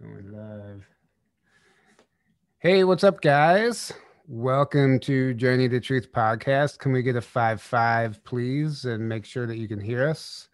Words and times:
Going 0.00 0.32
live. 0.32 0.86
Hey, 2.58 2.84
what's 2.84 3.04
up, 3.04 3.20
guys? 3.20 3.92
Welcome 4.26 4.98
to 5.00 5.34
Journey 5.34 5.68
to 5.68 5.78
Truth 5.78 6.10
podcast. 6.10 6.78
Can 6.78 6.92
we 6.92 7.02
get 7.02 7.16
a 7.16 7.20
five 7.20 7.60
five, 7.60 8.24
please, 8.24 8.86
and 8.86 9.06
make 9.06 9.26
sure 9.26 9.46
that 9.46 9.58
you 9.58 9.68
can 9.68 9.78
hear 9.78 10.08
us? 10.08 10.48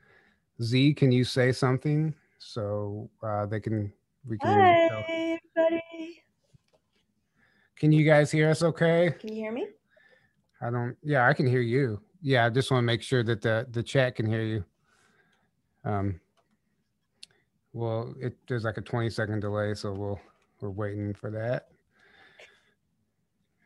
Z, 0.60 0.94
can 0.94 1.12
you 1.12 1.22
say 1.22 1.52
something 1.52 2.12
so 2.40 3.08
uh, 3.22 3.46
they 3.46 3.60
can 3.60 3.92
we 4.26 4.36
can? 4.36 4.48
Hi, 4.48 5.38
everybody. 5.56 6.24
Can 7.78 7.92
you 7.92 8.04
guys 8.04 8.32
hear 8.32 8.50
us? 8.50 8.64
Okay. 8.64 9.14
Can 9.20 9.28
you 9.28 9.42
hear 9.42 9.52
me? 9.52 9.68
I 10.60 10.70
don't. 10.70 10.96
Yeah, 11.04 11.28
I 11.28 11.34
can 11.34 11.46
hear 11.46 11.60
you. 11.60 12.00
Yeah, 12.20 12.46
I 12.46 12.50
just 12.50 12.72
want 12.72 12.82
to 12.82 12.86
make 12.86 13.02
sure 13.02 13.22
that 13.22 13.42
the 13.42 13.64
the 13.70 13.84
chat 13.84 14.16
can 14.16 14.26
hear 14.26 14.42
you. 14.42 14.64
Um. 15.84 16.20
Well, 17.76 18.14
it 18.18 18.34
there's 18.48 18.64
like 18.64 18.78
a 18.78 18.80
20 18.80 19.10
second 19.10 19.40
delay, 19.40 19.74
so 19.74 19.92
we'll 19.92 20.18
we're 20.62 20.70
waiting 20.70 21.12
for 21.12 21.30
that. 21.32 21.68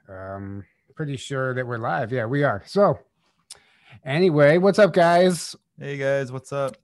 Um, 0.09 0.65
pretty 0.97 1.17
sure 1.17 1.55
that 1.55 1.65
we're 1.65 1.79
live. 1.79 2.11
Yeah, 2.11 2.27
we 2.27 2.43
are. 2.43 2.61
So, 2.67 2.99
anyway, 4.05 4.59
what's 4.59 4.81
up, 4.81 4.93
guys? 4.93 5.55
Hey 5.79 5.97
guys, 5.97 6.33
what's 6.33 6.53
up? 6.53 6.77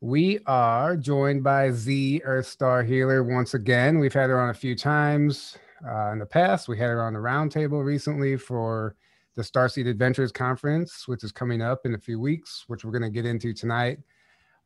We 0.00 0.38
are 0.46 0.96
joined 0.96 1.42
by 1.42 1.72
Z 1.72 2.22
Earth 2.24 2.46
Star 2.46 2.84
Healer 2.84 3.24
once 3.24 3.54
again. 3.54 3.98
We've 3.98 4.14
had 4.14 4.30
her 4.30 4.40
on 4.40 4.50
a 4.50 4.54
few 4.54 4.76
times 4.76 5.58
uh, 5.84 6.12
in 6.12 6.20
the 6.20 6.26
past. 6.26 6.68
We 6.68 6.78
had 6.78 6.90
her 6.90 7.02
on 7.02 7.14
the 7.14 7.18
roundtable 7.18 7.84
recently 7.84 8.36
for 8.36 8.94
the 9.34 9.42
Starseed 9.42 9.88
Adventures 9.88 10.30
Conference, 10.30 11.08
which 11.08 11.24
is 11.24 11.32
coming 11.32 11.60
up 11.60 11.86
in 11.86 11.96
a 11.96 11.98
few 11.98 12.20
weeks, 12.20 12.62
which 12.68 12.84
we're 12.84 12.92
going 12.92 13.02
to 13.02 13.10
get 13.10 13.26
into 13.26 13.52
tonight. 13.52 13.98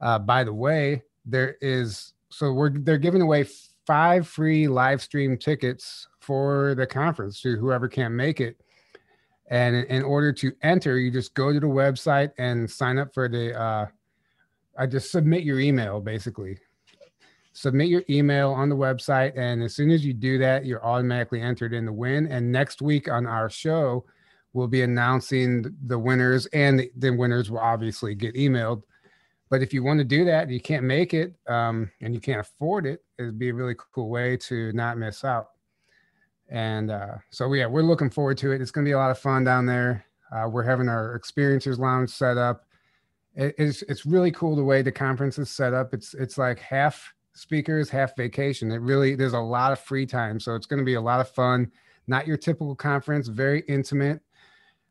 Uh, 0.03 0.19
by 0.19 0.45
the 0.45 0.53
way, 0.53 1.03
there 1.25 1.57
is 1.61 2.15
so 2.31 2.53
we're 2.53 2.71
they're 2.71 2.99
giving 2.99 3.23
away 3.23 3.47
five 3.87 4.27
free 4.27 4.69
live 4.69 5.03
stream 5.03 5.37
tickets 5.37 6.07
for 6.21 6.75
the 6.77 6.87
conference 6.87 7.41
to 7.43 7.57
whoever 7.57 7.89
can't 7.89 8.15
make 8.15 8.41
it. 8.41 8.57
And 9.49 9.75
in 9.75 10.05
order 10.05 10.33
to 10.35 10.53
enter, 10.63 10.97
you 10.97 11.11
just 11.11 11.35
go 11.35 11.53
to 11.53 11.59
the 11.59 11.67
website 11.67 12.31
and 12.39 12.71
sign 12.71 12.99
up 12.99 13.13
for 13.13 13.29
the. 13.29 13.59
Uh, 13.59 13.87
I 14.79 14.87
just 14.87 15.11
submit 15.11 15.43
your 15.43 15.59
email 15.59 16.01
basically. 16.01 16.59
Submit 17.53 17.89
your 17.89 18.05
email 18.09 18.53
on 18.53 18.69
the 18.69 18.77
website, 18.77 19.37
and 19.37 19.61
as 19.61 19.75
soon 19.75 19.91
as 19.91 20.07
you 20.07 20.15
do 20.15 20.39
that, 20.39 20.65
you're 20.65 20.85
automatically 20.87 21.43
entered 21.43 21.75
in 21.75 21.85
the 21.85 21.93
win. 21.93 22.29
And 22.29 22.53
next 22.53 22.81
week 22.81 23.11
on 23.11 23.27
our 23.27 23.51
show, 23.51 24.05
we'll 24.53 24.69
be 24.69 24.83
announcing 24.83 25.67
the 25.87 25.99
winners, 25.99 26.47
and 26.47 26.89
the 26.97 27.11
winners 27.11 27.51
will 27.51 27.59
obviously 27.59 28.15
get 28.15 28.37
emailed 28.37 28.85
but 29.51 29.63
if 29.63 29.75
you 29.75 29.83
want 29.83 29.99
to 29.99 30.05
do 30.05 30.25
that, 30.25 30.49
you 30.49 30.61
can't 30.61 30.85
make 30.85 31.13
it 31.13 31.35
um, 31.49 31.91
and 32.01 32.15
you 32.15 32.21
can't 32.21 32.41
afford 32.41 32.87
it, 32.87 33.05
it'd 33.19 33.39
be 33.39 33.49
a 33.49 33.55
really 33.55 33.75
cool 33.93 34.09
way 34.09 34.37
to 34.37 34.73
not 34.73 34.97
miss 34.97 35.25
out. 35.25 35.49
And 36.49 36.91
uh, 36.91 37.17
so, 37.31 37.53
yeah, 37.53 37.67
we're 37.67 37.83
looking 37.83 38.11
forward 38.11 38.39
to 38.39 38.53
it. 38.53 38.61
It's 38.61 38.71
going 38.71 38.85
to 38.85 38.89
be 38.89 38.93
a 38.93 38.99
lot 38.99 39.11
of 39.11 39.19
fun 39.19 39.45
down 39.45 39.67
there. 39.67 40.05
Uh, 40.33 40.49
we're 40.49 40.63
having 40.63 40.89
our 40.89 41.19
experiencers 41.19 41.79
lounge 41.79 42.11
set 42.11 42.39
up. 42.39 42.65
It, 43.35 43.55
it's 43.59 43.83
it's 43.83 44.07
really 44.07 44.31
cool 44.31 44.57
the 44.57 44.65
way 44.65 44.83
the 44.83 44.93
conference 44.93 45.39
is 45.39 45.51
set 45.51 45.75
up. 45.75 45.95
It's 45.95 46.15
it's 46.15 46.39
like 46.39 46.59
half 46.59 47.13
speakers, 47.35 47.89
half 47.89 48.17
vacation. 48.17 48.71
It 48.71 48.81
really 48.81 49.15
there's 49.15 49.33
a 49.33 49.39
lot 49.39 49.73
of 49.73 49.79
free 49.81 50.07
time, 50.07 50.41
so 50.41 50.55
it's 50.55 50.67
going 50.67 50.79
to 50.79 50.85
be 50.85 50.95
a 50.95 51.01
lot 51.01 51.21
of 51.21 51.29
fun. 51.31 51.71
Not 52.07 52.27
your 52.27 52.37
typical 52.37 52.75
conference, 52.75 53.29
very 53.29 53.63
intimate. 53.69 54.21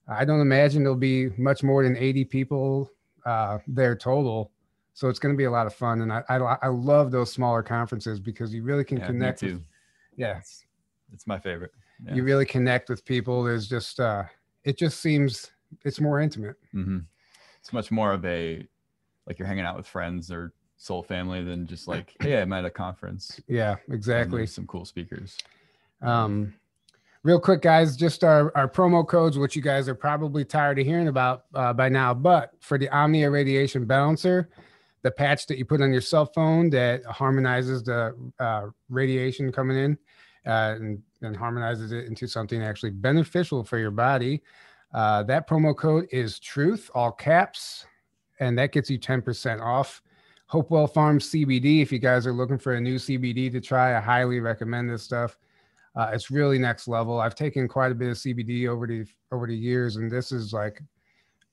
I 0.08 0.26
don't 0.26 0.42
imagine 0.42 0.84
there'll 0.84 0.98
be 0.98 1.30
much 1.38 1.64
more 1.64 1.84
than 1.84 1.98
80 1.98 2.26
people 2.26 2.92
uh, 3.25 3.59
their 3.67 3.95
total. 3.95 4.52
So 4.94 5.08
it's 5.08 5.20
going 5.20 5.34
to 5.34 5.38
be 5.38 5.45
a 5.45 5.52
lot 5.52 5.66
of 5.66 5.73
fun, 5.73 6.02
and 6.02 6.12
I, 6.12 6.23
I, 6.28 6.38
I 6.64 6.67
love 6.67 7.09
those 7.12 7.31
smaller 7.31 7.64
conferences 7.64 8.20
because 8.20 8.53
you 8.53 8.64
really 8.64 8.84
can 8.84 8.98
Yeah, 8.98 9.03
me 9.03 9.08
connect. 9.08 9.39
too. 9.39 9.53
With, 9.53 9.64
yeah, 10.17 10.38
It's, 10.39 10.66
it's 11.14 11.26
my 11.28 11.39
favorite. 11.39 11.72
Yeah. 12.06 12.16
you 12.16 12.23
really 12.23 12.45
connect 12.45 12.89
with 12.89 13.06
people. 13.06 13.44
There's 13.44 13.67
just 13.67 14.00
uh, 14.00 14.23
it 14.64 14.78
just 14.78 15.00
seems 15.00 15.52
it's 15.86 15.99
more 16.02 16.20
intimate. 16.20 16.55
Mm-hmm. 16.73 16.99
It's 17.60 17.73
much 17.73 17.92
more 17.92 18.14
of 18.14 18.26
a 18.26 18.66
like 19.27 19.38
you're 19.39 19.48
hanging 19.48 19.65
out 19.65 19.77
with 19.77 19.86
friends 19.88 20.32
or 20.32 20.54
soul 20.77 21.04
family 21.04 21.44
than 21.44 21.67
just 21.67 21.88
like, 21.88 22.15
hey, 22.21 22.42
I'm 22.42 22.52
at 22.54 22.65
a 22.65 22.70
conference. 22.70 23.39
Yeah, 23.48 23.76
exactly. 23.92 24.45
some 24.48 24.65
cool 24.65 24.86
speakers. 24.86 25.38
Um, 26.02 26.54
real 27.24 27.40
quick, 27.40 27.62
guys, 27.62 27.96
just 27.96 28.24
our, 28.24 28.56
our 28.56 28.68
promo 28.68 29.08
codes, 29.08 29.38
which 29.38 29.56
you 29.56 29.62
guys 29.62 29.88
are 29.90 29.96
probably 29.96 30.46
tired 30.46 30.80
of 30.80 30.86
hearing 30.86 31.08
about 31.08 31.46
uh, 31.54 31.74
by 31.74 31.90
now. 31.90 32.14
But 32.14 32.52
for 32.60 32.78
the 32.78 32.90
Omnia 32.90 33.30
Radiation 33.30 33.86
Balancer, 33.86 34.50
the 35.02 35.12
patch 35.12 35.48
that 35.48 35.58
you 35.58 35.66
put 35.66 35.82
on 35.82 35.92
your 35.92 36.02
cell 36.02 36.26
phone 36.26 36.70
that 36.72 37.06
harmonizes 37.06 37.84
the 37.84 38.16
uh, 38.40 38.68
radiation 38.90 39.52
coming 39.52 39.78
in 39.78 39.98
uh, 40.46 40.76
and, 40.76 41.02
and 41.22 41.36
harmonizes 41.36 41.92
it 41.92 42.06
into 42.06 42.28
something 42.28 42.62
actually 42.62 42.92
beneficial 42.92 43.64
for 43.64 43.78
your 43.78 43.92
body. 43.92 44.42
Uh, 44.94 45.24
that 45.24 45.48
promo 45.48 45.76
code 45.76 46.08
is 46.12 46.40
truth, 46.40 46.90
all 46.94 47.12
caps, 47.12 47.86
and 48.40 48.58
that 48.58 48.72
gets 48.72 48.90
you 48.90 49.00
10% 49.00 49.62
off. 49.62 50.02
Hopewell 50.48 50.88
Farms 50.88 51.30
CBD. 51.30 51.82
If 51.82 51.92
you 51.92 52.00
guys 52.00 52.26
are 52.26 52.34
looking 52.34 52.58
for 52.58 52.74
a 52.74 52.82
new 52.82 52.96
CBD 52.96 53.52
to 53.52 53.62
try, 53.62 53.96
I 53.96 54.00
highly 54.00 54.40
recommend 54.40 54.90
this 54.90 55.04
stuff. 55.04 55.38
Uh, 55.95 56.11
it's 56.14 56.32
really 56.32 56.60
next 56.60 56.88
level. 56.88 57.20
I've 57.20 57.36
taken 57.36 57.67
quite 57.67 57.92
a 57.92 57.95
bit 57.95 58.10
of 58.10 58.17
CBD 58.17 58.67
over 58.67 58.88
the 58.88 59.05
over 59.32 59.48
the 59.48 59.55
years, 59.55 59.95
and 59.95 60.11
this 60.11 60.32
is 60.32 60.54
like 60.54 60.82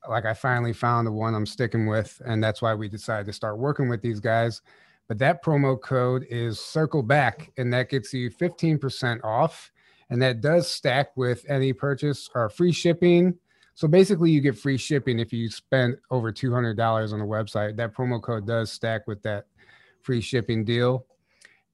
like 0.09 0.25
I 0.25 0.35
finally 0.35 0.73
found 0.73 1.07
the 1.07 1.13
one 1.13 1.35
I'm 1.35 1.47
sticking 1.47 1.87
with, 1.87 2.21
and 2.25 2.43
that's 2.43 2.63
why 2.63 2.75
we 2.75 2.89
decided 2.89 3.27
to 3.27 3.33
start 3.33 3.59
working 3.59 3.89
with 3.89 4.03
these 4.03 4.21
guys. 4.21 4.63
But 5.09 5.19
that 5.19 5.43
promo 5.43 5.81
code 5.81 6.27
is 6.31 6.61
circle 6.61 7.03
back, 7.03 7.51
and 7.57 7.73
that 7.73 7.91
gets 7.91 8.13
you 8.13 8.31
15% 8.31 9.23
off, 9.25 9.71
and 10.11 10.21
that 10.21 10.41
does 10.41 10.69
stack 10.69 11.17
with 11.17 11.45
any 11.49 11.73
purchase 11.73 12.29
or 12.35 12.49
free 12.49 12.73
shipping. 12.73 13.39
So 13.75 13.87
basically, 13.87 14.31
you 14.31 14.41
get 14.41 14.59
free 14.59 14.79
shipping 14.79 15.19
if 15.19 15.33
you 15.33 15.49
spend 15.51 15.99
over 16.11 16.33
$200 16.33 17.13
on 17.13 17.19
the 17.19 17.25
website. 17.25 17.77
That 17.77 17.95
promo 17.95 18.23
code 18.23 18.47
does 18.47 18.73
stack 18.73 19.07
with 19.07 19.23
that 19.23 19.47
free 20.03 20.21
shipping 20.21 20.65
deal 20.65 21.07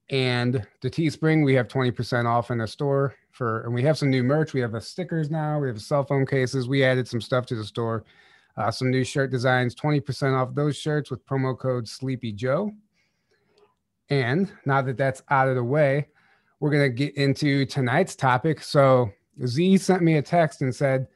and 0.09 0.65
the 0.81 0.89
Teespring, 0.89 1.43
we 1.43 1.53
have 1.55 1.67
20% 1.67 2.25
off 2.25 2.51
in 2.51 2.57
the 2.57 2.67
store 2.67 3.15
for, 3.31 3.61
and 3.61 3.73
we 3.73 3.83
have 3.83 3.97
some 3.97 4.09
new 4.09 4.23
merch. 4.23 4.53
We 4.53 4.59
have 4.59 4.73
the 4.73 4.81
stickers 4.81 5.29
now. 5.29 5.59
We 5.59 5.67
have 5.67 5.81
cell 5.81 6.03
phone 6.03 6.25
cases. 6.25 6.67
We 6.67 6.83
added 6.83 7.07
some 7.07 7.21
stuff 7.21 7.45
to 7.47 7.55
the 7.55 7.65
store. 7.65 8.03
Uh, 8.55 8.69
some 8.69 8.91
new 8.91 9.03
shirt 9.03 9.31
designs, 9.31 9.73
20% 9.73 10.39
off 10.39 10.53
those 10.53 10.77
shirts 10.77 11.09
with 11.09 11.25
promo 11.25 11.57
code 11.57 11.87
Sleepy 11.87 12.31
Joe. 12.31 12.71
And 14.09 14.51
now 14.65 14.81
that 14.83 14.97
that's 14.97 15.23
out 15.29 15.47
of 15.47 15.55
the 15.55 15.63
way, 15.63 16.07
we're 16.59 16.69
going 16.69 16.83
to 16.83 16.95
get 16.95 17.15
into 17.15 17.65
tonight's 17.65 18.15
topic. 18.15 18.61
So 18.61 19.11
Z 19.43 19.77
sent 19.77 20.03
me 20.03 20.17
a 20.17 20.21
text 20.21 20.61
and 20.61 20.75
said, 20.75 21.07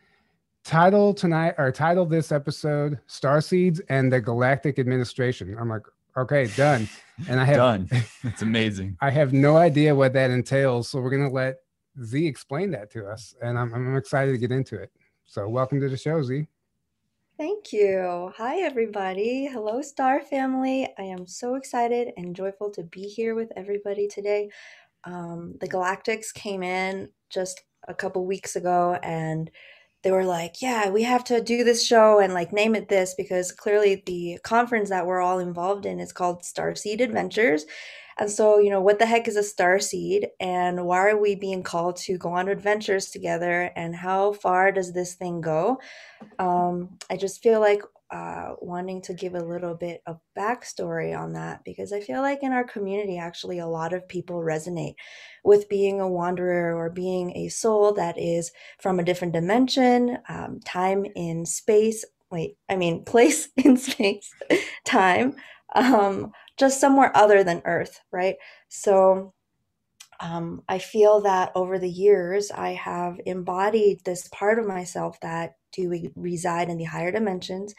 title 0.64 1.14
tonight 1.14 1.53
or 1.58 1.72
title 1.72 2.06
this 2.06 2.31
episode 2.31 3.00
Star 3.08 3.40
Seeds 3.40 3.80
and 3.90 4.12
the 4.12 4.20
Galactic 4.20 4.80
Administration. 4.80 5.56
I'm 5.59 5.70
like, 5.70 5.84
okay, 6.17 6.47
done. 6.55 6.89
And 7.28 7.39
I 7.39 7.45
have 7.45 7.55
Done. 7.55 7.89
It's 8.23 8.41
amazing. 8.41 8.97
I 9.01 9.09
have 9.09 9.33
no 9.33 9.57
idea 9.57 9.95
what 9.95 10.13
that 10.13 10.29
entails. 10.29 10.89
So 10.89 11.00
we're 11.00 11.09
going 11.09 11.28
to 11.28 11.33
let 11.33 11.57
Z 12.03 12.25
explain 12.25 12.72
that 12.72 12.91
to 12.91 13.07
us. 13.07 13.33
And 13.41 13.57
I'm, 13.57 13.73
I'm 13.73 13.95
excited 13.95 14.31
to 14.31 14.38
get 14.38 14.51
into 14.51 14.75
it. 14.75 14.91
So 15.25 15.47
welcome 15.50 15.79
to 15.81 15.89
the 15.89 15.97
show, 15.97 16.22
Z. 16.22 16.47
Thank 17.38 17.72
you. 17.72 18.31
Hi, 18.38 18.61
everybody. 18.61 19.45
Hello, 19.45 19.81
Star 19.81 20.22
family. 20.22 20.88
I 20.97 21.03
am 21.03 21.28
so 21.28 21.55
excited 21.55 22.13
and 22.17 22.35
joyful 22.35 22.72
to 22.72 22.84
be 22.84 23.01
here 23.01 23.35
with 23.35 23.51
everybody 23.55 24.07
today. 24.07 24.49
Um, 25.03 25.55
the 25.59 25.67
Galactics 25.67 26.34
came 26.34 26.63
in 26.63 27.09
just 27.29 27.61
a 27.88 27.94
couple 27.94 28.25
weeks 28.25 28.55
ago 28.55 28.97
and 29.03 29.51
they 30.03 30.12
were 30.12 30.25
like, 30.25 30.62
Yeah, 30.62 30.90
we 30.90 31.03
have 31.03 31.24
to 31.25 31.41
do 31.41 31.63
this 31.63 31.85
show 31.85 32.19
and 32.19 32.34
like 32.34 32.53
name 32.53 32.75
it 32.75 32.88
this 32.88 33.13
because 33.16 33.52
clearly 33.52 34.03
the 34.06 34.40
conference 34.44 34.90
that 34.90 35.06
we're 35.06 35.22
all 35.22 35.40
involved 35.40 35.85
in 35.85 36.00
is 36.00 36.13
called 36.13 36.44
Starseed 36.44 37.02
Adventures. 37.02 37.66
And 38.19 38.30
so, 38.30 38.58
you 38.58 38.72
know, 38.72 38.81
what 38.81 38.97
the 38.97 39.05
heck 39.05 39.28
is 39.28 39.35
a 39.35 39.44
star 39.44 39.79
seed 39.79 40.29
and 40.40 40.85
why 40.85 41.09
are 41.09 41.17
we 41.17 41.35
being 41.35 41.61
called 41.61 41.97
to 41.97 42.17
go 42.17 42.29
on 42.29 42.49
adventures 42.49 43.11
together 43.11 43.72
and 43.76 43.96
how 43.96 44.34
far 44.34 44.72
does 44.72 44.91
this 44.91 45.14
thing 45.14 45.40
go? 45.40 45.79
Um, 46.40 46.97
I 47.11 47.17
just 47.17 47.44
feel 47.44 47.59
like 47.59 47.84
uh, 48.12 48.54
wanting 48.62 49.02
to 49.04 49.14
give 49.14 49.36
a 49.36 49.44
little 49.44 49.76
bit 49.76 50.02
of 50.06 50.20
backstory 50.38 51.18
on 51.18 51.34
that 51.34 51.64
because 51.66 51.92
I 51.92 52.00
feel 52.00 52.22
like 52.22 52.44
in 52.44 52.54
our 52.54 52.64
community, 52.64 53.18
actually, 53.18 53.59
a 53.59 53.68
lot 53.68 53.94
of 53.94 54.08
people 54.08 54.38
resonate 54.38 54.96
with 55.44 55.70
being 55.70 56.00
a 56.00 56.08
wanderer 56.08 56.76
or 56.78 56.90
being 56.90 57.36
a 57.36 57.50
soul 57.50 57.94
that 57.94 58.18
is 58.18 58.52
from 58.80 59.00
a 59.00 59.04
different 59.04 59.34
dimension, 59.34 60.18
um, 60.30 60.59
time 60.66 61.06
in 61.16 61.46
space. 61.46 62.06
Wait, 62.32 62.58
I 62.70 62.76
mean, 62.78 63.04
place 63.06 63.50
in 63.58 63.78
space, 63.78 64.32
time, 64.86 65.36
um, 65.76 66.32
just 66.58 66.80
somewhere 66.80 67.16
other 67.16 67.44
than 67.44 67.62
Earth, 67.66 68.00
right? 68.12 68.36
So, 68.70 69.34
um, 70.20 70.64
I 70.68 70.80
feel 70.80 71.22
that 71.22 71.52
over 71.56 71.78
the 71.78 71.90
years, 71.90 72.50
I 72.52 72.72
have 72.72 73.20
embodied 73.26 74.04
this 74.04 74.28
part 74.30 74.58
of 74.58 74.66
myself 74.66 75.20
that 75.22 75.57
do 75.72 75.90
we 75.90 76.11
reside 76.16 76.69
in 76.69 76.78
the 76.78 76.85
higher 76.85 77.11
dimensions. 77.11 77.73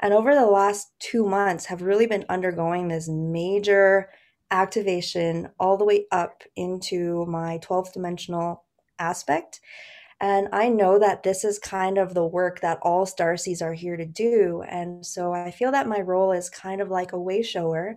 And 0.00 0.12
over 0.12 0.34
the 0.34 0.46
last 0.46 0.88
two 0.98 1.24
months, 1.24 1.66
have 1.66 1.82
really 1.82 2.06
been 2.06 2.24
undergoing 2.28 2.88
this 2.88 3.08
major 3.08 4.10
activation 4.50 5.48
all 5.58 5.76
the 5.76 5.84
way 5.84 6.06
up 6.10 6.42
into 6.56 7.24
my 7.26 7.58
12th 7.58 7.92
dimensional 7.92 8.64
aspect. 8.98 9.60
And 10.20 10.48
I 10.52 10.68
know 10.68 10.98
that 11.00 11.24
this 11.24 11.44
is 11.44 11.58
kind 11.58 11.98
of 11.98 12.14
the 12.14 12.26
work 12.26 12.60
that 12.60 12.78
all 12.82 13.06
star 13.06 13.36
seeds 13.36 13.60
are 13.60 13.72
here 13.72 13.96
to 13.96 14.04
do. 14.04 14.62
And 14.68 15.04
so 15.04 15.32
I 15.32 15.50
feel 15.50 15.72
that 15.72 15.88
my 15.88 16.00
role 16.00 16.30
is 16.30 16.48
kind 16.48 16.80
of 16.80 16.90
like 16.90 17.12
a 17.12 17.20
way 17.20 17.42
shower. 17.42 17.96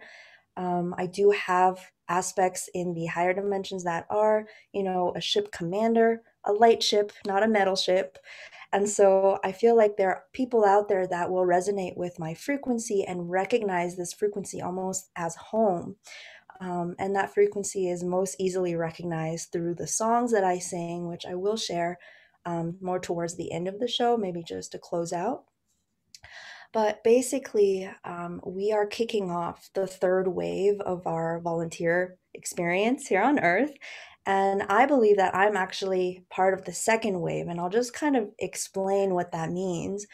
Um, 0.58 0.96
I 0.98 1.06
do 1.06 1.32
have 1.32 1.80
aspects 2.08 2.70
in 2.74 2.94
the 2.94 3.06
higher 3.06 3.34
dimensions 3.34 3.84
that 3.84 4.06
are, 4.10 4.48
you 4.74 4.84
know, 4.84 5.14
a 5.16 5.22
ship 5.22 5.52
commander, 5.52 6.22
a 6.46 6.54
light 6.54 6.82
ship, 6.82 7.12
not 7.26 7.44
a 7.44 7.48
metal 7.48 7.76
ship. 7.76 8.18
And 8.74 8.90
so 8.90 9.40
I 9.44 9.52
feel 9.52 9.76
like 9.78 9.96
there 9.96 10.10
are 10.10 10.24
people 10.34 10.66
out 10.66 10.90
there 10.90 11.08
that 11.08 11.30
will 11.30 11.46
resonate 11.46 11.96
with 11.96 12.20
my 12.20 12.34
frequency 12.34 13.04
and 13.04 13.30
recognize 13.30 13.96
this 13.96 14.14
frequency 14.14 14.62
almost 14.62 15.10
as 15.16 15.36
home. 15.36 15.96
Um, 16.60 16.96
and 17.00 17.16
that 17.16 17.34
frequency 17.34 17.90
is 17.90 18.04
most 18.04 18.36
easily 18.40 18.76
recognized 18.76 19.52
through 19.52 19.76
the 19.76 19.88
songs 19.88 20.32
that 20.32 20.44
I 20.44 20.60
sing, 20.60 21.08
which 21.08 21.26
I 21.26 21.36
will 21.36 21.58
share 21.58 21.98
um, 22.46 22.78
more 22.82 23.00
towards 23.00 23.36
the 23.36 23.52
end 23.52 23.68
of 23.68 23.80
the 23.80 23.88
show, 23.88 24.18
maybe 24.18 24.44
just 24.44 24.72
to 24.72 24.80
close 24.80 25.12
out. 25.12 25.44
But 26.74 27.04
basically, 27.04 27.90
um, 28.04 28.42
we 28.46 28.74
are 28.74 28.86
kicking 28.86 29.32
off 29.32 29.70
the 29.74 29.88
third 29.88 30.28
wave 30.28 30.82
of 30.82 31.08
our 31.08 31.40
volunteer 31.40 32.18
experience 32.34 33.08
here 33.08 33.22
on 33.22 33.40
Earth. 33.40 33.72
And 34.26 34.64
I 34.64 34.86
believe 34.86 35.18
that 35.18 35.36
I'm 35.36 35.56
actually 35.56 36.26
part 36.30 36.54
of 36.54 36.66
the 36.66 36.74
second 36.74 37.22
wave, 37.22 37.48
and 37.48 37.60
I'll 37.60 37.70
just 37.70 37.94
kind 37.94 38.16
of 38.16 38.30
explain 38.40 39.14
what 39.14 39.32
that 39.32 39.52
means. 39.52 40.08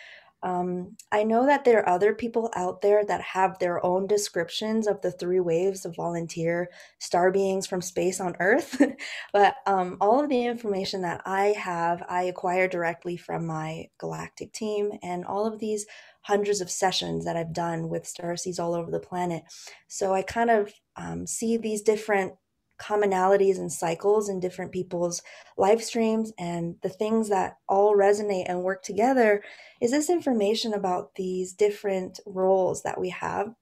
Um, 0.44 0.98
I 1.12 1.24
know 1.24 1.46
that 1.46 1.66
there 1.66 1.80
are 1.82 1.90
other 1.90 2.16
people 2.16 2.50
out 2.56 2.82
there 2.82 3.06
that 3.06 3.22
have 3.22 3.60
their 3.60 3.86
own 3.86 4.08
descriptions 4.08 4.88
of 4.88 5.00
the 5.02 5.12
three 5.12 5.40
waves 5.40 5.86
of 5.86 5.96
volunteer 5.96 6.70
star 7.00 7.32
beings 7.32 7.68
from 7.68 7.82
space 7.82 8.20
on 8.20 8.36
Earth, 8.40 8.82
but 9.34 9.56
um, 9.68 9.98
all 10.02 10.20
of 10.22 10.30
the 10.30 10.46
information 10.46 11.02
that 11.04 11.22
I 11.26 11.54
have, 11.58 12.04
I 12.10 12.24
acquire 12.24 12.68
directly 12.68 13.18
from 13.18 13.46
my 13.46 13.90
galactic 14.00 14.52
team 14.52 14.92
and 15.04 15.26
all 15.26 15.46
of 15.46 15.60
these 15.60 15.86
hundreds 16.24 16.60
of 16.60 16.72
sessions 16.72 17.26
that 17.26 17.38
I've 17.38 17.54
done 17.54 17.88
with 17.90 18.08
star 18.08 18.36
seeds 18.36 18.60
all 18.60 18.74
over 18.74 18.90
the 18.90 19.00
planet. 19.00 19.44
So 19.88 20.14
I 20.14 20.24
kind 20.24 20.50
of 20.50 20.74
um, 20.96 21.26
see 21.28 21.58
these 21.58 21.82
different 21.82 22.34
commonalities 22.82 23.58
and 23.58 23.72
cycles 23.72 24.28
in 24.28 24.40
different 24.40 24.72
people's 24.72 25.22
live 25.58 25.84
streams 25.84 26.34
and 26.40 26.76
the 26.82 26.90
things 26.90 27.30
that 27.30 27.58
all 27.70 27.96
resonate 27.96 28.46
and 28.48 28.64
work 28.64 28.82
together 28.84 29.44
is 29.82 29.92
this 29.92 30.10
information 30.10 30.74
about 30.74 31.14
these 31.16 31.54
different 31.54 32.20
roles 32.26 32.82
that 32.84 33.00
we 33.00 33.10
have 33.10 33.54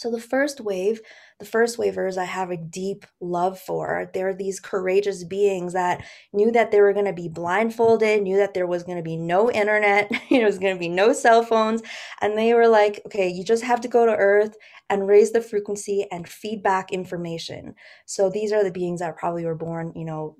so 0.00 0.10
the 0.10 0.18
first 0.18 0.62
wave, 0.62 1.02
the 1.40 1.44
first 1.44 1.76
wavers 1.76 2.16
I 2.16 2.24
have 2.24 2.50
a 2.50 2.56
deep 2.56 3.04
love 3.20 3.60
for. 3.60 4.10
They're 4.14 4.32
these 4.32 4.58
courageous 4.58 5.24
beings 5.24 5.74
that 5.74 6.02
knew 6.32 6.50
that 6.52 6.70
they 6.70 6.80
were 6.80 6.94
going 6.94 7.04
to 7.04 7.12
be 7.12 7.28
blindfolded, 7.28 8.22
knew 8.22 8.38
that 8.38 8.54
there 8.54 8.66
was 8.66 8.82
going 8.82 8.96
to 8.96 9.02
be 9.02 9.18
no 9.18 9.50
internet, 9.50 10.10
you 10.30 10.38
know, 10.38 10.46
was 10.46 10.58
going 10.58 10.74
to 10.74 10.80
be 10.80 10.88
no 10.88 11.12
cell 11.12 11.42
phones, 11.42 11.82
and 12.22 12.38
they 12.38 12.54
were 12.54 12.66
like, 12.66 13.02
okay, 13.04 13.28
you 13.28 13.44
just 13.44 13.62
have 13.62 13.82
to 13.82 13.88
go 13.88 14.06
to 14.06 14.16
earth 14.16 14.56
and 14.88 15.06
raise 15.06 15.32
the 15.32 15.42
frequency 15.42 16.06
and 16.10 16.26
feedback 16.26 16.92
information. 16.92 17.74
So 18.06 18.30
these 18.30 18.52
are 18.52 18.64
the 18.64 18.72
beings 18.72 19.00
that 19.00 19.18
probably 19.18 19.44
were 19.44 19.54
born, 19.54 19.92
you 19.94 20.06
know, 20.06 20.38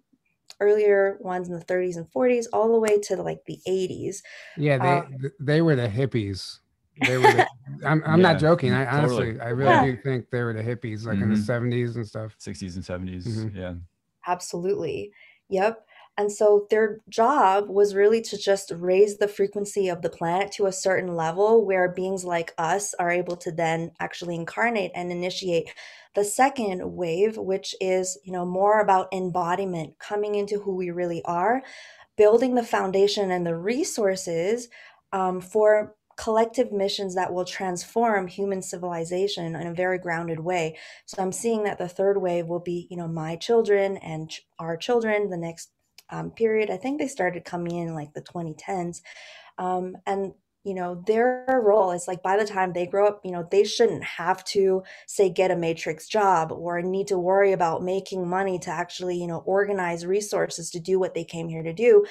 earlier 0.58 1.18
ones 1.20 1.48
in 1.48 1.54
the 1.54 1.64
30s 1.66 1.98
and 1.98 2.10
40s 2.10 2.46
all 2.50 2.72
the 2.72 2.80
way 2.80 2.98
to 2.98 3.16
like 3.16 3.44
the 3.44 3.58
80s. 3.68 4.22
Yeah, 4.56 4.78
they 4.78 4.88
um, 4.88 5.14
they 5.38 5.60
were 5.60 5.76
the 5.76 5.88
hippies 5.88 6.59
they 7.06 7.16
were. 7.16 7.22
The, 7.32 7.46
I'm, 7.84 8.02
I'm 8.04 8.20
yeah, 8.20 8.32
not 8.32 8.40
joking. 8.40 8.72
I 8.72 8.86
honestly, 8.86 9.32
totally. 9.32 9.40
I 9.40 9.48
really 9.48 9.70
yeah. 9.70 9.84
do 9.84 9.96
think 9.96 10.30
they 10.30 10.42
were 10.42 10.52
the 10.52 10.62
hippies, 10.62 11.06
like 11.06 11.18
mm-hmm. 11.18 11.24
in 11.24 11.30
the 11.30 11.36
70s 11.36 11.70
mm-hmm. 11.70 11.98
and 11.98 12.06
stuff. 12.06 12.36
60s 12.38 12.74
and 12.76 12.84
70s. 12.84 13.26
Mm-hmm. 13.26 13.56
Yeah. 13.56 13.74
Absolutely. 14.26 15.12
Yep. 15.48 15.84
And 16.18 16.30
so 16.30 16.66
their 16.68 17.00
job 17.08 17.68
was 17.68 17.94
really 17.94 18.20
to 18.22 18.36
just 18.36 18.72
raise 18.76 19.16
the 19.16 19.28
frequency 19.28 19.88
of 19.88 20.02
the 20.02 20.10
planet 20.10 20.52
to 20.52 20.66
a 20.66 20.72
certain 20.72 21.16
level 21.16 21.64
where 21.64 21.88
beings 21.88 22.24
like 22.24 22.52
us 22.58 22.92
are 22.98 23.10
able 23.10 23.36
to 23.38 23.50
then 23.50 23.92
actually 24.00 24.34
incarnate 24.34 24.90
and 24.94 25.10
initiate 25.10 25.72
the 26.14 26.24
second 26.24 26.82
wave, 26.94 27.38
which 27.38 27.74
is, 27.80 28.18
you 28.24 28.32
know, 28.32 28.44
more 28.44 28.80
about 28.80 29.08
embodiment, 29.14 29.98
coming 29.98 30.34
into 30.34 30.60
who 30.60 30.74
we 30.74 30.90
really 30.90 31.22
are, 31.24 31.62
building 32.16 32.54
the 32.54 32.62
foundation 32.62 33.30
and 33.30 33.46
the 33.46 33.56
resources 33.56 34.68
um, 35.12 35.40
for 35.40 35.94
collective 36.20 36.70
missions 36.70 37.14
that 37.14 37.32
will 37.32 37.46
transform 37.46 38.26
human 38.28 38.60
civilization 38.60 39.56
in 39.56 39.66
a 39.66 39.72
very 39.72 39.98
grounded 39.98 40.38
way. 40.38 40.76
So 41.06 41.22
I'm 41.22 41.32
seeing 41.32 41.64
that 41.64 41.78
the 41.78 41.88
third 41.88 42.20
wave 42.20 42.46
will 42.46 42.60
be, 42.60 42.86
you 42.90 42.96
know, 42.98 43.08
my 43.08 43.36
children 43.36 43.96
and 43.96 44.28
ch- 44.28 44.46
our 44.58 44.76
children 44.76 45.30
the 45.30 45.38
next 45.38 45.70
um, 46.10 46.30
period. 46.30 46.68
I 46.68 46.76
think 46.76 46.98
they 46.98 47.08
started 47.08 47.46
coming 47.46 47.76
in 47.76 47.94
like 47.94 48.12
the 48.12 48.20
2010s. 48.20 49.00
Um, 49.56 49.96
and 50.06 50.34
you 50.62 50.74
know 50.74 51.02
their 51.06 51.62
role 51.64 51.90
is 51.90 52.06
like 52.06 52.22
by 52.22 52.36
the 52.36 52.44
time 52.44 52.74
they 52.74 52.86
grow 52.86 53.08
up 53.08 53.22
you 53.24 53.30
know 53.30 53.48
they 53.50 53.64
shouldn't 53.64 54.04
have 54.04 54.44
to 54.44 54.82
say 55.06 55.30
get 55.30 55.50
a 55.50 55.56
matrix 55.56 56.06
job 56.06 56.52
or 56.52 56.82
need 56.82 57.06
to 57.06 57.18
worry 57.18 57.52
about 57.52 57.82
making 57.82 58.28
money 58.28 58.58
to 58.58 58.68
actually 58.68 59.16
you 59.16 59.26
know 59.26 59.38
organize 59.46 60.04
resources 60.04 60.68
to 60.68 60.78
do 60.78 60.98
what 60.98 61.14
they 61.14 61.24
came 61.24 61.48
here 61.48 61.62
to 61.62 61.72
do 61.72 62.04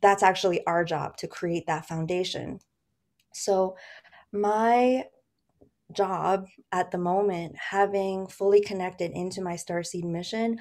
that's 0.00 0.22
actually 0.22 0.66
our 0.66 0.86
job 0.86 1.18
to 1.18 1.28
create 1.28 1.66
that 1.66 1.84
foundation 1.84 2.58
so, 3.34 3.76
my 4.32 5.04
job 5.92 6.46
at 6.72 6.90
the 6.90 6.98
moment, 6.98 7.54
having 7.56 8.26
fully 8.26 8.60
connected 8.60 9.10
into 9.12 9.42
my 9.42 9.54
Starseed 9.54 10.04
mission, 10.04 10.58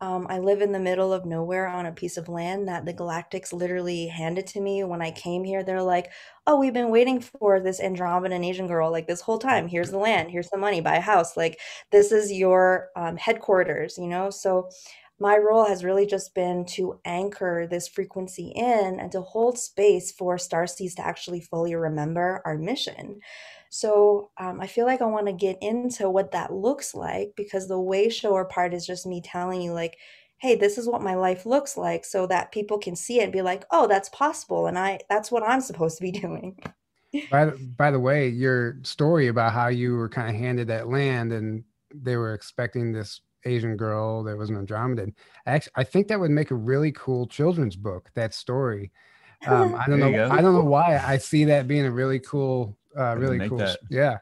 um, 0.00 0.26
I 0.28 0.38
live 0.38 0.60
in 0.60 0.72
the 0.72 0.80
middle 0.80 1.12
of 1.12 1.24
nowhere 1.24 1.66
on 1.66 1.86
a 1.86 1.92
piece 1.92 2.16
of 2.16 2.28
land 2.28 2.68
that 2.68 2.84
the 2.84 2.92
Galactics 2.92 3.52
literally 3.52 4.08
handed 4.08 4.46
to 4.48 4.60
me 4.60 4.84
when 4.84 5.00
I 5.00 5.10
came 5.12 5.44
here. 5.44 5.62
They're 5.62 5.82
like, 5.82 6.10
"Oh, 6.46 6.58
we've 6.58 6.74
been 6.74 6.90
waiting 6.90 7.20
for 7.20 7.60
this 7.60 7.80
Andromedan 7.80 8.44
Asian 8.44 8.66
girl 8.66 8.90
like 8.90 9.06
this 9.06 9.20
whole 9.22 9.38
time. 9.38 9.68
Here's 9.68 9.90
the 9.90 9.98
land. 9.98 10.30
Here's 10.30 10.50
the 10.50 10.58
money. 10.58 10.80
Buy 10.80 10.96
a 10.96 11.00
house. 11.00 11.36
Like 11.36 11.58
this 11.90 12.12
is 12.12 12.32
your 12.32 12.90
um, 12.96 13.16
headquarters." 13.16 13.96
You 13.96 14.08
know, 14.08 14.30
so 14.30 14.68
my 15.24 15.38
role 15.38 15.64
has 15.64 15.82
really 15.82 16.04
just 16.04 16.34
been 16.34 16.66
to 16.66 17.00
anchor 17.06 17.66
this 17.66 17.88
frequency 17.88 18.52
in 18.54 19.00
and 19.00 19.10
to 19.10 19.22
hold 19.22 19.58
space 19.58 20.12
for 20.12 20.36
star 20.36 20.66
to 20.66 20.90
actually 20.98 21.40
fully 21.40 21.74
remember 21.74 22.42
our 22.44 22.58
mission. 22.58 23.20
So 23.70 24.32
um, 24.36 24.60
I 24.60 24.66
feel 24.66 24.84
like 24.84 25.00
I 25.00 25.06
want 25.06 25.26
to 25.28 25.32
get 25.32 25.56
into 25.62 26.10
what 26.10 26.32
that 26.32 26.52
looks 26.52 26.94
like 26.94 27.32
because 27.38 27.68
the 27.68 27.80
way 27.80 28.10
shower 28.10 28.44
part 28.44 28.74
is 28.74 28.86
just 28.86 29.06
me 29.06 29.22
telling 29.22 29.62
you, 29.62 29.72
like, 29.72 29.96
hey, 30.36 30.56
this 30.56 30.76
is 30.76 30.86
what 30.86 31.00
my 31.00 31.14
life 31.14 31.46
looks 31.46 31.78
like, 31.78 32.04
so 32.04 32.26
that 32.26 32.52
people 32.52 32.76
can 32.76 32.94
see 32.94 33.20
it 33.20 33.24
and 33.24 33.32
be 33.32 33.40
like, 33.40 33.64
oh, 33.70 33.86
that's 33.86 34.10
possible, 34.10 34.66
and 34.66 34.78
I 34.78 35.00
that's 35.08 35.32
what 35.32 35.42
I'm 35.42 35.62
supposed 35.62 35.96
to 35.96 36.02
be 36.02 36.12
doing. 36.20 36.58
by 37.30 37.46
by 37.78 37.90
the 37.90 37.98
way, 37.98 38.28
your 38.28 38.76
story 38.82 39.28
about 39.28 39.54
how 39.54 39.68
you 39.68 39.94
were 39.94 40.10
kind 40.10 40.28
of 40.28 40.36
handed 40.36 40.68
that 40.68 40.88
land 40.88 41.32
and 41.32 41.64
they 41.94 42.16
were 42.16 42.34
expecting 42.34 42.92
this 42.92 43.22
Asian 43.44 43.76
girl 43.76 44.22
that 44.24 44.36
was 44.36 44.50
an 44.50 44.66
Andromedan. 44.66 45.12
Actually, 45.46 45.72
I 45.76 45.84
think 45.84 46.08
that 46.08 46.20
would 46.20 46.30
make 46.30 46.50
a 46.50 46.54
really 46.54 46.92
cool 46.92 47.26
children's 47.26 47.76
book. 47.76 48.10
That 48.14 48.34
story. 48.34 48.92
Um, 49.46 49.74
I 49.78 49.86
don't 49.86 50.00
know. 50.00 50.28
I 50.30 50.40
don't 50.40 50.54
know 50.54 50.64
why 50.64 50.98
I 50.98 51.18
see 51.18 51.44
that 51.44 51.68
being 51.68 51.86
a 51.86 51.90
really 51.90 52.18
cool, 52.20 52.76
uh, 52.96 53.16
really 53.16 53.48
cool. 53.48 53.58
That. 53.58 53.78
Yeah. 53.90 54.18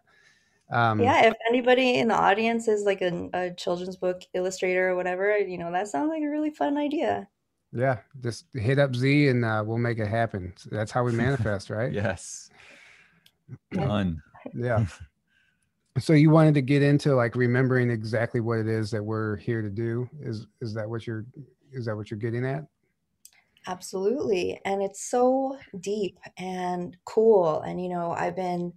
Um, 0.70 1.00
yeah. 1.00 1.26
If 1.26 1.34
anybody 1.48 1.98
in 1.98 2.08
the 2.08 2.16
audience 2.16 2.66
is 2.68 2.84
like 2.84 3.02
a, 3.02 3.28
a 3.34 3.50
children's 3.50 3.96
book 3.96 4.22
illustrator 4.34 4.88
or 4.88 4.96
whatever, 4.96 5.36
you 5.36 5.58
know, 5.58 5.70
that 5.72 5.88
sounds 5.88 6.08
like 6.08 6.22
a 6.22 6.28
really 6.28 6.50
fun 6.50 6.76
idea. 6.76 7.28
Yeah, 7.74 7.98
just 8.22 8.46
hit 8.52 8.78
up 8.78 8.94
Z 8.94 9.28
and 9.28 9.44
uh, 9.44 9.64
we'll 9.66 9.78
make 9.78 9.98
it 9.98 10.08
happen. 10.08 10.52
That's 10.70 10.92
how 10.92 11.04
we 11.04 11.12
manifest, 11.26 11.70
right? 11.70 11.92
yes. 11.92 12.50
Done. 13.72 14.22
Yeah. 14.54 14.86
so 15.98 16.12
you 16.12 16.30
wanted 16.30 16.54
to 16.54 16.62
get 16.62 16.82
into 16.82 17.14
like 17.14 17.36
remembering 17.36 17.90
exactly 17.90 18.40
what 18.40 18.58
it 18.58 18.68
is 18.68 18.90
that 18.90 19.04
we're 19.04 19.36
here 19.36 19.62
to 19.62 19.70
do? 19.70 20.08
Is 20.20 20.46
is 20.60 20.74
that 20.74 20.88
what 20.88 21.06
you're 21.06 21.26
is 21.72 21.86
that 21.86 21.96
what 21.96 22.10
you're 22.10 22.20
getting 22.20 22.46
at? 22.46 22.64
Absolutely 23.66 24.60
and 24.64 24.82
it's 24.82 25.08
so 25.08 25.56
deep 25.80 26.18
and 26.36 26.96
cool 27.04 27.60
and 27.60 27.80
you 27.80 27.88
know 27.88 28.10
i've 28.10 28.34
been 28.34 28.72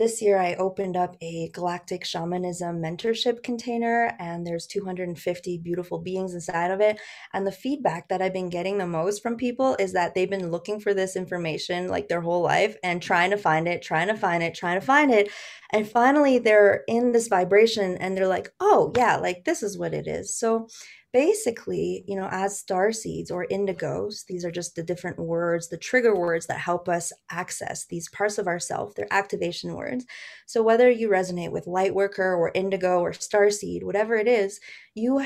this 0.00 0.22
year 0.22 0.38
I 0.38 0.54
opened 0.54 0.96
up 0.96 1.14
a 1.20 1.50
galactic 1.50 2.06
shamanism 2.06 2.80
mentorship 2.80 3.42
container 3.42 4.16
and 4.18 4.46
there's 4.46 4.66
250 4.66 5.58
beautiful 5.58 5.98
beings 5.98 6.32
inside 6.32 6.70
of 6.70 6.80
it. 6.80 6.98
And 7.34 7.46
the 7.46 7.52
feedback 7.52 8.08
that 8.08 8.22
I've 8.22 8.32
been 8.32 8.48
getting 8.48 8.78
the 8.78 8.86
most 8.86 9.22
from 9.22 9.36
people 9.36 9.76
is 9.78 9.92
that 9.92 10.14
they've 10.14 10.30
been 10.30 10.50
looking 10.50 10.80
for 10.80 10.94
this 10.94 11.16
information 11.16 11.88
like 11.88 12.08
their 12.08 12.22
whole 12.22 12.40
life 12.40 12.78
and 12.82 13.02
trying 13.02 13.28
to 13.32 13.36
find 13.36 13.68
it, 13.68 13.82
trying 13.82 14.08
to 14.08 14.16
find 14.16 14.42
it, 14.42 14.54
trying 14.54 14.80
to 14.80 14.86
find 14.86 15.12
it. 15.12 15.30
And 15.70 15.86
finally 15.86 16.38
they're 16.38 16.82
in 16.88 17.12
this 17.12 17.28
vibration 17.28 17.98
and 17.98 18.16
they're 18.16 18.26
like, 18.26 18.50
oh, 18.58 18.94
yeah, 18.96 19.16
like 19.16 19.44
this 19.44 19.62
is 19.62 19.76
what 19.76 19.92
it 19.92 20.06
is. 20.06 20.34
So 20.34 20.66
basically, 21.12 22.04
you 22.06 22.16
know, 22.16 22.28
as 22.30 22.58
star 22.58 22.92
seeds 22.92 23.30
or 23.30 23.46
indigos, 23.50 24.24
these 24.26 24.44
are 24.44 24.50
just 24.50 24.76
the 24.76 24.82
different 24.82 25.18
words, 25.18 25.68
the 25.68 25.76
trigger 25.76 26.14
words 26.14 26.46
that 26.46 26.58
help 26.58 26.88
us 26.88 27.12
access 27.30 27.86
these 27.86 28.08
parts 28.10 28.38
of 28.38 28.46
ourself. 28.46 28.94
They're 28.94 29.12
activation 29.12 29.74
words. 29.74 30.04
So 30.46 30.62
whether 30.62 30.88
you 30.90 31.08
resonate 31.08 31.50
with 31.50 31.66
light 31.66 31.94
worker 31.94 32.34
or 32.34 32.52
indigo 32.54 33.00
or 33.00 33.12
star 33.12 33.50
seed, 33.50 33.82
whatever 33.82 34.16
it 34.16 34.28
is, 34.28 34.60
you 34.94 35.24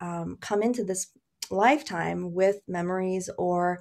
um, 0.00 0.38
come 0.40 0.62
into 0.62 0.84
this 0.84 1.08
lifetime 1.50 2.32
with 2.32 2.60
memories 2.66 3.28
or 3.36 3.80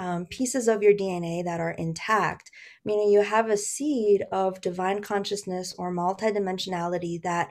um, 0.00 0.26
pieces 0.26 0.66
of 0.66 0.82
your 0.82 0.92
DNA 0.92 1.44
that 1.44 1.60
are 1.60 1.70
intact, 1.70 2.50
meaning 2.84 3.10
you 3.10 3.22
have 3.22 3.48
a 3.48 3.56
seed 3.56 4.24
of 4.32 4.60
divine 4.60 5.00
consciousness 5.00 5.72
or 5.78 5.92
multidimensionality 5.92 7.22
that 7.22 7.50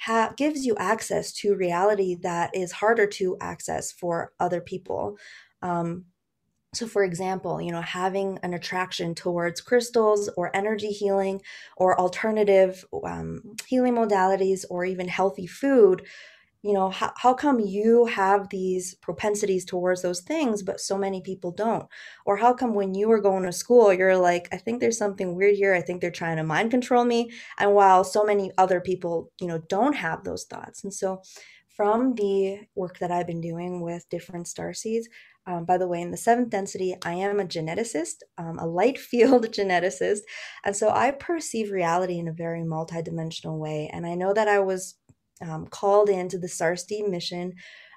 ha- 0.00 0.32
gives 0.36 0.64
you 0.64 0.74
access 0.76 1.32
to 1.32 1.54
reality 1.54 2.16
that 2.22 2.54
is 2.54 2.72
harder 2.72 3.06
to 3.06 3.36
access 3.40 3.92
for 3.92 4.32
other 4.40 4.60
people. 4.60 5.16
Um, 5.62 6.06
so, 6.74 6.86
for 6.88 7.04
example, 7.04 7.62
you 7.62 7.70
know, 7.70 7.80
having 7.80 8.38
an 8.42 8.52
attraction 8.52 9.14
towards 9.14 9.60
crystals 9.60 10.28
or 10.36 10.54
energy 10.56 10.88
healing 10.88 11.40
or 11.76 11.98
alternative 11.98 12.84
um, 13.04 13.42
healing 13.66 13.94
modalities 13.94 14.64
or 14.68 14.84
even 14.84 15.06
healthy 15.06 15.46
food 15.46 16.04
you 16.64 16.72
know 16.72 16.88
how, 16.88 17.12
how 17.18 17.34
come 17.34 17.60
you 17.60 18.06
have 18.06 18.48
these 18.48 18.94
propensities 18.94 19.66
towards 19.66 20.00
those 20.00 20.22
things 20.22 20.62
but 20.62 20.80
so 20.80 20.96
many 20.96 21.20
people 21.20 21.52
don't 21.52 21.86
or 22.24 22.38
how 22.38 22.54
come 22.54 22.74
when 22.74 22.94
you 22.94 23.06
were 23.06 23.20
going 23.20 23.42
to 23.44 23.52
school 23.52 23.92
you're 23.92 24.16
like 24.16 24.48
i 24.50 24.56
think 24.56 24.80
there's 24.80 24.96
something 24.96 25.34
weird 25.34 25.54
here 25.54 25.74
i 25.74 25.80
think 25.82 26.00
they're 26.00 26.10
trying 26.10 26.38
to 26.38 26.42
mind 26.42 26.70
control 26.70 27.04
me 27.04 27.30
and 27.58 27.74
while 27.74 28.02
so 28.02 28.24
many 28.24 28.50
other 28.56 28.80
people 28.80 29.30
you 29.40 29.46
know 29.46 29.58
don't 29.68 29.94
have 29.94 30.24
those 30.24 30.44
thoughts 30.44 30.82
and 30.82 30.94
so 30.94 31.20
from 31.68 32.14
the 32.14 32.58
work 32.74 32.98
that 32.98 33.10
i've 33.10 33.26
been 33.26 33.42
doing 33.42 33.82
with 33.82 34.08
different 34.08 34.48
star 34.48 34.72
seeds 34.72 35.08
um, 35.46 35.66
by 35.66 35.76
the 35.76 35.86
way, 35.86 36.00
in 36.00 36.10
the 36.10 36.16
seventh 36.16 36.48
density, 36.50 36.96
I 37.04 37.12
am 37.14 37.38
a 37.38 37.44
geneticist, 37.44 38.22
um, 38.38 38.58
a 38.58 38.66
light 38.66 38.96
field 39.10 39.46
geneticist. 39.48 40.20
And 40.64 40.74
so 40.74 40.88
I 40.88 41.10
perceive 41.10 41.70
reality 41.70 42.18
in 42.18 42.28
a 42.28 42.32
very 42.32 42.62
multidimensional 42.62 43.58
way. 43.58 43.90
And 43.92 44.06
I 44.06 44.14
know 44.14 44.32
that 44.32 44.48
I 44.48 44.60
was 44.60 44.94
um, 45.42 45.66
called 45.66 46.08
into 46.08 46.38
the 46.38 46.46
Starseed 46.46 47.08
mission 47.08 47.54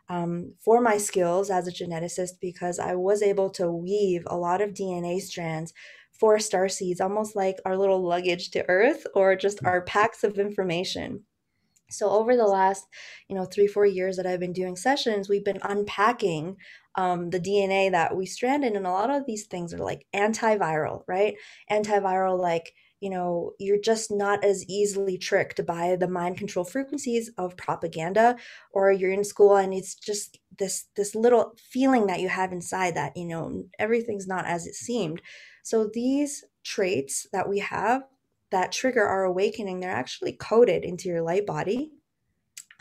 um, 0.10 0.54
for 0.64 0.82
my 0.82 0.98
skills 0.98 1.50
as 1.50 1.68
a 1.68 1.72
geneticist 1.72 2.40
because 2.42 2.80
I 2.80 2.96
was 2.96 3.22
able 3.22 3.50
to 3.52 3.72
weave 3.72 4.24
a 4.28 4.38
lot 4.38 4.62
of 4.62 4.74
DNA 4.74 5.20
strands 5.20 5.74
for 6.14 6.40
star 6.40 6.68
seeds, 6.68 7.02
almost 7.02 7.36
like 7.36 7.58
our 7.66 7.78
little 7.78 8.02
luggage 8.02 8.50
to 8.52 8.68
Earth 8.70 9.06
or 9.14 9.36
just 9.36 9.64
our 9.66 9.82
packs 9.82 10.24
of 10.24 10.40
information. 10.40 11.24
So 11.90 12.10
over 12.10 12.36
the 12.36 12.48
last, 12.48 12.86
you 13.30 13.36
know, 13.36 13.46
three 13.46 13.68
four 13.68 13.86
years 13.86 14.18
that 14.18 14.26
I've 14.26 14.40
been 14.40 14.54
doing 14.54 14.76
sessions, 14.76 15.30
we've 15.30 15.46
been 15.46 15.60
unpacking 15.62 16.58
um, 16.96 17.30
the 17.30 17.40
DNA 17.40 17.92
that 17.92 18.16
we 18.16 18.26
stranded, 18.26 18.74
and 18.74 18.88
a 18.88 18.92
lot 18.92 19.10
of 19.10 19.26
these 19.26 19.46
things 19.46 19.74
are 19.74 19.78
like 19.78 20.06
antiviral, 20.14 21.04
right? 21.08 21.36
Antiviral, 21.72 22.40
like 22.40 22.74
you 23.00 23.10
know 23.10 23.52
you're 23.60 23.80
just 23.80 24.12
not 24.12 24.44
as 24.44 24.66
easily 24.68 25.18
tricked 25.18 25.66
by 25.66 25.96
the 25.96 26.08
mind 26.08 26.38
control 26.38 26.66
frequencies 26.66 27.30
of 27.38 27.58
propaganda 27.58 28.36
or 28.72 28.92
you're 28.92 29.12
in 29.12 29.24
school 29.24 29.56
and 29.56 29.74
it's 29.74 29.96
just 29.96 30.40
this 30.58 30.86
this 30.96 31.16
little 31.16 31.56
feeling 31.72 32.08
that 32.08 32.20
you 32.20 32.30
have 32.30 32.52
inside 32.52 32.96
that 32.96 33.16
you 33.16 33.26
know 33.26 33.64
everything's 33.80 34.28
not 34.28 34.46
as 34.46 34.66
it 34.66 34.76
seemed. 34.76 35.22
So 35.64 35.90
these 35.94 36.44
traits 36.64 37.28
that 37.34 37.48
we 37.48 37.60
have 37.60 38.04
that 38.52 38.72
trigger 38.72 39.06
our 39.06 39.26
awakening 39.26 39.80
they're 39.80 39.92
actually 39.92 40.34
coded 40.34 40.84
into 40.84 41.10
your 41.10 41.22
light 41.22 41.46
body 41.46 41.92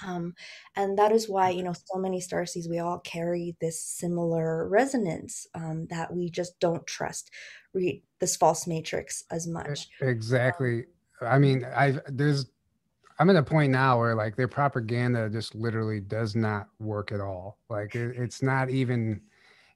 um, 0.05 0.35
and 0.75 0.99
that 0.99 1.13
is 1.13 1.29
why 1.29 1.51
you 1.51 1.63
know 1.63 1.73
so 1.73 1.99
many 1.99 2.21
starseeds 2.21 2.69
we 2.69 2.79
all 2.79 2.99
carry 3.01 3.57
this 3.61 3.81
similar 3.81 4.69
resonance 4.69 5.47
um, 5.55 5.87
that 5.89 6.13
we 6.13 6.31
just 6.31 6.59
don't 6.61 6.87
trust 6.87 7.31
read 7.77 8.03
this 8.19 8.37
false 8.37 8.67
matrix 8.67 9.25
as 9.31 9.47
much. 9.47 9.89
Exactly. 10.01 10.85
I 11.21 11.39
mean 11.39 11.65
i 11.65 11.95
there's 12.09 12.47
i'm 13.19 13.31
at 13.31 13.37
a 13.37 13.43
point 13.43 13.73
now 13.73 13.99
where 13.99 14.15
like 14.15 14.37
their 14.37 14.49
propaganda 14.49 15.31
just 15.31 15.55
literally 15.55 16.01
does 16.01 16.35
not 16.35 16.69
work 16.79 17.13
at 17.13 17.21
all. 17.21 17.59
Like 17.69 17.95
it, 17.95 18.17
it's 18.17 18.43
not 18.43 18.71
even 18.71 19.21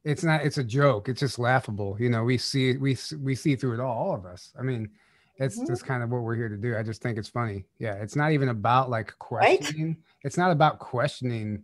it's 0.04 0.24
not 0.24 0.44
it's 0.44 0.58
a 0.58 0.64
joke. 0.64 1.08
It's 1.08 1.20
just 1.20 1.38
laughable. 1.38 1.96
You 1.98 2.10
know 2.10 2.24
we 2.24 2.38
see 2.38 2.76
we 2.76 2.96
we 3.18 3.34
see 3.34 3.56
through 3.56 3.74
it 3.74 3.80
all 3.80 3.96
all 3.96 4.14
of 4.14 4.26
us. 4.26 4.52
I 4.58 4.62
mean 4.62 4.90
it's 5.40 5.56
mm-hmm. 5.56 5.66
just 5.66 5.86
kind 5.86 6.02
of 6.02 6.10
what 6.10 6.22
we're 6.22 6.36
here 6.36 6.50
to 6.50 6.56
do. 6.56 6.76
I 6.76 6.82
just 6.82 7.02
think 7.02 7.18
it's 7.18 7.28
funny. 7.28 7.64
Yeah, 7.78 7.94
it's 7.94 8.14
not 8.14 8.32
even 8.32 8.50
about 8.50 8.90
like 8.90 9.14
questioning. 9.18 9.86
Right? 9.86 9.96
It's 10.22 10.36
not 10.36 10.50
about 10.50 10.78
questioning 10.78 11.62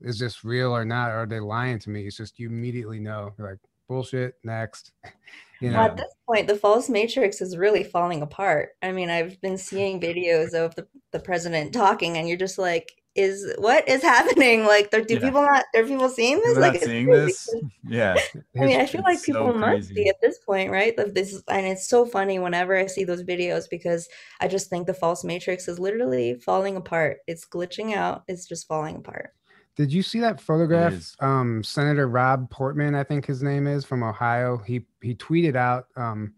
is 0.00 0.18
this 0.18 0.44
real 0.44 0.74
or 0.74 0.84
not, 0.84 1.10
or 1.10 1.22
are 1.22 1.26
they 1.26 1.38
lying 1.38 1.78
to 1.80 1.90
me? 1.90 2.06
It's 2.06 2.16
just 2.16 2.38
you 2.38 2.48
immediately 2.48 2.98
know, 2.98 3.32
You're 3.38 3.50
like 3.50 3.58
bullshit. 3.86 4.34
Next, 4.42 4.92
you 5.60 5.70
know. 5.70 5.78
At 5.78 5.96
this 5.98 6.12
point, 6.26 6.48
the 6.48 6.56
false 6.56 6.88
matrix 6.88 7.40
is 7.40 7.56
really 7.56 7.84
falling 7.84 8.22
apart. 8.22 8.70
I 8.82 8.92
mean, 8.92 9.10
I've 9.10 9.40
been 9.42 9.58
seeing 9.58 10.00
videos 10.00 10.54
of 10.54 10.74
the 10.74 10.86
the 11.12 11.20
president 11.20 11.74
talking, 11.74 12.16
and 12.16 12.26
you're 12.26 12.38
just 12.38 12.58
like, 12.58 13.01
is 13.14 13.52
what 13.58 13.86
is 13.88 14.02
happening? 14.02 14.66
Like, 14.72 14.90
do 14.90 15.04
yeah. 15.06 15.18
people 15.18 15.42
not? 15.42 15.64
Are 15.74 15.84
people 15.84 16.08
seeing 16.08 16.40
this? 16.40 16.56
like, 16.56 16.82
seeing 16.82 17.06
this? 17.06 17.52
Yeah. 17.86 18.16
I 18.58 18.64
mean, 18.64 18.80
I 18.80 18.86
feel 18.86 19.02
like 19.02 19.22
people 19.22 19.52
so 19.52 19.58
must 19.58 19.92
be 19.92 20.08
at 20.08 20.20
this 20.22 20.38
point, 20.38 20.70
right? 20.70 20.96
This 20.96 21.42
and 21.48 21.66
it's 21.66 21.88
so 21.88 22.06
funny 22.06 22.38
whenever 22.38 22.74
I 22.76 22.86
see 22.86 23.04
those 23.04 23.22
videos 23.22 23.64
because 23.68 24.08
I 24.40 24.48
just 24.48 24.70
think 24.70 24.86
the 24.86 24.94
false 24.94 25.24
matrix 25.24 25.68
is 25.68 25.78
literally 25.78 26.34
falling 26.34 26.76
apart. 26.76 27.18
It's 27.26 27.44
glitching 27.44 27.94
out. 27.94 28.22
It's 28.28 28.46
just 28.46 28.66
falling 28.66 28.96
apart. 28.96 29.34
Did 29.76 29.92
you 29.92 30.02
see 30.02 30.20
that 30.20 30.40
photograph? 30.40 31.14
Um, 31.20 31.62
Senator 31.62 32.08
Rob 32.08 32.48
Portman, 32.50 32.94
I 32.94 33.04
think 33.04 33.26
his 33.26 33.42
name 33.42 33.66
is 33.66 33.84
from 33.84 34.02
Ohio. 34.02 34.58
He 34.58 34.86
he 35.02 35.14
tweeted 35.14 35.56
out 35.56 35.86
um, 35.96 36.32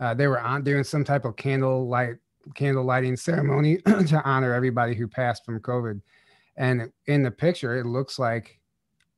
uh, 0.00 0.12
they 0.12 0.26
were 0.26 0.40
on 0.40 0.64
doing 0.64 0.84
some 0.84 1.04
type 1.04 1.24
of 1.24 1.36
candlelight 1.36 2.16
candle 2.54 2.84
lighting 2.84 3.16
ceremony 3.16 3.76
to 3.86 4.22
honor 4.24 4.52
everybody 4.54 4.94
who 4.94 5.08
passed 5.08 5.44
from 5.44 5.60
COVID. 5.60 6.00
And 6.56 6.92
in 7.06 7.22
the 7.22 7.30
picture, 7.30 7.76
it 7.78 7.86
looks 7.86 8.18
like 8.18 8.60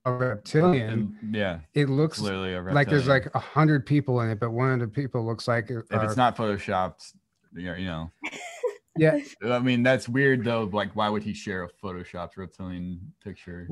a 0.04 0.12
reptilian. 0.12 1.18
Yeah. 1.30 1.60
It 1.74 1.88
looks 1.88 2.20
like 2.20 2.88
there's 2.88 3.08
like 3.08 3.28
a 3.34 3.38
hundred 3.38 3.84
people 3.84 4.20
in 4.22 4.30
it, 4.30 4.40
but 4.40 4.52
one 4.52 4.72
of 4.72 4.80
the 4.80 4.88
people 4.88 5.24
looks 5.26 5.48
like 5.48 5.70
if 5.70 5.84
it's 5.90 6.16
not 6.16 6.36
photoshopped, 6.36 7.12
you 7.54 7.74
know. 7.84 8.10
yeah. 8.96 9.18
I 9.44 9.58
mean, 9.58 9.82
that's 9.82 10.08
weird 10.08 10.44
though. 10.44 10.70
Like, 10.72 10.94
why 10.94 11.08
would 11.08 11.22
he 11.22 11.34
share 11.34 11.64
a 11.64 11.68
photoshopped 11.68 12.36
reptilian 12.36 13.00
picture? 13.22 13.68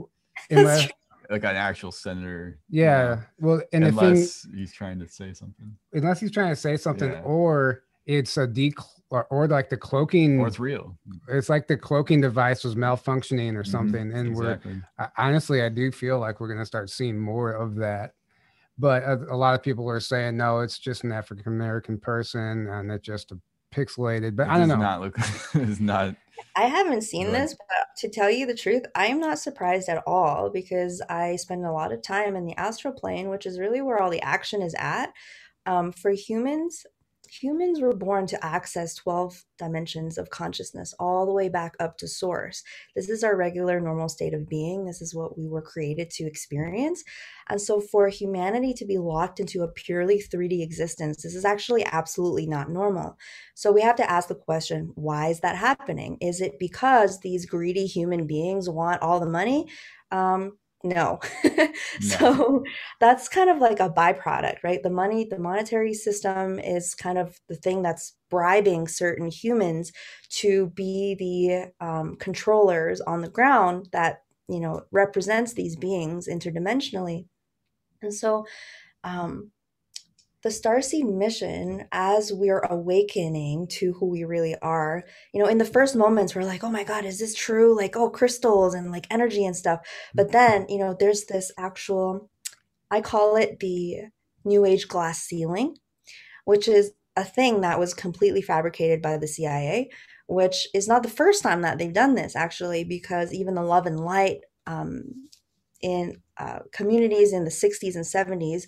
Unless, 0.50 0.88
like 1.30 1.44
an 1.44 1.56
actual 1.56 1.92
senator. 1.92 2.58
Yeah. 2.68 3.02
You 3.02 3.08
know, 3.08 3.22
well, 3.38 3.62
and 3.72 3.84
unless 3.84 4.42
thing, 4.42 4.54
he's 4.56 4.72
trying 4.72 4.98
to 4.98 5.08
say 5.08 5.32
something. 5.32 5.76
Unless 5.92 6.20
he's 6.20 6.32
trying 6.32 6.50
to 6.50 6.56
say 6.56 6.76
something, 6.76 7.10
yeah. 7.10 7.22
or 7.22 7.84
it's 8.06 8.36
a 8.36 8.46
de 8.46 8.72
or, 9.14 9.26
or 9.30 9.46
like 9.46 9.70
the 9.70 9.76
cloaking 9.76 10.40
or 10.40 10.48
it's 10.48 10.58
real. 10.58 10.98
it's 11.28 11.48
like 11.48 11.68
the 11.68 11.76
cloaking 11.76 12.20
device 12.20 12.64
was 12.64 12.74
malfunctioning 12.74 13.54
or 13.54 13.62
mm-hmm. 13.62 13.70
something 13.70 14.08
mm-hmm, 14.08 14.16
and 14.16 14.28
exactly. 14.30 14.72
we're 14.72 15.04
I, 15.04 15.28
honestly 15.28 15.62
i 15.62 15.68
do 15.68 15.92
feel 15.92 16.18
like 16.18 16.40
we're 16.40 16.48
going 16.48 16.58
to 16.58 16.66
start 16.66 16.90
seeing 16.90 17.18
more 17.18 17.52
of 17.52 17.76
that. 17.76 18.14
But 18.76 19.04
a, 19.04 19.14
a, 19.30 19.36
lot 19.36 19.54
of 19.54 19.62
people 19.62 19.88
are 19.88 20.00
saying 20.00 20.36
no 20.36 20.58
it's 20.58 20.80
just 20.80 21.04
an 21.04 21.12
african 21.12 21.46
american 21.46 21.96
person 21.96 22.66
and 22.66 22.90
it's 22.90 23.06
just 23.06 23.30
a 23.30 23.38
pixelated 23.72 24.34
but 24.34 24.48
it 24.48 24.50
i 24.50 24.58
don't 24.58 24.66
know. 24.66 24.76
not 24.76 25.00
look 25.00 25.16
it's 25.54 25.78
not 25.78 26.16
i 26.56 26.62
haven't 26.62 27.02
seen 27.02 27.30
this 27.30 27.54
but 27.54 27.86
to 27.98 28.08
tell 28.08 28.28
you 28.28 28.46
the 28.46 28.54
truth 28.54 28.82
i 28.96 29.06
am 29.06 29.20
not 29.20 29.38
surprised 29.38 29.88
at 29.88 30.02
all 30.08 30.50
because 30.50 31.00
i 31.08 31.36
spend 31.36 31.64
a 31.64 31.70
lot 31.70 31.92
of 31.92 32.02
time 32.02 32.34
in 32.34 32.44
the 32.44 32.54
astral 32.58 32.92
plane 32.92 33.28
which 33.28 33.46
is 33.46 33.60
really 33.60 33.80
where 33.80 34.02
all 34.02 34.10
the 34.10 34.22
action 34.22 34.60
is 34.60 34.74
at. 34.76 35.12
Um, 35.66 35.92
for 35.92 36.10
humans 36.10 36.84
humans 37.40 37.80
were 37.80 37.94
born 37.94 38.26
to 38.26 38.44
access 38.44 38.94
12 38.94 39.44
dimensions 39.58 40.18
of 40.18 40.30
consciousness 40.30 40.94
all 40.98 41.26
the 41.26 41.32
way 41.32 41.48
back 41.48 41.74
up 41.80 41.96
to 41.98 42.08
source. 42.08 42.62
This 42.94 43.08
is 43.08 43.24
our 43.24 43.36
regular 43.36 43.80
normal 43.80 44.08
state 44.08 44.34
of 44.34 44.48
being. 44.48 44.84
This 44.84 45.02
is 45.02 45.14
what 45.14 45.38
we 45.38 45.48
were 45.48 45.62
created 45.62 46.10
to 46.10 46.24
experience. 46.24 47.02
And 47.48 47.60
so 47.60 47.80
for 47.80 48.08
humanity 48.08 48.72
to 48.74 48.86
be 48.86 48.98
locked 48.98 49.40
into 49.40 49.62
a 49.62 49.68
purely 49.68 50.22
3D 50.32 50.62
existence, 50.62 51.22
this 51.22 51.34
is 51.34 51.44
actually 51.44 51.84
absolutely 51.86 52.46
not 52.46 52.70
normal. 52.70 53.16
So 53.54 53.72
we 53.72 53.82
have 53.82 53.96
to 53.96 54.10
ask 54.10 54.28
the 54.28 54.34
question, 54.34 54.92
why 54.94 55.28
is 55.28 55.40
that 55.40 55.56
happening? 55.56 56.18
Is 56.20 56.40
it 56.40 56.58
because 56.58 57.20
these 57.20 57.46
greedy 57.46 57.86
human 57.86 58.26
beings 58.26 58.68
want 58.68 59.02
all 59.02 59.20
the 59.20 59.26
money? 59.26 59.66
Um, 60.10 60.58
no. 60.84 61.18
no. 61.44 61.68
so 62.00 62.62
that's 63.00 63.28
kind 63.28 63.48
of 63.48 63.58
like 63.58 63.80
a 63.80 63.88
byproduct, 63.88 64.62
right? 64.62 64.82
The 64.82 64.90
money, 64.90 65.24
the 65.24 65.38
monetary 65.38 65.94
system 65.94 66.58
is 66.58 66.94
kind 66.94 67.18
of 67.18 67.40
the 67.48 67.56
thing 67.56 67.82
that's 67.82 68.12
bribing 68.30 68.86
certain 68.86 69.28
humans 69.28 69.90
to 70.28 70.68
be 70.70 71.16
the 71.18 71.72
um, 71.84 72.16
controllers 72.16 73.00
on 73.00 73.22
the 73.22 73.30
ground 73.30 73.88
that, 73.92 74.18
you 74.48 74.60
know, 74.60 74.82
represents 74.92 75.54
these 75.54 75.74
beings 75.74 76.28
interdimensionally. 76.28 77.26
And 78.02 78.12
so, 78.12 78.44
um, 79.04 79.50
the 80.44 80.50
Starseed 80.50 81.10
mission, 81.10 81.88
as 81.90 82.30
we're 82.30 82.60
awakening 82.68 83.66
to 83.66 83.94
who 83.94 84.06
we 84.06 84.24
really 84.24 84.54
are, 84.60 85.02
you 85.32 85.42
know, 85.42 85.48
in 85.48 85.56
the 85.56 85.64
first 85.64 85.96
moments, 85.96 86.34
we're 86.34 86.44
like, 86.44 86.62
oh 86.62 86.70
my 86.70 86.84
God, 86.84 87.06
is 87.06 87.18
this 87.18 87.34
true? 87.34 87.74
Like, 87.74 87.96
oh, 87.96 88.10
crystals 88.10 88.74
and 88.74 88.92
like 88.92 89.06
energy 89.10 89.46
and 89.46 89.56
stuff. 89.56 89.80
But 90.14 90.32
then, 90.32 90.66
you 90.68 90.78
know, 90.78 90.94
there's 91.00 91.24
this 91.24 91.50
actual, 91.58 92.28
I 92.90 93.00
call 93.00 93.36
it 93.36 93.58
the 93.60 94.02
New 94.44 94.66
Age 94.66 94.86
glass 94.86 95.22
ceiling, 95.22 95.78
which 96.44 96.68
is 96.68 96.92
a 97.16 97.24
thing 97.24 97.62
that 97.62 97.80
was 97.80 97.94
completely 97.94 98.42
fabricated 98.42 99.00
by 99.00 99.16
the 99.16 99.26
CIA, 99.26 99.88
which 100.26 100.68
is 100.74 100.86
not 100.86 101.02
the 101.02 101.08
first 101.08 101.42
time 101.42 101.62
that 101.62 101.78
they've 101.78 101.90
done 101.90 102.16
this, 102.16 102.36
actually, 102.36 102.84
because 102.84 103.32
even 103.32 103.54
the 103.54 103.62
Love 103.62 103.86
and 103.86 103.98
Light 103.98 104.40
um, 104.66 105.04
in 105.80 106.20
uh, 106.36 106.58
communities 106.70 107.32
in 107.32 107.44
the 107.44 107.50
60s 107.50 107.94
and 107.94 108.04
70s 108.04 108.64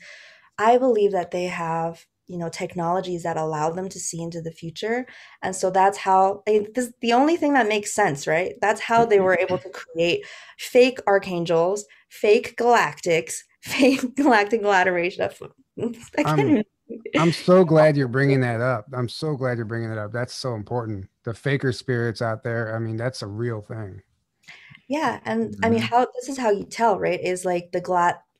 I 0.58 0.78
believe 0.78 1.12
that 1.12 1.30
they 1.30 1.44
have 1.44 2.04
you 2.26 2.38
know 2.38 2.48
technologies 2.48 3.22
that 3.22 3.36
allow 3.36 3.70
them 3.70 3.88
to 3.88 4.00
see 4.00 4.20
into 4.20 4.40
the 4.40 4.50
future 4.50 5.06
and 5.42 5.54
so 5.54 5.70
that's 5.70 5.98
how 5.98 6.42
this 6.75 6.92
the 7.00 7.12
only 7.12 7.36
thing 7.36 7.54
that 7.54 7.68
makes 7.68 7.94
sense 7.94 8.26
right? 8.26 8.54
That's 8.60 8.80
how 8.80 9.04
they 9.04 9.20
were 9.20 9.38
able 9.38 9.58
to 9.58 9.68
create 9.70 10.26
fake 10.58 10.98
archangels 11.06 11.84
fake 12.08 12.56
galactics 12.56 13.36
fake 13.60 14.16
galactic 14.16 14.64
adoration 14.64 15.28
I'm, 16.25 16.62
I'm 17.18 17.32
so 17.32 17.64
glad 17.72 17.96
you're 17.96 18.08
bringing 18.08 18.40
that 18.40 18.60
up. 18.60 18.86
I'm 18.92 19.08
so 19.08 19.34
glad 19.34 19.56
you're 19.56 19.66
bringing 19.66 19.90
it 19.90 19.98
up. 19.98 20.12
That's 20.12 20.34
so 20.34 20.54
important. 20.54 21.08
The 21.25 21.34
faker 21.34 21.72
spirits 21.72 22.22
out 22.22 22.42
there 22.42 22.75
i 22.75 22.78
mean 22.78 22.96
that's 22.96 23.22
a 23.22 23.26
real 23.26 23.60
thing. 23.60 24.02
Yeah 24.88 25.20
and 25.25 25.54
i 25.62 25.68
mean 25.68 25.80
mm-hmm. 25.80 25.94
how 25.94 26.06
this 26.14 26.28
is 26.28 26.38
how 26.38 26.50
you 26.50 26.64
tell 26.64 26.98
right 26.98 27.20
is 27.20 27.44
like 27.44 27.70
the 27.72 27.80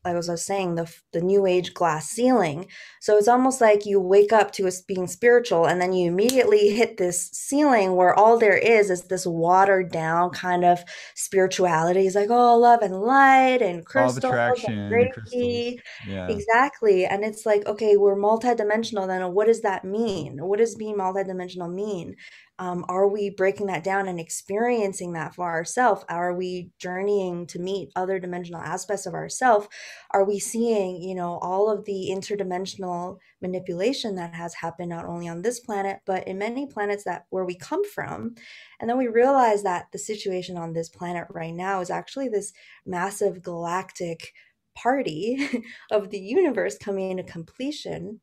as 0.07 0.29
I 0.29 0.33
was 0.33 0.45
saying, 0.45 0.75
the 0.75 0.93
the 1.13 1.21
new 1.21 1.47
age 1.47 1.75
glass 1.75 2.09
ceiling. 2.09 2.69
So 3.01 3.17
it's 3.17 3.29
almost 3.29 3.61
like 3.61 3.87
you 3.87 4.01
wake 4.01 4.33
up 4.33 4.53
to 4.53 4.67
us 4.67 4.81
being 4.81 5.07
spiritual, 5.07 5.67
and 5.67 5.81
then 5.81 5.93
you 5.93 6.09
immediately 6.11 6.69
hit 6.69 6.97
this 6.97 7.31
ceiling 7.33 7.97
where 7.97 8.15
all 8.15 8.39
there 8.39 8.57
is 8.57 8.91
is 8.91 9.03
this 9.05 9.27
watered 9.27 9.91
down 9.91 10.31
kind 10.31 10.65
of 10.65 10.85
spirituality. 11.15 12.07
It's 12.07 12.17
like 12.17 12.31
oh, 12.31 12.59
love 12.59 12.83
and 12.83 13.01
light 13.01 13.63
and 13.63 13.85
crystals 13.85 14.65
and 14.65 14.93
Reiki. 14.93 15.79
Yeah. 16.07 16.29
Exactly, 16.29 17.05
and 17.07 17.25
it's 17.25 17.47
like 17.47 17.67
okay, 17.67 17.97
we're 17.97 18.17
multidimensional. 18.17 19.07
Then 19.07 19.33
what 19.33 19.47
does 19.47 19.63
that 19.63 19.85
mean? 19.85 20.39
What 20.39 20.59
does 20.59 20.75
being 20.75 20.97
multidimensional 20.97 21.73
mean? 21.73 22.17
Um, 22.59 22.85
are 22.89 23.09
we 23.09 23.31
breaking 23.31 23.67
that 23.67 23.85
down 23.85 24.09
and 24.09 24.19
experiencing 24.19 25.13
that 25.13 25.35
for 25.35 25.45
ourselves 25.45 26.05
are 26.09 26.35
we 26.35 26.71
journeying 26.79 27.47
to 27.47 27.59
meet 27.59 27.91
other 27.97 28.19
dimensional 28.19 28.61
aspects 28.61 29.07
of 29.07 29.15
ourselves 29.15 29.69
are 30.13 30.25
we 30.25 30.39
seeing 30.39 31.03
you 31.03 31.15
know 31.15 31.39
all 31.43 31.71
of 31.71 31.85
the 31.85 32.09
interdimensional 32.11 33.19
manipulation 33.43 34.15
that 34.17 34.35
has 34.35 34.55
happened 34.55 34.89
not 34.89 35.05
only 35.05 35.29
on 35.29 35.43
this 35.43 35.61
planet 35.61 36.01
but 36.07 36.27
in 36.27 36.39
many 36.39 36.67
planets 36.67 37.05
that 37.05 37.27
where 37.31 37.45
we 37.45 37.55
come 37.55 37.85
from? 37.85 38.35
And 38.81 38.89
then 38.89 38.99
we 38.99 39.09
realize 39.09 39.63
that 39.63 39.87
the 39.93 39.99
situation 39.99 40.57
on 40.57 40.73
this 40.73 40.89
planet 40.89 41.27
right 41.31 41.55
now 41.55 41.81
is 41.81 41.91
actually 41.91 42.29
this 42.29 42.53
massive 42.85 43.43
galactic 43.43 44.33
party 44.75 45.49
of 45.91 46.11
the 46.11 46.19
universe 46.19 46.77
coming 46.79 47.11
into 47.11 47.23
completion. 47.23 48.21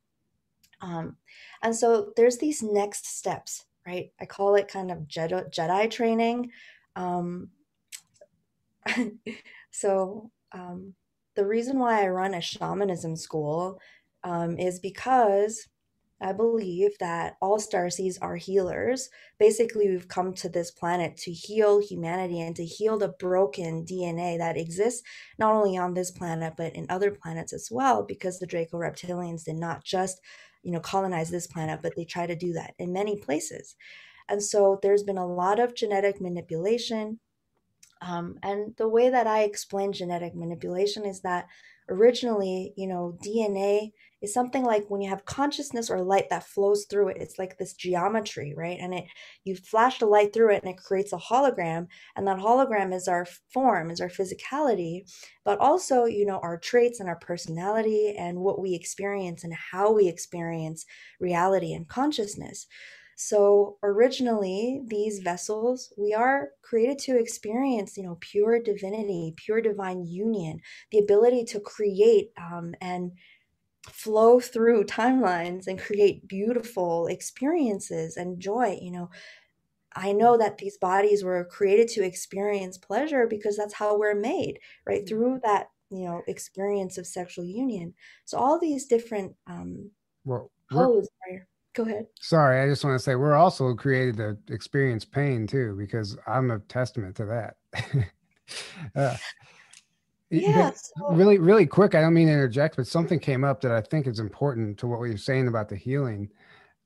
Um, 0.82 1.18
and 1.62 1.76
so 1.76 2.12
there's 2.16 2.38
these 2.38 2.62
next 2.62 3.06
steps 3.06 3.66
right? 3.86 4.12
I 4.20 4.26
call 4.26 4.56
it 4.56 4.68
kind 4.68 4.92
of 4.92 5.00
Jedi, 5.00 5.54
Jedi 5.54 5.90
training. 5.90 6.52
Um, 6.96 7.50
so 9.72 10.32
um, 10.52 10.94
the 11.36 11.46
reason 11.46 11.80
why 11.80 12.04
I 12.04 12.08
run 12.10 12.34
a 12.34 12.42
shamanism 12.42 13.16
school 13.16 13.80
um, 14.24 14.58
is 14.58 14.80
because 14.80 15.68
I 16.22 16.32
believe 16.32 16.98
that 17.00 17.36
all 17.42 17.60
starseeds 17.60 18.18
are 18.22 18.38
healers. 18.38 19.10
Basically, 19.40 19.90
we've 19.90 20.08
come 20.08 20.34
to 20.36 20.48
this 20.48 20.72
planet 20.72 21.18
to 21.18 21.32
heal 21.32 21.82
humanity 21.82 22.40
and 22.40 22.56
to 22.56 22.66
heal 22.66 22.98
the 22.98 23.14
broken 23.20 23.86
DNA 23.86 24.38
that 24.38 24.56
exists 24.56 25.04
not 25.38 25.54
only 25.54 25.78
on 25.78 25.94
this 25.94 26.12
planet 26.12 26.54
but 26.56 26.74
in 26.76 26.86
other 26.90 27.12
planets 27.12 27.52
as 27.52 27.68
well, 27.70 28.04
because 28.04 28.40
the 28.40 28.48
Draco 28.48 28.78
reptilians 28.78 29.44
did 29.44 29.58
not 29.58 29.84
just 29.84 30.22
you 30.64 30.72
know 30.72 30.80
colonize 30.80 31.30
this 31.30 31.48
planet 31.48 31.82
but 31.84 31.96
they 31.96 32.06
try 32.06 32.26
to 32.26 32.36
do 32.36 32.54
that 32.54 32.74
in 32.80 32.94
many 32.94 33.18
places. 33.18 33.76
And 34.30 34.42
so 34.42 34.80
there's 34.82 35.04
been 35.04 35.18
a 35.18 35.28
lot 35.28 35.60
of 35.60 35.76
genetic 35.76 36.22
manipulation 36.22 37.20
um, 38.02 38.38
and 38.44 38.76
the 38.78 38.88
way 38.88 39.10
that 39.10 39.28
i 39.28 39.44
explain 39.44 39.94
genetic 39.94 40.36
manipulation 40.36 41.06
is 41.06 41.22
that 41.22 41.48
originally 41.90 42.74
you 42.76 42.88
know 42.88 43.18
dna 43.24 43.92
is 44.24 44.34
something 44.34 44.64
like 44.64 44.86
when 44.88 45.02
you 45.02 45.10
have 45.10 45.26
consciousness 45.26 45.90
or 45.90 46.02
light 46.02 46.30
that 46.30 46.48
flows 46.48 46.86
through 46.90 47.10
it 47.10 47.18
it's 47.20 47.38
like 47.38 47.58
this 47.58 47.74
geometry 47.74 48.54
right? 48.58 48.78
And 48.80 48.94
it 48.94 49.06
you 49.44 49.56
flash 49.56 50.00
the 50.00 50.08
light 50.08 50.34
through 50.34 50.54
it 50.54 50.64
and 50.64 50.72
it 50.72 50.78
creates 50.78 51.14
a 51.14 51.18
hologram 51.18 51.88
and 52.16 52.26
that 52.28 52.40
hologram 52.40 52.94
is 52.94 53.08
our 53.08 53.28
form 53.54 53.92
is 53.92 54.02
our 54.02 54.10
physicality 54.10 55.02
but 55.46 55.60
also 55.60 56.06
you 56.06 56.26
know 56.26 56.40
our 56.40 56.58
traits 56.58 57.00
and 57.00 57.10
our 57.10 57.20
personality 57.20 58.16
and 58.18 58.40
what 58.40 58.60
we 58.60 58.74
experience 58.74 59.44
and 59.44 59.54
how 59.72 59.92
we 59.92 60.08
experience 60.08 60.86
reality 61.20 61.74
and 61.74 61.88
consciousness. 61.88 62.66
So 63.16 63.78
originally 63.84 64.82
these 64.88 65.20
vessels 65.20 65.94
we 65.98 66.14
are 66.14 66.50
created 66.64 66.98
to 67.00 67.20
experience 67.20 67.96
you 67.96 68.04
know 68.04 68.18
pure 68.20 68.60
divinity 68.60 69.34
pure 69.38 69.62
divine 69.62 70.06
union 70.06 70.60
the 70.92 70.98
ability 70.98 71.46
to 71.46 71.60
create 71.60 72.32
um, 72.38 72.74
and 72.82 73.12
flow 73.90 74.40
through 74.40 74.86
timelines 74.86 75.68
and 75.68 75.80
create 75.80 76.28
beautiful 76.28 77.08
experiences 77.08 78.18
and 78.18 78.40
joy 78.40 78.78
you 78.82 78.92
know? 78.92 79.10
I 79.96 80.12
know 80.12 80.38
that 80.38 80.58
these 80.58 80.78
bodies 80.78 81.24
were 81.24 81.46
created 81.46 81.88
to 81.90 82.04
experience 82.04 82.78
pleasure 82.78 83.28
because 83.28 83.58
that's 83.58 83.74
how 83.76 83.98
we're 83.98 84.16
made 84.16 84.60
right? 84.86 85.00
Mm-hmm. 85.00 85.08
through 85.08 85.40
that 85.44 85.68
you 85.90 86.06
know 86.06 86.22
experience 86.28 86.98
of 86.98 87.06
sexual 87.06 87.46
union. 87.46 87.94
So 88.26 88.38
all 88.38 88.60
these 88.60 88.86
different 88.86 89.36
um 89.48 89.92
well 90.26 90.50
are, 90.72 91.48
go 91.74 91.84
ahead. 91.84 92.08
Sorry 92.20 92.62
i 92.62 92.68
just 92.68 92.84
want 92.84 92.96
to 92.96 93.04
say 93.04 93.16
we're 93.16 93.36
also 93.36 93.74
created 93.74 94.18
to 94.18 94.38
experience 94.50 95.06
pain 95.06 95.46
too 95.46 95.76
because 95.78 96.18
i'm 96.28 96.52
a 96.52 96.60
testament 96.60 97.16
to 97.18 97.26
that. 97.26 97.56
Uh, 98.96 99.16
yeah, 100.42 100.72
so- 100.72 101.12
really, 101.12 101.38
really 101.38 101.66
quick. 101.66 101.96
I 101.96 102.02
don't 102.02 102.14
mean 102.14 102.28
to 102.28 102.34
interject, 102.34 102.76
but 102.76 102.88
something 102.88 103.20
came 103.20 103.44
up 103.44 103.62
that 103.62 103.72
I 103.72 103.82
think 103.82 104.08
is 104.08 104.20
important 104.20 104.78
to 104.80 104.88
what 104.88 105.00
we 105.00 105.12
were 105.12 105.18
saying 105.18 105.48
about 105.48 105.70
the 105.70 105.76
healing. 105.76 106.30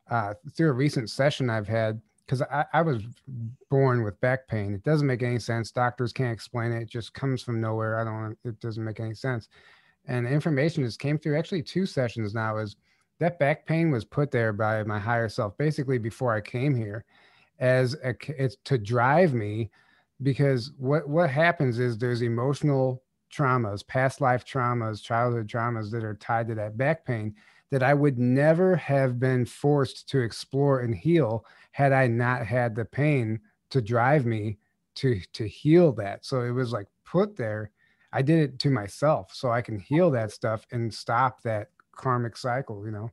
Uh, 0.10 0.34
through 0.56 0.70
a 0.70 0.74
recent 0.74 1.10
session 1.10 1.50
I've 1.50 1.68
had, 1.68 2.00
because 2.26 2.42
I, 2.42 2.64
I 2.72 2.82
was 2.82 3.04
born 3.70 4.04
with 4.04 4.18
back 4.22 4.48
pain. 4.48 4.74
It 4.74 4.84
doesn't 4.84 5.06
make 5.06 5.22
any 5.22 5.38
sense. 5.38 5.70
Doctors 5.70 6.14
can't 6.14 6.32
explain 6.32 6.72
it. 6.72 6.84
It 6.84 6.90
just 6.90 7.14
comes 7.14 7.44
from 7.44 7.60
nowhere. 7.60 8.00
I 8.00 8.06
don't. 8.06 8.38
It 8.46 8.58
doesn't 8.62 8.86
make 8.86 9.02
any 9.02 9.14
sense. 9.14 9.50
And 10.06 10.26
information 10.26 10.86
just 10.86 11.00
came 11.00 11.18
through. 11.18 11.38
Actually, 11.38 11.64
two 11.64 11.86
sessions 11.86 12.34
now. 12.34 12.56
Is 12.56 12.78
that 13.20 13.38
back 13.38 13.66
pain 13.66 13.92
was 13.92 14.06
put 14.06 14.32
there 14.32 14.54
by 14.54 14.82
my 14.84 14.98
higher 14.98 15.28
self, 15.28 15.58
basically 15.58 15.98
before 15.98 16.34
I 16.34 16.40
came 16.40 16.74
here, 16.74 17.04
as 17.60 17.96
a, 18.04 18.16
it's 18.42 18.56
to 18.64 18.78
drive 18.78 19.34
me, 19.34 19.70
because 20.24 20.72
what 20.78 21.10
what 21.10 21.30
happens 21.30 21.80
is 21.80 21.98
there's 21.98 22.22
emotional 22.22 23.04
traumas, 23.30 23.86
past 23.86 24.22
life 24.22 24.46
traumas, 24.46 25.02
childhood 25.02 25.48
traumas 25.48 25.92
that 25.92 26.04
are 26.04 26.16
tied 26.16 26.48
to 26.48 26.56
that 26.56 26.78
back 26.78 27.06
pain 27.06 27.36
that 27.70 27.84
I 27.84 27.94
would 27.94 28.18
never 28.18 28.76
have 28.76 29.20
been 29.20 29.46
forced 29.46 30.08
to 30.10 30.22
explore 30.22 30.80
and 30.80 30.96
heal 30.96 31.46
had 31.72 31.92
I 31.92 32.08
not 32.08 32.46
had 32.46 32.76
the 32.76 32.86
pain 32.86 33.42
to 33.72 33.82
drive 33.82 34.26
me 34.26 34.58
to 34.96 35.20
to 35.34 35.48
heal 35.48 35.92
that. 35.94 36.26
So 36.26 36.42
it 36.42 36.52
was 36.52 36.72
like 36.72 36.88
put 37.04 37.36
there. 37.36 37.72
I 38.14 38.22
did 38.22 38.40
it 38.40 38.60
to 38.60 38.70
myself 38.70 39.34
so 39.34 39.52
I 39.52 39.62
can 39.62 39.80
heal 39.80 40.10
that 40.12 40.32
stuff 40.32 40.66
and 40.72 40.94
stop 40.94 41.42
that 41.44 41.72
karmic 41.92 42.38
cycle, 42.38 42.86
you 42.86 42.92
know. 42.92 43.12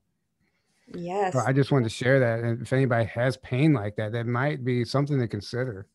Yes. 0.94 1.33
So 1.33 1.40
I 1.40 1.53
just 1.53 1.72
wanted 1.72 1.85
to 1.85 1.90
share 1.90 2.20
that. 2.20 2.40
And 2.40 2.62
if 2.62 2.72
anybody 2.72 3.07
has 3.07 3.37
pain 3.38 3.72
like 3.72 3.96
that, 3.96 4.12
that 4.12 4.27
might 4.27 4.64
be 4.64 4.85
something 4.85 5.18
to 5.18 5.27
consider. 5.27 5.88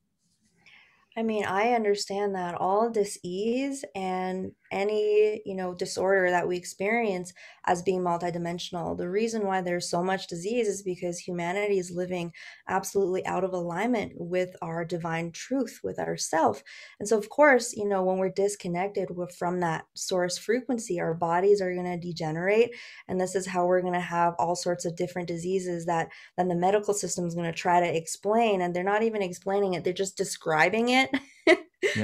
I 1.17 1.23
mean, 1.23 1.43
I 1.43 1.73
understand 1.73 2.35
that 2.35 2.55
all 2.55 2.89
dis-ease 2.89 3.83
and 3.95 4.51
any, 4.71 5.41
you 5.43 5.55
know, 5.55 5.73
disorder 5.73 6.29
that 6.29 6.47
we 6.47 6.55
experience 6.55 7.33
as 7.65 7.81
being 7.81 8.01
multidimensional. 8.01 8.95
The 8.95 9.09
reason 9.09 9.45
why 9.45 9.61
there's 9.61 9.89
so 9.89 10.03
much 10.03 10.27
disease 10.27 10.67
is 10.67 10.83
because 10.83 11.17
humanity 11.19 11.79
is 11.79 11.91
living 11.91 12.31
absolutely 12.69 13.25
out 13.25 13.43
of 13.43 13.53
alignment 13.53 14.13
with 14.15 14.55
our 14.61 14.85
divine 14.85 15.31
truth, 15.31 15.79
with 15.83 15.97
ourself. 15.99 16.63
And 16.99 17.09
so 17.09 17.17
of 17.17 17.29
course, 17.29 17.75
you 17.75 17.87
know, 17.87 18.03
when 18.03 18.17
we're 18.17 18.29
disconnected 18.29 19.09
from 19.37 19.59
that 19.61 19.85
source 19.95 20.37
frequency, 20.37 20.99
our 20.99 21.15
bodies 21.15 21.59
are 21.59 21.73
going 21.73 21.85
to 21.85 21.97
degenerate 21.97 22.69
and 23.07 23.19
this 23.19 23.35
is 23.35 23.47
how 23.47 23.65
we're 23.65 23.81
going 23.81 23.93
to 23.93 23.99
have 23.99 24.35
all 24.37 24.55
sorts 24.55 24.85
of 24.85 24.95
different 24.95 25.27
diseases 25.27 25.85
that 25.87 26.09
then 26.37 26.47
the 26.47 26.55
medical 26.55 26.93
system 26.93 27.25
is 27.25 27.35
going 27.35 27.51
to 27.51 27.57
try 27.57 27.79
to 27.79 27.97
explain 27.97 28.61
and 28.61 28.75
they're 28.75 28.83
not 28.83 29.03
even 29.03 29.21
explaining 29.23 29.73
it, 29.73 29.83
they're 29.83 29.91
just 29.91 30.15
describing 30.15 30.89
it. 30.89 30.98
yeah. 31.47 31.55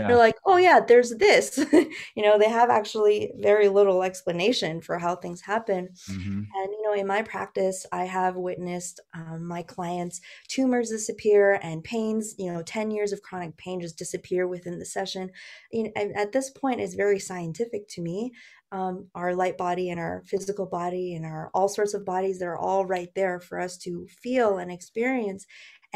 they're 0.07 0.17
like 0.17 0.35
oh 0.45 0.57
yeah 0.57 0.79
there's 0.79 1.15
this 1.17 1.57
you 2.15 2.23
know 2.23 2.37
they 2.37 2.49
have 2.49 2.69
actually 2.69 3.31
very 3.39 3.67
little 3.67 4.03
explanation 4.03 4.81
for 4.81 4.97
how 4.97 5.15
things 5.15 5.41
happen 5.41 5.89
mm-hmm. 6.09 6.41
and 6.53 6.75
you 6.85 6.85
know, 6.85 6.99
in 6.99 7.07
my 7.07 7.21
practice, 7.21 7.85
I 7.91 8.05
have 8.05 8.35
witnessed 8.35 8.99
um, 9.13 9.45
my 9.45 9.63
clients' 9.63 10.21
tumors 10.47 10.89
disappear 10.89 11.59
and 11.63 11.83
pains, 11.83 12.35
you 12.37 12.51
know, 12.51 12.61
10 12.61 12.91
years 12.91 13.11
of 13.11 13.21
chronic 13.21 13.57
pain 13.57 13.81
just 13.81 13.97
disappear 13.97 14.47
within 14.47 14.79
the 14.79 14.85
session. 14.85 15.31
You 15.71 15.83
know, 15.85 15.91
and 15.95 16.15
at 16.15 16.31
this 16.31 16.49
point, 16.49 16.81
it's 16.81 16.93
very 16.93 17.19
scientific 17.19 17.87
to 17.89 18.01
me. 18.01 18.33
Um, 18.71 19.07
our 19.15 19.35
light 19.35 19.57
body 19.57 19.89
and 19.89 19.99
our 19.99 20.23
physical 20.25 20.65
body 20.65 21.15
and 21.15 21.25
our 21.25 21.49
all 21.53 21.67
sorts 21.67 21.93
of 21.93 22.05
bodies, 22.05 22.39
they're 22.39 22.57
all 22.57 22.85
right 22.85 23.09
there 23.15 23.39
for 23.39 23.59
us 23.59 23.77
to 23.79 24.07
feel 24.07 24.57
and 24.57 24.71
experience 24.71 25.45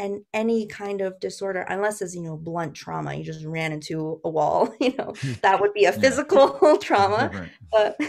and 0.00 0.24
any 0.32 0.66
kind 0.66 1.02
of 1.02 1.20
disorder 1.20 1.60
unless 1.68 2.00
it's 2.00 2.14
you 2.14 2.22
know 2.22 2.36
blunt 2.36 2.74
trauma 2.74 3.14
you 3.14 3.22
just 3.22 3.44
ran 3.44 3.70
into 3.70 4.18
a 4.24 4.30
wall 4.30 4.72
you 4.80 4.96
know 4.96 5.12
hmm. 5.20 5.32
that 5.42 5.60
would 5.60 5.74
be 5.74 5.84
a 5.84 5.92
physical 6.04 6.58
yeah. 6.62 6.76
trauma 6.80 7.48
but 7.70 8.00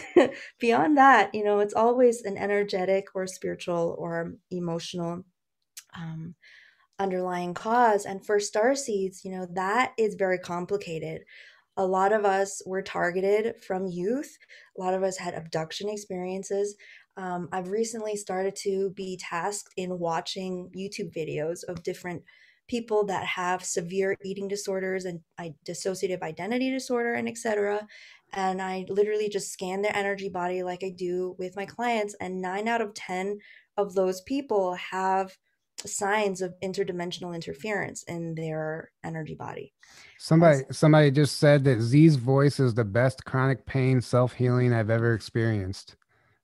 beyond 0.60 0.98
that 0.98 1.30
you 1.36 1.44
know 1.44 1.60
it's 1.60 1.74
always 1.74 2.22
an 2.24 2.38
energetic 2.38 3.08
or 3.14 3.28
spiritual 3.28 3.96
or 4.00 4.34
emotional 4.50 5.26
um, 5.96 6.36
underlying 7.00 7.54
cause. 7.54 8.06
And 8.06 8.26
for 8.26 8.40
star 8.40 8.76
seeds 8.76 9.26
you 9.26 9.32
know 9.32 9.48
that 9.54 9.94
is 9.98 10.16
very 10.16 10.40
complicated. 10.40 11.24
A 11.78 11.86
lot 11.86 12.12
of 12.12 12.26
us 12.26 12.62
were 12.66 12.82
targeted 12.82 13.56
from 13.64 13.88
youth. 13.88 14.38
A 14.78 14.82
lot 14.82 14.94
of 14.94 15.04
us 15.04 15.18
had 15.18 15.34
abduction 15.34 15.90
experiences 15.90 16.76
um, 17.22 17.50
I've 17.52 17.70
recently 17.70 18.16
started 18.16 18.56
to 18.64 18.90
be 18.96 19.16
tasked 19.22 19.72
in 19.78 20.00
watching 20.00 20.72
YouTube 20.76 21.16
videos 21.16 21.64
of 21.68 21.84
different 21.84 22.24
people 22.68 23.06
that 23.06 23.24
have 23.26 23.64
severe 23.64 24.16
eating 24.24 24.48
disorders 24.48 25.06
and 25.06 25.20
dissociative 25.68 26.24
identity 26.24 26.72
disorder 26.72 27.14
and 27.14 27.30
etc. 27.30 27.88
And 28.34 28.60
I 28.60 28.86
literally 28.90 29.30
just 29.30 29.52
scan 29.52 29.84
their 29.84 29.96
energy 29.96 30.30
body 30.30 30.64
like 30.64 30.84
I 30.84 30.90
do 30.90 31.36
with 31.38 31.56
my 31.56 31.66
clients, 31.66 32.16
and 32.20 32.42
nine 32.42 32.68
out 32.68 32.82
of 32.82 32.96
ten 32.96 33.38
of 33.78 33.94
those 33.94 34.22
people 34.22 34.74
have 34.74 35.38
signs 35.86 36.42
of 36.42 36.56
interdimensional 36.64 37.36
interference 37.36 38.02
in 38.04 38.34
their 38.34 38.92
energy 39.04 39.36
body. 39.36 39.74
Somebody 40.18 40.62
somebody 40.72 41.12
just 41.12 41.38
said 41.38 41.64
that 41.66 41.82
Z's 41.82 42.16
voice 42.16 42.60
is 42.60 42.74
the 42.74 42.86
best 42.86 43.26
chronic 43.26 43.64
pain 43.68 44.02
self-healing 44.02 44.74
I've 44.74 44.90
ever 44.90 45.14
experienced. 45.14 45.98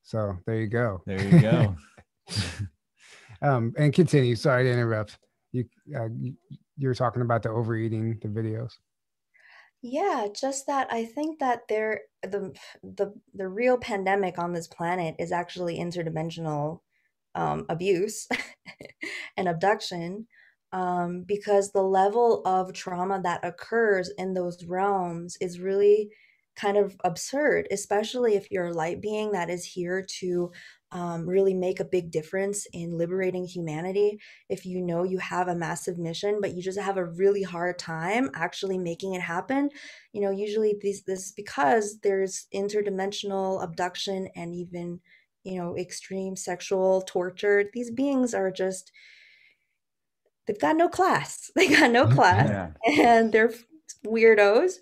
So 0.08 0.38
there 0.46 0.62
you 0.62 0.67
go. 0.67 1.02
There 1.06 1.22
you 1.22 1.41
go. 1.41 1.76
um, 3.41 3.74
and 3.78 3.91
continue. 3.93 4.38
Sorry 4.38 4.63
to 4.63 4.72
interrupt. 4.72 5.20
You, 5.52 5.65
uh, 5.93 6.08
you 6.17 6.34
you 6.78 6.88
were 6.88 6.96
talking 6.96 7.22
about 7.22 7.43
the 7.43 7.50
overeating, 7.50 8.17
the 8.22 8.30
videos. 8.30 8.72
Yeah, 9.82 10.28
just 10.34 10.65
that 10.67 10.88
I 10.89 11.04
think 11.04 11.39
that 11.39 11.63
there 11.67 12.04
the 12.24 12.56
the 12.82 13.13
the 13.34 13.50
real 13.50 13.78
pandemic 13.78 14.39
on 14.39 14.54
this 14.54 14.67
planet 14.67 15.15
is 15.20 15.34
actually 15.34 15.78
interdimensional 15.78 16.80
um, 17.36 17.65
abuse 17.67 18.30
and 19.38 19.50
abduction 19.50 20.28
um, 20.72 21.26
because 21.28 21.74
the 21.74 21.84
level 21.84 22.43
of 22.46 22.72
trauma 22.72 23.20
that 23.24 23.43
occurs 23.43 24.10
in 24.17 24.34
those 24.34 24.63
realms 24.63 25.36
is 25.41 25.60
really 25.60 26.12
kind 26.58 26.76
of 26.76 26.98
absurd, 27.04 27.67
especially 27.72 28.36
if 28.36 28.50
you're 28.50 28.67
a 28.67 28.74
light 28.74 29.00
being 29.00 29.32
that 29.32 29.50
is 29.50 29.63
here 29.63 30.04
to 30.20 30.52
um, 30.91 31.30
really 31.30 31.54
make 31.54 31.80
a 31.80 31.86
big 31.86 32.10
difference 32.12 32.65
in 32.74 32.98
liberating 32.98 33.46
humanity. 33.46 34.20
If 34.50 34.65
you 34.65 34.82
know 34.82 35.04
you 35.04 35.20
have 35.20 35.48
a 35.48 35.56
massive 35.56 36.00
mission, 36.00 36.39
but 36.41 36.56
you 36.56 36.63
just 36.63 36.80
have 36.80 36.98
a 36.98 37.06
really 37.06 37.43
hard 37.43 37.78
time 37.78 38.32
actually 38.34 38.78
making 38.80 39.13
it 39.13 39.22
happen, 39.22 39.70
you 40.13 40.22
know, 40.22 40.32
usually 40.32 40.76
these 40.82 41.04
this 41.04 41.32
because 41.32 42.00
there's 42.02 42.48
interdimensional 42.54 43.63
abduction 43.63 44.28
and 44.36 44.56
even 44.56 45.00
you 45.43 45.60
know 45.60 45.78
extreme 45.78 46.36
sexual 46.36 47.04
torture. 47.04 47.65
These 47.74 47.91
beings 47.91 48.34
are 48.34 48.50
just 48.52 48.91
they've 50.48 50.60
got 50.60 50.76
no 50.76 50.89
class. 50.89 51.52
They 51.56 51.67
got 51.67 51.91
no 51.91 52.08
class, 52.08 52.50
yeah. 52.50 53.04
and 53.04 53.32
they're 53.32 53.54
weirdos 54.06 54.76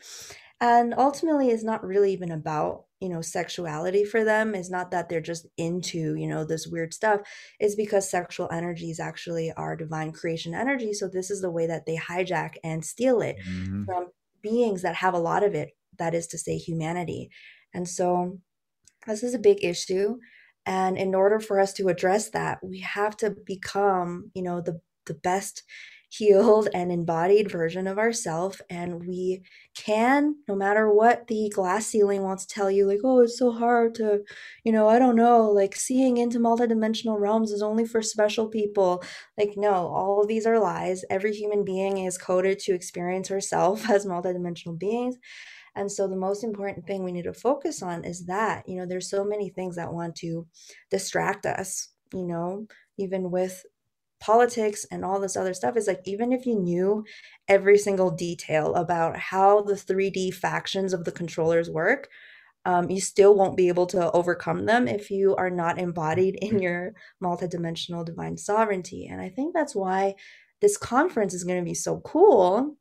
and 0.62 0.94
ultimately 0.98 1.50
it's 1.50 1.64
not 1.64 1.86
really 1.86 2.14
even 2.14 2.32
about 2.32 2.86
you 3.00 3.10
know 3.10 3.22
sexuality 3.22 4.04
for 4.04 4.24
them. 4.24 4.56
Is 4.56 4.70
not 4.70 4.92
that 4.92 5.10
they're 5.10 5.22
just 5.22 5.48
into 5.58 6.16
you 6.16 6.28
know 6.28 6.46
this 6.46 6.68
weird 6.68 6.94
stuff. 6.94 7.22
It's 7.60 7.76
because 7.76 8.10
sexual 8.10 8.50
energy 8.52 8.90
is 8.90 9.00
actually 9.00 9.52
our 9.54 9.76
divine 9.76 10.12
creation 10.12 10.54
energy. 10.54 10.94
So 10.94 11.08
this 11.08 11.30
is 11.30 11.42
the 11.42 11.52
way 11.52 11.68
that 11.68 11.86
they 11.86 11.98
hijack 11.98 12.56
and 12.64 12.84
steal 12.84 13.22
it 13.22 13.38
mm-hmm. 13.48 13.84
from 13.86 14.08
beings 14.42 14.82
that 14.84 14.96
have 14.96 15.14
a 15.14 15.20
lot 15.20 15.44
of 15.44 15.54
it 15.56 15.72
that 15.98 16.14
is 16.14 16.28
to 16.28 16.38
say 16.38 16.58
humanity. 16.58 17.30
And 17.74 17.88
so 17.88 18.40
this 19.08 19.24
is 19.24 19.34
a 19.34 19.40
big 19.40 19.64
issue. 19.64 20.18
And 20.66 20.98
in 20.98 21.14
order 21.14 21.40
for 21.40 21.60
us 21.60 21.74
to 21.74 21.90
address 21.90 22.30
that 22.30 22.60
we 22.64 22.80
have 22.80 23.16
to 23.18 23.36
become 23.46 24.32
you 24.34 24.42
know 24.42 24.62
the 24.62 24.80
the 25.06 25.14
best 25.14 25.64
healed 26.18 26.68
and 26.74 26.92
embodied 26.92 27.52
version 27.52 27.88
of 27.88 27.98
ourself 27.98 28.62
and 28.70 29.06
we 29.06 29.42
can 29.76 30.36
no 30.48 30.56
matter 30.56 30.92
what 30.92 31.28
the 31.28 31.52
glass 31.54 31.88
ceiling 31.88 32.22
wants 32.24 32.46
to 32.46 32.54
tell 32.54 32.72
you 32.72 32.86
like 32.86 33.00
oh 33.04 33.22
it's 33.22 33.38
so 33.38 33.52
hard 33.52 33.94
to 33.96 34.22
you 34.64 34.72
know 34.72 34.88
i 34.88 34.98
don't 35.00 35.16
know 35.16 35.50
like 35.50 35.76
seeing 35.76 36.18
into 36.18 36.40
multidimensional 36.40 37.20
realms 37.20 37.52
is 37.52 37.62
only 37.62 37.86
for 37.86 38.02
special 38.02 38.48
people. 38.48 39.04
Like 39.38 39.54
no 39.58 39.74
all 39.74 40.22
of 40.22 40.28
these 40.28 40.46
are 40.46 40.60
lies. 40.60 41.04
Every 41.10 41.34
human 41.34 41.64
being 41.66 41.98
is 42.00 42.18
coded 42.18 42.60
to 42.60 42.74
experience 42.74 43.28
herself 43.28 43.90
as 43.90 44.06
multidimensional 44.06 44.78
beings. 44.78 45.18
And 45.76 45.92
so 45.92 46.08
the 46.08 46.16
most 46.16 46.44
important 46.44 46.88
thing 46.88 47.04
we 47.04 47.12
need 47.12 47.24
to 47.24 47.34
focus 47.34 47.82
on 47.82 48.06
is 48.06 48.26
that 48.28 48.68
you 48.68 48.78
know 48.78 48.86
there's 48.86 49.10
so 49.10 49.24
many 49.26 49.50
things 49.50 49.76
that 49.76 49.94
want 49.94 50.16
to 50.18 50.48
distract 50.90 51.46
us 51.46 51.90
you 52.14 52.26
know 52.28 52.68
even 52.98 53.30
with 53.32 53.66
politics 54.26 54.88
and 54.90 55.06
all 55.06 55.20
this 55.20 55.38
other 55.38 55.54
stuff 55.54 55.78
is 55.78 55.86
like 55.86 56.02
even 56.06 56.34
if 56.34 56.48
you 56.48 56.56
knew 56.60 57.06
every 57.48 57.78
single 57.78 58.10
detail 58.10 58.74
about 58.74 59.16
how 59.16 59.62
the 59.62 59.74
3D 59.76 60.34
factions 60.34 60.94
of 60.94 61.06
the 61.06 61.12
controllers 61.12 61.70
work, 61.70 62.10
um, 62.66 62.90
you 62.90 63.00
still 63.00 63.36
won't 63.36 63.56
be 63.56 63.68
able 63.68 63.86
to 63.86 64.12
overcome 64.14 64.66
them 64.66 64.88
if 64.88 65.12
you 65.12 65.36
are 65.36 65.52
not 65.52 65.78
embodied 65.78 66.40
in 66.42 66.60
your 66.60 66.94
multidimensional 67.24 68.04
divine 68.04 68.36
sovereignty. 68.36 69.06
And 69.06 69.22
I 69.22 69.30
think 69.30 69.54
that's 69.54 69.76
why 69.76 70.16
this 70.60 70.76
conference 70.76 71.36
is 71.36 71.44
going 71.44 71.60
to 71.60 71.70
be 71.70 71.76
so 71.76 72.00
cool 72.00 72.78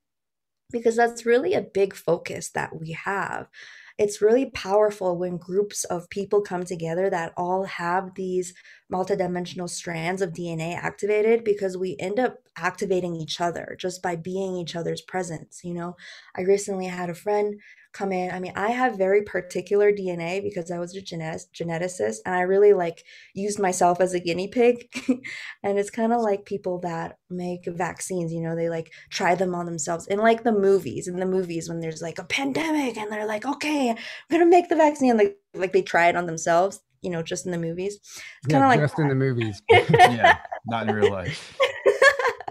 because 0.73 0.97
that's 0.97 1.27
really 1.27 1.53
a 1.53 1.61
big 1.61 1.95
focus 1.95 2.49
that 2.53 2.81
we 2.81 2.93
have 2.93 3.49
it's 3.97 4.21
really 4.21 4.51
powerful 4.51 5.17
when 5.17 5.37
groups 5.37 5.85
of 5.85 6.11
people 6.11 6.43
come 6.43 6.65
together 6.65 7.09
that 7.11 7.33
all 7.37 7.65
have 7.65 8.15
these 8.17 8.53
multidimensional 8.93 9.71
strands 9.71 10.21
of 10.21 10.33
DNA 10.33 10.77
activated 10.77 11.45
because 11.45 11.77
we 11.77 11.97
end 12.01 12.19
up 12.19 12.39
activating 12.57 13.15
each 13.15 13.41
other 13.41 13.77
just 13.79 14.03
by 14.03 14.17
being 14.17 14.57
each 14.57 14.75
other's 14.75 15.03
presence. 15.03 15.61
You 15.63 15.75
know, 15.75 15.97
I 16.37 16.43
recently 16.43 16.87
had 16.87 17.09
a 17.09 17.15
friend 17.15 17.61
come 17.95 18.13
in. 18.13 18.31
I 18.33 18.41
mean, 18.41 18.53
I 18.57 18.71
have 18.71 18.99
very 18.99 19.23
particular 19.23 19.93
DNA 19.93 20.43
because 20.43 20.71
I 20.71 20.79
was 20.79 20.95
a 20.95 21.01
genetic- 21.01 21.53
geneticist 21.55 22.17
and 22.27 22.35
I 22.35 22.41
really 22.41 22.73
like 22.73 23.05
used 23.35 23.61
myself 23.61 24.01
as 24.01 24.13
a 24.13 24.21
guinea 24.21 24.49
pig. 24.49 24.89
and 25.63 25.79
it's 25.79 25.91
kind 25.91 26.13
of 26.13 26.21
like 26.21 26.45
people 26.45 26.81
that 26.81 27.19
make 27.31 27.67
vaccines, 27.67 28.33
you 28.33 28.41
know, 28.41 28.57
they 28.57 28.69
like 28.69 28.93
try 29.11 29.37
them 29.37 29.55
on 29.55 29.65
themselves. 29.65 30.09
In 30.09 30.19
like 30.19 30.43
the 30.43 30.53
movies, 30.53 31.07
in 31.07 31.17
the 31.17 31.25
movies 31.25 31.69
when 31.69 31.81
there's 31.81 32.03
like 32.03 32.19
a 32.19 32.25
pandemic 32.25 32.99
and 32.99 33.11
they're 33.11 33.27
like, 33.27 33.47
okay, 33.47 33.91
I'm 33.91 33.97
gonna 34.31 34.47
make 34.47 34.69
the 34.69 34.77
vaccine, 34.77 35.11
and 35.11 35.19
like, 35.19 35.39
like 35.55 35.73
they 35.73 35.83
try 35.83 36.09
it 36.09 36.17
on 36.17 36.27
themselves, 36.27 36.81
you 37.01 37.11
know, 37.11 37.23
just 37.23 37.47
in 37.47 37.53
the 37.53 37.59
movies. 37.59 38.01
It's 38.43 38.51
kind 38.53 38.65
of 38.65 38.69
like 38.69 38.81
just 38.81 38.99
in 38.99 39.09
the 39.09 39.15
movies. 39.15 39.63
yeah, 39.71 40.39
not 40.67 40.89
in 40.89 40.95
real 40.95 41.13
life. 41.13 41.57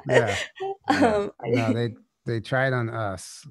yeah. 0.08 0.36
Um, 0.86 1.32
no, 1.46 1.72
they 1.72 1.96
they 2.26 2.42
try 2.42 2.68
it 2.68 2.74
on 2.74 2.90
us. 2.90 3.48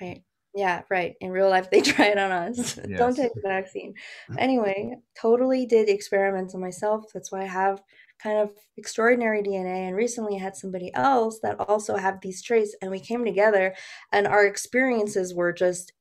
Right. 0.00 0.22
Yeah, 0.54 0.82
right. 0.88 1.16
In 1.20 1.32
real 1.32 1.50
life, 1.50 1.70
they 1.70 1.80
try 1.82 2.06
it 2.06 2.18
on 2.18 2.30
us. 2.30 2.78
Yes. 2.88 2.98
Don't 2.98 3.16
take 3.16 3.34
the 3.34 3.40
vaccine. 3.42 3.94
Anyway, 4.38 4.96
totally 5.20 5.66
did 5.66 5.88
experiments 5.88 6.54
on 6.54 6.60
myself. 6.60 7.06
That's 7.12 7.32
why 7.32 7.42
I 7.42 7.46
have 7.46 7.82
kind 8.22 8.38
of 8.38 8.52
extraordinary 8.76 9.42
DNA. 9.42 9.88
And 9.88 9.96
recently, 9.96 10.36
I 10.36 10.42
had 10.42 10.56
somebody 10.56 10.92
else 10.94 11.40
that 11.42 11.58
also 11.60 11.96
have 11.96 12.20
these 12.20 12.42
traits, 12.42 12.74
and 12.80 12.90
we 12.90 13.00
came 13.00 13.24
together, 13.24 13.74
and 14.12 14.26
our 14.26 14.46
experiences 14.46 15.34
were 15.34 15.52
just 15.52 15.92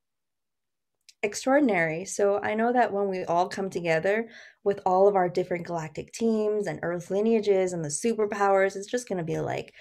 extraordinary. 1.23 2.05
So 2.05 2.39
I 2.43 2.53
know 2.53 2.73
that 2.73 2.91
when 2.91 3.07
we 3.07 3.23
all 3.23 3.47
come 3.47 3.69
together 3.69 4.27
with 4.63 4.81
all 4.85 5.07
of 5.07 5.15
our 5.15 5.29
different 5.29 5.65
galactic 5.65 6.11
teams 6.11 6.67
and 6.67 6.79
Earth 6.83 7.09
lineages 7.09 7.73
and 7.73 7.83
the 7.83 7.89
superpowers, 7.89 8.75
it's 8.75 8.91
just 8.91 9.07
going 9.07 9.19
to 9.19 9.23
be 9.23 9.39
like, 9.39 9.73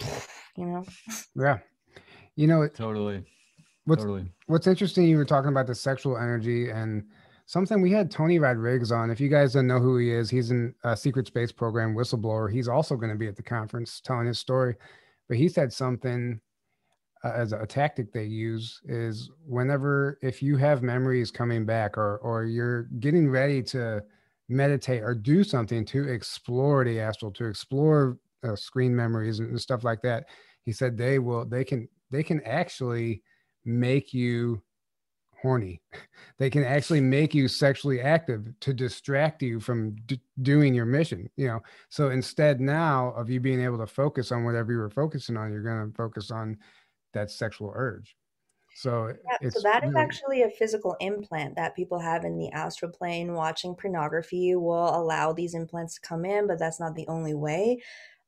you 0.56 0.66
know. 0.66 0.84
Yeah. 1.36 1.58
You 2.34 2.46
know, 2.46 2.62
it, 2.62 2.74
totally 2.74 3.24
What's 3.84 4.02
totally. 4.02 4.30
What's 4.46 4.66
interesting, 4.66 5.06
you 5.06 5.16
were 5.16 5.24
talking 5.24 5.50
about 5.50 5.66
the 5.66 5.74
sexual 5.74 6.16
energy 6.16 6.70
and 6.70 7.04
something 7.46 7.82
we 7.82 7.90
had 7.90 8.10
Tony 8.10 8.38
Rodrigues 8.38 8.92
on. 8.92 9.10
If 9.10 9.20
you 9.20 9.28
guys 9.28 9.54
don't 9.54 9.66
know 9.66 9.80
who 9.80 9.98
he 9.98 10.10
is, 10.12 10.30
he's 10.30 10.50
in 10.50 10.74
a 10.84 10.96
secret 10.96 11.26
space 11.26 11.50
program 11.50 11.94
whistleblower. 11.94 12.50
He's 12.52 12.68
also 12.68 12.96
going 12.96 13.10
to 13.10 13.18
be 13.18 13.26
at 13.26 13.36
the 13.36 13.42
conference 13.42 14.00
telling 14.00 14.26
his 14.26 14.38
story. 14.38 14.76
But 15.28 15.36
he 15.36 15.48
said 15.48 15.72
something 15.72 16.40
uh, 17.24 17.32
as 17.34 17.52
a 17.52 17.66
tactic 17.66 18.12
they 18.12 18.24
use 18.24 18.80
is 18.84 19.30
whenever 19.46 20.18
if 20.22 20.42
you 20.42 20.56
have 20.56 20.82
memories 20.82 21.30
coming 21.30 21.64
back 21.64 21.96
or 21.96 22.18
or 22.18 22.44
you're 22.44 22.84
getting 23.00 23.30
ready 23.30 23.62
to 23.62 24.02
meditate 24.48 25.02
or 25.02 25.14
do 25.14 25.42
something 25.44 25.84
to 25.86 26.08
explore 26.08 26.84
the 26.84 27.00
astral, 27.00 27.30
to 27.32 27.46
explore 27.46 28.18
uh, 28.44 28.56
screen 28.56 28.94
memories 28.94 29.38
and 29.38 29.60
stuff 29.60 29.84
like 29.84 30.02
that, 30.02 30.26
he 30.64 30.72
said 30.72 30.96
they 30.96 31.18
will, 31.18 31.44
they 31.44 31.64
can, 31.64 31.88
they 32.10 32.22
can 32.22 32.40
actually 32.42 33.22
make 33.64 34.12
you 34.12 34.62
horny. 35.42 35.80
They 36.38 36.50
can 36.50 36.64
actually 36.64 37.00
make 37.00 37.34
you 37.34 37.46
sexually 37.46 38.00
active 38.00 38.48
to 38.60 38.74
distract 38.74 39.42
you 39.42 39.60
from 39.60 39.94
d- 40.06 40.20
doing 40.40 40.74
your 40.74 40.86
mission, 40.86 41.30
you 41.36 41.46
know. 41.46 41.60
So 41.88 42.10
instead 42.10 42.60
now 42.60 43.12
of 43.16 43.30
you 43.30 43.38
being 43.38 43.62
able 43.62 43.78
to 43.78 43.86
focus 43.86 44.32
on 44.32 44.44
whatever 44.44 44.72
you 44.72 44.78
were 44.78 44.90
focusing 44.90 45.36
on, 45.36 45.52
you're 45.52 45.62
going 45.62 45.88
to 45.88 45.96
focus 45.96 46.32
on 46.32 46.58
that 47.12 47.30
sexual 47.30 47.72
urge. 47.76 48.16
So, 48.74 49.12
yeah, 49.42 49.50
so 49.50 49.60
that 49.62 49.84
is 49.84 49.94
actually 49.94 50.42
a 50.42 50.50
physical 50.50 50.96
implant 51.00 51.56
that 51.56 51.76
people 51.76 52.00
have 52.00 52.24
in 52.24 52.38
the 52.38 52.50
astral 52.50 52.90
plane. 52.90 53.34
Watching 53.34 53.76
pornography 53.76 54.56
will 54.56 54.96
allow 54.96 55.32
these 55.32 55.54
implants 55.54 55.94
to 55.96 56.00
come 56.00 56.24
in, 56.24 56.48
but 56.48 56.58
that's 56.58 56.80
not 56.80 56.96
the 56.96 57.06
only 57.06 57.34
way. 57.34 57.82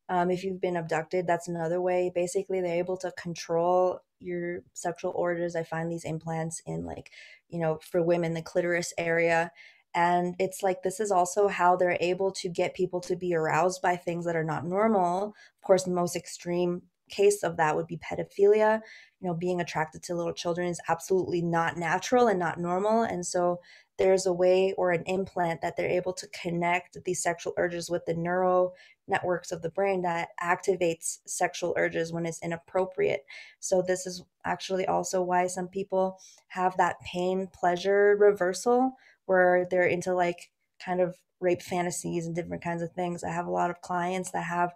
Um, 0.09 0.31
if 0.31 0.45
you've 0.45 0.61
been 0.61 0.77
abducted, 0.77 1.27
that's 1.27 1.49
another 1.49 1.81
way. 1.81 2.13
Basically, 2.15 2.61
they're 2.61 2.79
able 2.79 2.99
to 2.99 3.13
control 3.13 4.01
your 4.21 4.61
sexual 4.73 5.13
orders. 5.15 5.57
I 5.57 5.63
find 5.63 5.91
these 5.91 6.05
implants 6.05 6.63
in 6.67 6.85
like, 6.85 7.11
you 7.49 7.59
know, 7.59 7.79
for 7.91 8.03
women, 8.03 8.35
the 8.35 8.43
clitoris 8.43 8.93
area. 8.99 9.51
And 9.95 10.35
it's 10.39 10.63
like 10.63 10.83
this 10.83 10.99
is 10.99 11.11
also 11.13 11.47
how 11.47 11.77
they're 11.77 11.97
able 12.01 12.33
to 12.33 12.49
get 12.49 12.75
people 12.75 13.01
to 13.03 13.15
be 13.17 13.35
aroused 13.35 13.81
by 13.81 13.97
things 13.97 14.25
that 14.25 14.37
are 14.37 14.45
not 14.45 14.67
normal. 14.67 15.29
Of 15.29 15.67
course, 15.67 15.85
the 15.85 15.93
most 15.93 16.17
extreme 16.17 16.83
case 17.11 17.43
of 17.43 17.57
that 17.59 17.77
would 17.77 17.87
be 17.87 17.99
pedophilia. 17.99 18.81
You 19.21 19.29
know, 19.29 19.35
being 19.35 19.61
attracted 19.61 20.03
to 20.05 20.15
little 20.15 20.33
children 20.33 20.69
is 20.69 20.81
absolutely 20.89 21.43
not 21.43 21.77
natural 21.77 22.27
and 22.27 22.39
not 22.39 22.59
normal. 22.59 23.03
And 23.03 23.25
so 23.25 23.61
there's 23.99 24.27
a 24.27 24.33
way 24.33 24.75
or 24.77 24.91
an 24.91 25.05
implant 25.07 25.61
that 25.61 25.77
they're 25.77 25.89
able 25.89 26.13
to 26.13 26.27
connect 26.29 27.03
these 27.05 27.23
sexual 27.23 27.53
urges 27.57 27.91
with 27.91 28.05
the 28.07 28.15
neural 28.15 28.75
networks 29.07 29.53
of 29.53 29.63
the 29.63 29.71
brain 29.71 30.03
that 30.03 30.29
activates 30.43 31.19
sexual 31.27 31.75
urges 31.77 32.13
when 32.13 32.27
it's 32.27 32.43
inappropriate. 32.43 33.25
So, 33.61 33.83
this 33.83 34.07
is 34.07 34.23
actually 34.45 34.87
also 34.87 35.23
why 35.23 35.47
some 35.47 35.69
people 35.69 36.19
have 36.49 36.77
that 36.77 37.01
pain 37.01 37.49
pleasure 37.53 38.17
reversal 38.19 38.97
where 39.27 39.67
they're 39.71 39.87
into 39.87 40.15
like 40.15 40.51
kind 40.85 41.01
of 41.01 41.17
rape 41.41 41.63
fantasies 41.63 42.27
and 42.27 42.35
different 42.35 42.63
kinds 42.63 42.83
of 42.83 42.93
things. 42.93 43.23
I 43.23 43.31
have 43.31 43.47
a 43.47 43.53
lot 43.53 43.71
of 43.71 43.81
clients 43.81 44.31
that 44.33 44.45
have 44.45 44.73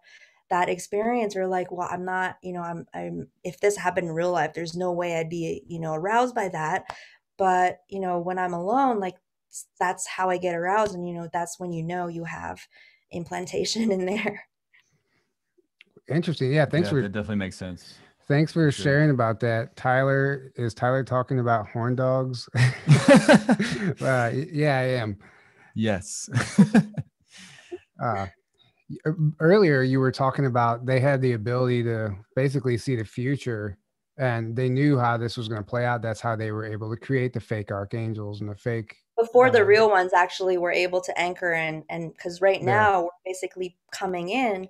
that 0.51 0.69
experience 0.69 1.37
or 1.37 1.47
like 1.47 1.71
well 1.71 1.89
i'm 1.91 2.05
not 2.05 2.37
you 2.43 2.53
know 2.53 2.63
i'm 2.63 2.87
i'm 2.95 3.29
if 3.45 3.61
this 3.61 3.77
happened 3.77 4.09
in 4.09 4.15
real 4.15 4.33
life 4.33 4.55
there's 4.55 4.75
no 4.75 4.93
way 4.93 5.17
i'd 5.17 5.29
be 5.29 5.63
you 5.67 5.79
know 5.79 5.93
aroused 5.93 6.35
by 6.35 6.49
that 6.49 6.85
but 7.39 7.79
you 7.89 8.01
know 8.01 8.19
when 8.19 8.39
i'm 8.39 8.53
alone 8.53 9.01
like 9.01 9.17
that's 9.81 10.07
how 10.07 10.29
i 10.29 10.37
get 10.37 10.55
aroused 10.55 10.95
and 10.95 11.09
you 11.09 11.15
know 11.15 11.29
that's 11.33 11.59
when 11.59 11.73
you 11.73 11.83
know 11.83 12.07
you 12.09 12.25
have 12.25 12.61
implantation 13.11 13.91
in 13.93 14.07
there. 14.07 14.45
Interesting. 16.09 16.53
Yeah. 16.53 16.65
Thanks 16.65 16.87
yeah, 16.87 16.91
for 16.91 16.99
it 17.01 17.13
definitely 17.13 17.37
makes 17.37 17.57
sense. 17.57 17.95
Thanks 18.27 18.53
for 18.53 18.71
sure. 18.71 18.83
sharing 18.83 19.11
about 19.11 19.41
that. 19.41 19.75
Tyler, 19.77 20.53
is 20.57 20.75
Tyler 20.75 21.03
talking 21.03 21.39
about 21.39 21.67
horn 21.69 21.95
dogs? 21.95 22.49
uh, 22.57 24.31
yeah, 24.53 24.79
I 24.79 24.89
am. 25.01 25.17
Yes. 25.75 26.29
uh, 28.03 28.27
earlier, 29.41 29.83
you 29.83 29.99
were 29.99 30.13
talking 30.13 30.45
about 30.45 30.85
they 30.85 31.01
had 31.01 31.23
the 31.23 31.33
ability 31.33 31.83
to 31.85 32.15
basically 32.37 32.77
see 32.77 32.97
the 32.97 33.05
future 33.05 33.79
and 34.19 34.55
they 34.55 34.69
knew 34.69 34.99
how 34.99 35.17
this 35.17 35.37
was 35.37 35.49
going 35.49 35.63
to 35.63 35.67
play 35.67 35.87
out. 35.87 36.03
That's 36.03 36.21
how 36.21 36.37
they 36.37 36.51
were 36.51 36.65
able 36.65 36.91
to 36.91 36.97
create 36.97 37.33
the 37.33 37.41
fake 37.41 37.71
archangels 37.71 38.41
and 38.41 38.51
the 38.51 38.57
fake 38.57 38.97
before 39.19 39.51
the 39.51 39.61
uh, 39.61 39.65
real 39.65 39.91
ones 39.91 40.13
actually 40.13 40.59
were 40.59 40.71
able 40.71 41.01
to 41.01 41.19
anchor 41.21 41.53
and 41.53 41.83
and 41.91 42.13
because 42.13 42.41
right 42.41 42.63
now 42.63 42.93
yeah. 42.93 43.01
we're 43.01 43.09
basically 43.27 43.77
coming 43.91 44.29
in 44.29 44.69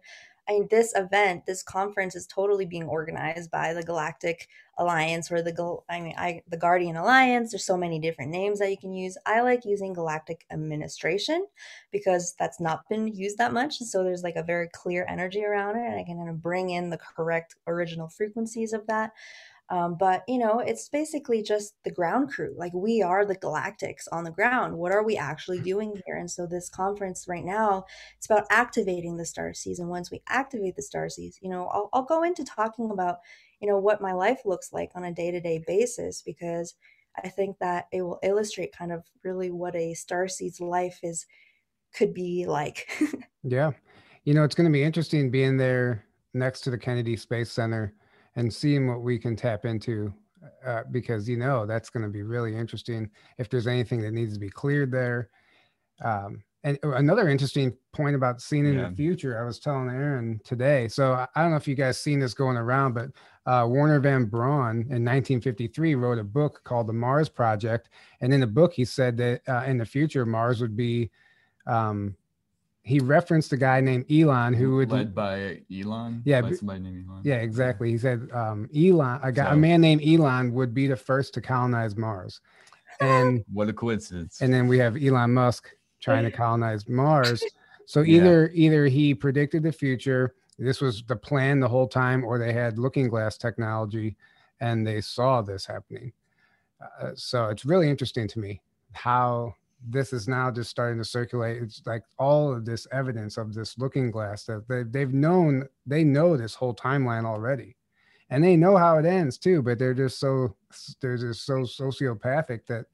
I 0.49 0.53
mean, 0.53 0.69
this 0.71 0.95
event, 0.97 1.45
this 1.45 1.63
conference 1.63 2.17
is 2.17 2.27
totally 2.27 2.65
being 2.65 2.85
organized 2.85 3.51
by 3.51 3.75
the 3.75 3.83
Galactic 3.83 4.49
Alliance 4.79 5.31
or 5.31 5.43
the 5.43 5.79
I 5.91 6.01
mean, 6.01 6.15
I 6.17 6.43
the 6.49 6.57
Guardian 6.57 6.97
Alliance. 6.97 7.51
There's 7.51 7.67
so 7.67 7.77
many 7.77 7.99
different 7.99 8.31
names 8.31 8.59
that 8.59 8.71
you 8.71 8.79
can 8.79 8.95
use. 8.95 9.19
I 9.27 9.43
like 9.43 9.67
using 9.67 9.93
Galactic 9.93 10.47
Administration 10.51 11.47
because 11.91 12.35
that's 12.39 12.61
not 12.61 12.89
been 12.89 13.09
used 13.09 13.37
that 13.39 13.53
much. 13.53 13.79
So 13.79 14.03
there's 14.03 14.23
like 14.23 14.37
a 14.37 14.43
very 14.43 14.69
clear 14.73 15.05
energy 15.09 15.45
around 15.45 15.77
it, 15.77 15.87
and 15.87 16.01
I 16.01 16.05
can 16.05 16.17
kind 16.17 16.31
of 16.31 16.43
bring 16.43 16.71
in 16.71 16.89
the 16.89 16.99
correct 16.99 17.57
original 17.67 18.09
frequencies 18.09 18.73
of 18.73 18.87
that. 18.87 19.13
Um, 19.71 19.97
but 19.99 20.25
you 20.27 20.39
know, 20.39 20.61
it's 20.61 20.89
basically 20.89 21.43
just 21.43 21.75
the 21.85 21.91
ground 21.91 22.31
crew. 22.31 22.55
Like 22.57 22.73
we 22.73 23.03
are 23.03 23.27
the 23.27 23.37
galactics 23.37 24.09
on 24.11 24.25
the 24.25 24.31
ground. 24.31 24.77
What 24.77 24.93
are 24.93 25.05
we 25.05 25.17
actually 25.17 25.61
doing 25.61 26.01
here? 26.07 26.17
And 26.17 26.31
so 26.31 26.47
this 26.47 26.71
conference 26.71 27.27
right 27.29 27.45
now, 27.45 27.85
it's 28.17 28.27
about 28.27 28.47
activating 28.51 29.17
the 29.17 29.27
star 29.27 29.53
seeds. 29.53 29.79
And 29.79 29.91
once 29.91 30.11
we 30.11 30.23
activate 30.29 30.77
the 30.77 30.83
star 30.83 31.09
seeds, 31.11 31.39
you 31.43 31.51
know, 31.51 31.67
I'll, 31.67 31.91
I'll 31.93 32.05
go 32.05 32.23
into 32.23 32.45
talking 32.45 32.91
about, 32.91 33.19
you 33.61 33.69
know, 33.69 33.79
what 33.79 34.01
my 34.01 34.13
life 34.13 34.41
looks 34.47 34.73
like 34.73 34.91
on 34.95 35.05
a 35.05 35.13
day 35.13 35.31
to 35.31 35.41
day 35.41 35.63
basis 35.67 36.23
because 36.23 36.75
I 37.23 37.29
think 37.29 37.59
that 37.59 37.87
it 37.93 38.03
will 38.03 38.21
illustrate 38.23 38.77
kind 38.77 38.93
of 38.93 39.05
really 39.23 39.51
what 39.51 39.77
a 39.77 39.93
star 39.95 40.29
seed's 40.29 40.61
life 40.61 41.01
is 41.03 41.27
could 41.95 42.15
be 42.15 42.47
like. 42.47 42.89
yeah. 43.43 43.73
You 44.25 44.35
know, 44.35 44.45
it's 44.45 44.55
going 44.55 44.67
to 44.67 44.73
be 44.73 44.83
interesting 44.83 45.31
being 45.31 45.57
there 45.57 46.05
next 46.33 46.61
to 46.63 46.71
the 46.71 46.79
Kennedy 46.79 47.17
Space 47.17 47.51
Center 47.51 47.95
and 48.39 48.55
seeing 48.55 48.87
what 48.87 49.03
we 49.03 49.19
can 49.19 49.35
tap 49.35 49.65
into 49.65 50.15
uh, 50.65 50.83
because 50.93 51.29
you 51.29 51.37
know 51.37 51.67
that's 51.67 51.91
going 51.91 52.05
to 52.05 52.09
be 52.09 52.23
really 52.23 52.57
interesting 52.57 53.11
if 53.37 53.51
there's 53.51 53.67
anything 53.67 54.01
that 54.01 54.13
needs 54.13 54.33
to 54.33 54.41
be 54.41 54.49
cleared 54.49 54.93
there 54.93 55.29
um, 56.05 56.43
and 56.63 56.79
another 56.83 57.29
interesting 57.29 57.77
point 57.93 58.15
about 58.15 58.41
seeing 58.41 58.65
in 58.65 58.79
yeah. 58.79 58.89
the 58.89 58.95
future 58.95 59.41
i 59.41 59.45
was 59.45 59.59
telling 59.59 59.89
aaron 59.89 60.41
today 60.45 60.87
so 60.87 61.15
i 61.35 61.43
don't 61.43 61.51
know 61.51 61.57
if 61.57 61.67
you 61.67 61.75
guys 61.75 62.01
seen 62.01 62.21
this 62.21 62.33
going 62.33 62.57
around 62.57 62.95
but 62.95 63.11
uh, 63.47 63.67
Wernher 63.67 63.99
von 63.99 64.27
Braun 64.27 64.77
in 64.77 65.05
1953 65.05 65.95
wrote 65.97 66.19
a 66.19 66.25
book 66.25 66.61
called 66.65 66.87
the 66.87 66.93
mars 66.93 67.29
project 67.29 67.89
and 68.21 68.33
in 68.33 68.41
the 68.41 68.47
book 68.47 68.73
he 68.73 68.85
said 68.85 69.17
that 69.17 69.41
uh, 69.49 69.65
in 69.67 69.79
the 69.79 69.87
future 69.87 70.25
mars 70.25 70.61
would 70.61 70.77
be 70.77 71.11
um, 71.67 72.15
he 72.89 73.01
referenced 73.01 73.53
a 73.53 73.57
guy 73.59 73.83
named 73.83 74.11
Elon 74.11 74.55
who 74.55 74.77
would 74.77 74.91
led 74.91 75.15
by 75.15 75.61
Elon. 75.71 76.23
Yeah, 76.25 76.41
by 76.41 76.53
somebody 76.53 76.81
named 76.81 77.05
Elon. 77.07 77.21
Yeah, 77.23 77.37
exactly. 77.37 77.91
He 77.91 77.99
said 77.99 78.31
um, 78.33 78.67
Elon, 78.75 79.21
a 79.23 79.31
guy, 79.31 79.45
so, 79.45 79.51
a 79.51 79.57
man 79.57 79.83
named 79.83 80.03
Elon, 80.03 80.55
would 80.55 80.73
be 80.73 80.87
the 80.87 80.97
first 80.97 81.35
to 81.35 81.43
colonize 81.43 81.97
Mars. 81.97 82.41
And 83.01 83.45
what 83.53 83.69
a 83.69 83.75
coincidence! 83.75 84.41
And 84.41 84.55
then 84.55 84.69
we 84.69 84.79
have 84.79 84.97
Elon 84.97 85.35
Musk 85.35 85.69
trying 86.01 86.25
to 86.25 86.31
colonize 86.31 86.89
Mars. 86.89 87.45
So 87.85 88.05
either 88.05 88.51
yeah. 88.55 88.67
either 88.67 88.87
he 88.87 89.15
predicted 89.15 89.63
the 89.63 89.73
future, 89.73 90.35
this 90.59 90.81
was 90.81 91.03
the 91.03 91.17
plan 91.17 91.61
the 91.61 91.69
whole 91.69 91.89
time, 91.89 92.25
or 92.25 92.39
they 92.39 92.55
had 92.55 92.79
looking 92.79 93.09
glass 93.09 93.37
technology, 93.37 94.17
and 94.61 94.87
they 94.87 95.03
saw 95.03 95.43
this 95.43 95.67
happening. 95.67 96.11
Uh, 96.81 97.11
so 97.15 97.49
it's 97.49 97.67
really 97.67 97.91
interesting 97.91 98.29
to 98.29 98.39
me 98.39 98.63
how 98.93 99.55
this 99.87 100.13
is 100.13 100.29
now 100.29 100.51
just 100.51 100.71
starting 100.71 100.99
to 100.99 101.05
circulate. 101.05 101.63
It's 101.63 101.83
like 101.87 102.03
all 102.19 102.53
of 102.53 102.65
this 102.65 102.87
evidence 102.93 103.37
of 103.37 103.55
this 103.55 103.79
looking 103.79 104.11
glass 104.11 104.45
that 104.45 104.67
they, 104.69 104.83
they've 104.83 105.13
known, 105.13 105.69
they 105.87 106.05
know 106.05 106.37
this 106.37 106.55
whole 106.55 106.75
timeline 106.75 107.25
already. 107.25 107.77
And 108.31 108.45
they 108.45 108.57
know 108.57 108.77
how 108.77 108.99
it 108.99 109.07
ends 109.07 109.39
too, 109.39 109.63
but 109.63 109.79
they're 109.79 109.95
just 109.95 110.21
so 110.21 110.55
they're 111.01 111.17
just 111.17 111.47
so 111.47 111.61
sociopathic 111.61 112.67
that 112.67 112.85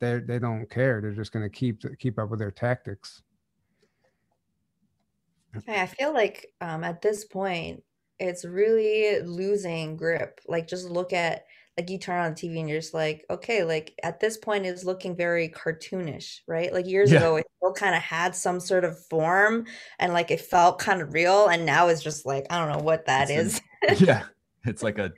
they 0.00 0.20
they 0.20 0.38
don't 0.38 0.68
care. 0.70 1.02
They're 1.02 1.12
just 1.12 1.30
going 1.30 1.42
to 1.42 1.50
keep 1.54 1.82
keep 1.98 2.18
up 2.18 2.30
with 2.30 2.38
their 2.38 2.50
tactics. 2.50 3.22
I 5.66 5.86
feel 5.86 6.14
like 6.14 6.46
um, 6.60 6.84
at 6.84 7.02
this 7.02 7.24
point, 7.24 7.82
it's 8.18 8.44
really 8.44 9.20
losing 9.22 9.96
grip. 9.96 10.40
Like, 10.46 10.66
just 10.68 10.88
look 10.88 11.12
at 11.12 11.44
like 11.78 11.90
you 11.90 11.96
turn 11.96 12.20
on 12.20 12.34
the 12.34 12.36
TV 12.36 12.58
and 12.58 12.68
you're 12.68 12.80
just 12.80 12.92
like, 12.92 13.24
okay, 13.30 13.62
like 13.62 13.94
at 14.02 14.18
this 14.18 14.36
point 14.36 14.66
it's 14.66 14.82
looking 14.82 15.14
very 15.14 15.48
cartoonish, 15.48 16.40
right? 16.48 16.72
Like 16.72 16.88
years 16.88 17.12
yeah. 17.12 17.18
ago 17.18 17.36
it 17.36 17.46
still 17.56 17.72
kind 17.72 17.94
of 17.94 18.02
had 18.02 18.34
some 18.34 18.58
sort 18.58 18.84
of 18.84 18.98
form 19.06 19.64
and 20.00 20.12
like 20.12 20.32
it 20.32 20.40
felt 20.40 20.80
kind 20.80 21.00
of 21.00 21.14
real 21.14 21.46
and 21.46 21.64
now 21.64 21.86
it's 21.86 22.02
just 22.02 22.26
like 22.26 22.46
I 22.50 22.58
don't 22.58 22.76
know 22.76 22.82
what 22.82 23.06
that 23.06 23.30
it's 23.30 23.60
is. 23.88 24.02
A, 24.02 24.04
yeah. 24.04 24.22
It's 24.64 24.82
like 24.82 24.98
a 24.98 25.12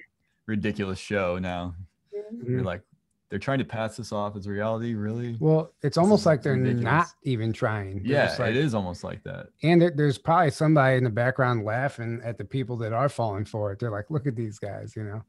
ridiculous 0.45 0.99
show 0.99 1.39
now. 1.39 1.75
Mm-hmm. 2.15 2.51
You're 2.51 2.63
like 2.63 2.83
they're 3.31 3.39
trying 3.39 3.61
to 3.61 3.65
pass 3.65 3.97
this 3.97 4.13
off 4.13 4.37
as 4.37 4.47
reality, 4.47 4.95
really? 4.95 5.37
Well, 5.39 5.73
it's 5.83 5.97
almost 5.97 6.27
like 6.27 6.43
they're 6.43 6.55
ridiculous. 6.55 6.85
not 6.85 7.07
even 7.23 7.53
trying. 7.53 8.03
They're 8.03 8.13
yeah, 8.13 8.37
like, 8.39 8.51
it 8.51 8.57
is 8.57 8.75
almost 8.75 9.05
like 9.05 9.23
that. 9.23 9.47
And 9.63 9.81
there, 9.81 9.93
there's 9.95 10.19
probably 10.19 10.51
somebody 10.51 10.97
in 10.97 11.05
the 11.05 11.11
background 11.11 11.65
laughing 11.65 12.21
at 12.25 12.39
the 12.39 12.45
people 12.45 12.77
that 12.79 12.93
are 12.93 13.09
falling 13.09 13.45
for 13.45 13.71
it. 13.71 13.79
They're 13.79 13.93
like, 13.93 14.11
look 14.11 14.27
at 14.27 14.35
these 14.35 14.59
guys, 14.59 14.97
you 14.97 15.05
know? 15.05 15.23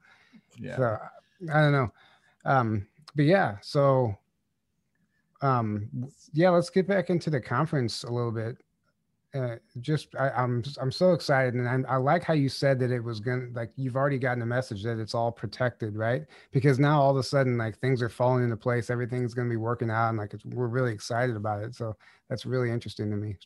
Yeah. 0.59 0.77
So 0.77 0.97
I 1.51 1.61
don't 1.61 1.71
know. 1.71 1.91
Um, 2.45 2.87
but 3.15 3.25
yeah, 3.25 3.57
so 3.61 4.15
um, 5.41 5.89
yeah, 6.33 6.49
let's 6.49 6.69
get 6.69 6.87
back 6.87 7.09
into 7.09 7.29
the 7.29 7.41
conference 7.41 8.03
a 8.03 8.11
little 8.11 8.31
bit. 8.31 8.57
uh, 9.33 9.55
just 9.79 10.09
I, 10.19 10.27
am 10.29 10.63
I'm, 10.65 10.83
I'm 10.83 10.91
so 10.91 11.13
excited, 11.13 11.53
and 11.55 11.67
I'm, 11.67 11.85
i 11.89 11.95
like 11.97 12.23
how 12.23 12.33
you 12.33 12.49
said 12.49 12.79
that 12.79 12.91
it 12.91 12.99
was 13.03 13.19
gonna 13.19 13.47
like 13.53 13.71
you've 13.75 13.95
already 13.95 14.19
gotten 14.19 14.41
a 14.43 14.45
message 14.45 14.83
that 14.83 14.99
it's 14.99 15.15
all 15.15 15.31
protected, 15.31 15.95
right? 15.95 16.25
Because 16.51 16.79
now 16.79 17.01
all 17.01 17.11
of 17.11 17.17
a 17.17 17.23
sudden 17.23 17.57
like 17.57 17.79
things 17.79 18.01
are 18.01 18.09
falling 18.09 18.43
into 18.43 18.57
place, 18.57 18.89
everything's 18.89 19.33
gonna 19.33 19.49
be 19.49 19.57
working 19.57 19.89
out, 19.89 20.09
and 20.09 20.17
like 20.17 20.33
we're 20.45 20.67
really 20.67 20.93
excited 20.93 21.35
about 21.35 21.63
it. 21.63 21.75
So 21.75 21.95
that's 22.29 22.45
really 22.45 22.71
interesting 22.71 23.09
to 23.11 23.17
me. 23.17 23.37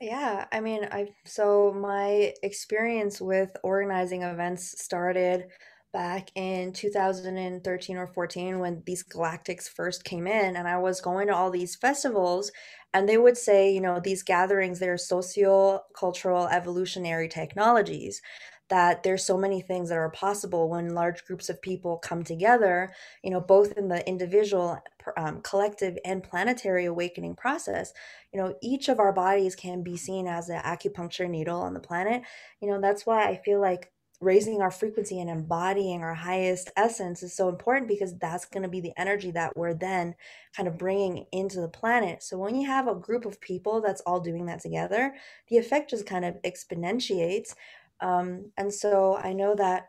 Yeah, 0.00 0.46
I 0.52 0.60
mean, 0.60 0.88
I 0.90 1.14
so 1.24 1.72
my 1.72 2.34
experience 2.42 3.20
with 3.20 3.56
organizing 3.62 4.22
events 4.22 4.82
started 4.82 5.46
back 5.92 6.30
in 6.34 6.72
2013 6.72 7.96
or 7.96 8.06
14 8.06 8.58
when 8.58 8.82
these 8.86 9.02
galactics 9.04 9.68
first 9.68 10.04
came 10.04 10.26
in 10.26 10.56
and 10.56 10.66
I 10.66 10.78
was 10.78 11.00
going 11.00 11.28
to 11.28 11.34
all 11.34 11.50
these 11.50 11.76
festivals 11.76 12.50
and 12.94 13.08
they 13.08 13.18
would 13.18 13.36
say, 13.38 13.70
you 13.72 13.80
know, 13.80 14.00
these 14.00 14.22
gatherings 14.22 14.78
they're 14.78 14.98
socio-cultural 14.98 16.48
evolutionary 16.48 17.28
technologies 17.28 18.22
that 18.68 19.02
there's 19.02 19.24
so 19.24 19.36
many 19.36 19.60
things 19.60 19.90
that 19.90 19.98
are 19.98 20.10
possible 20.10 20.68
when 20.70 20.94
large 20.94 21.24
groups 21.26 21.50
of 21.50 21.60
people 21.60 21.98
come 21.98 22.22
together, 22.24 22.90
you 23.22 23.30
know, 23.30 23.40
both 23.40 23.72
in 23.76 23.88
the 23.88 24.06
individual, 24.08 24.78
um, 25.18 25.42
collective, 25.42 25.98
and 26.06 26.22
planetary 26.22 26.86
awakening 26.86 27.34
process. 27.34 27.92
You 28.32 28.40
know, 28.40 28.54
each 28.62 28.88
of 28.88 28.98
our 28.98 29.12
bodies 29.12 29.54
can 29.54 29.82
be 29.82 29.96
seen 29.98 30.26
as 30.26 30.48
an 30.48 30.62
acupuncture 30.62 31.28
needle 31.28 31.60
on 31.60 31.74
the 31.74 31.80
planet. 31.80 32.22
You 32.60 32.68
know, 32.70 32.80
that's 32.80 33.04
why 33.04 33.28
I 33.28 33.36
feel 33.44 33.60
like 33.60 33.91
raising 34.22 34.62
our 34.62 34.70
frequency 34.70 35.20
and 35.20 35.28
embodying 35.28 36.02
our 36.02 36.14
highest 36.14 36.70
essence 36.76 37.22
is 37.22 37.34
so 37.34 37.48
important 37.48 37.88
because 37.88 38.16
that's 38.18 38.44
going 38.44 38.62
to 38.62 38.68
be 38.68 38.80
the 38.80 38.92
energy 38.96 39.30
that 39.32 39.56
we're 39.56 39.74
then 39.74 40.14
kind 40.56 40.68
of 40.68 40.78
bringing 40.78 41.26
into 41.32 41.60
the 41.60 41.68
planet. 41.68 42.22
So 42.22 42.38
when 42.38 42.54
you 42.54 42.66
have 42.66 42.86
a 42.86 42.94
group 42.94 43.24
of 43.24 43.40
people 43.40 43.80
that's 43.80 44.00
all 44.02 44.20
doing 44.20 44.46
that 44.46 44.60
together, 44.60 45.14
the 45.48 45.58
effect 45.58 45.90
just 45.90 46.06
kind 46.06 46.24
of 46.24 46.40
exponentiates. 46.42 47.54
Um, 48.00 48.52
and 48.56 48.72
so 48.72 49.16
I 49.16 49.32
know 49.32 49.54
that 49.56 49.88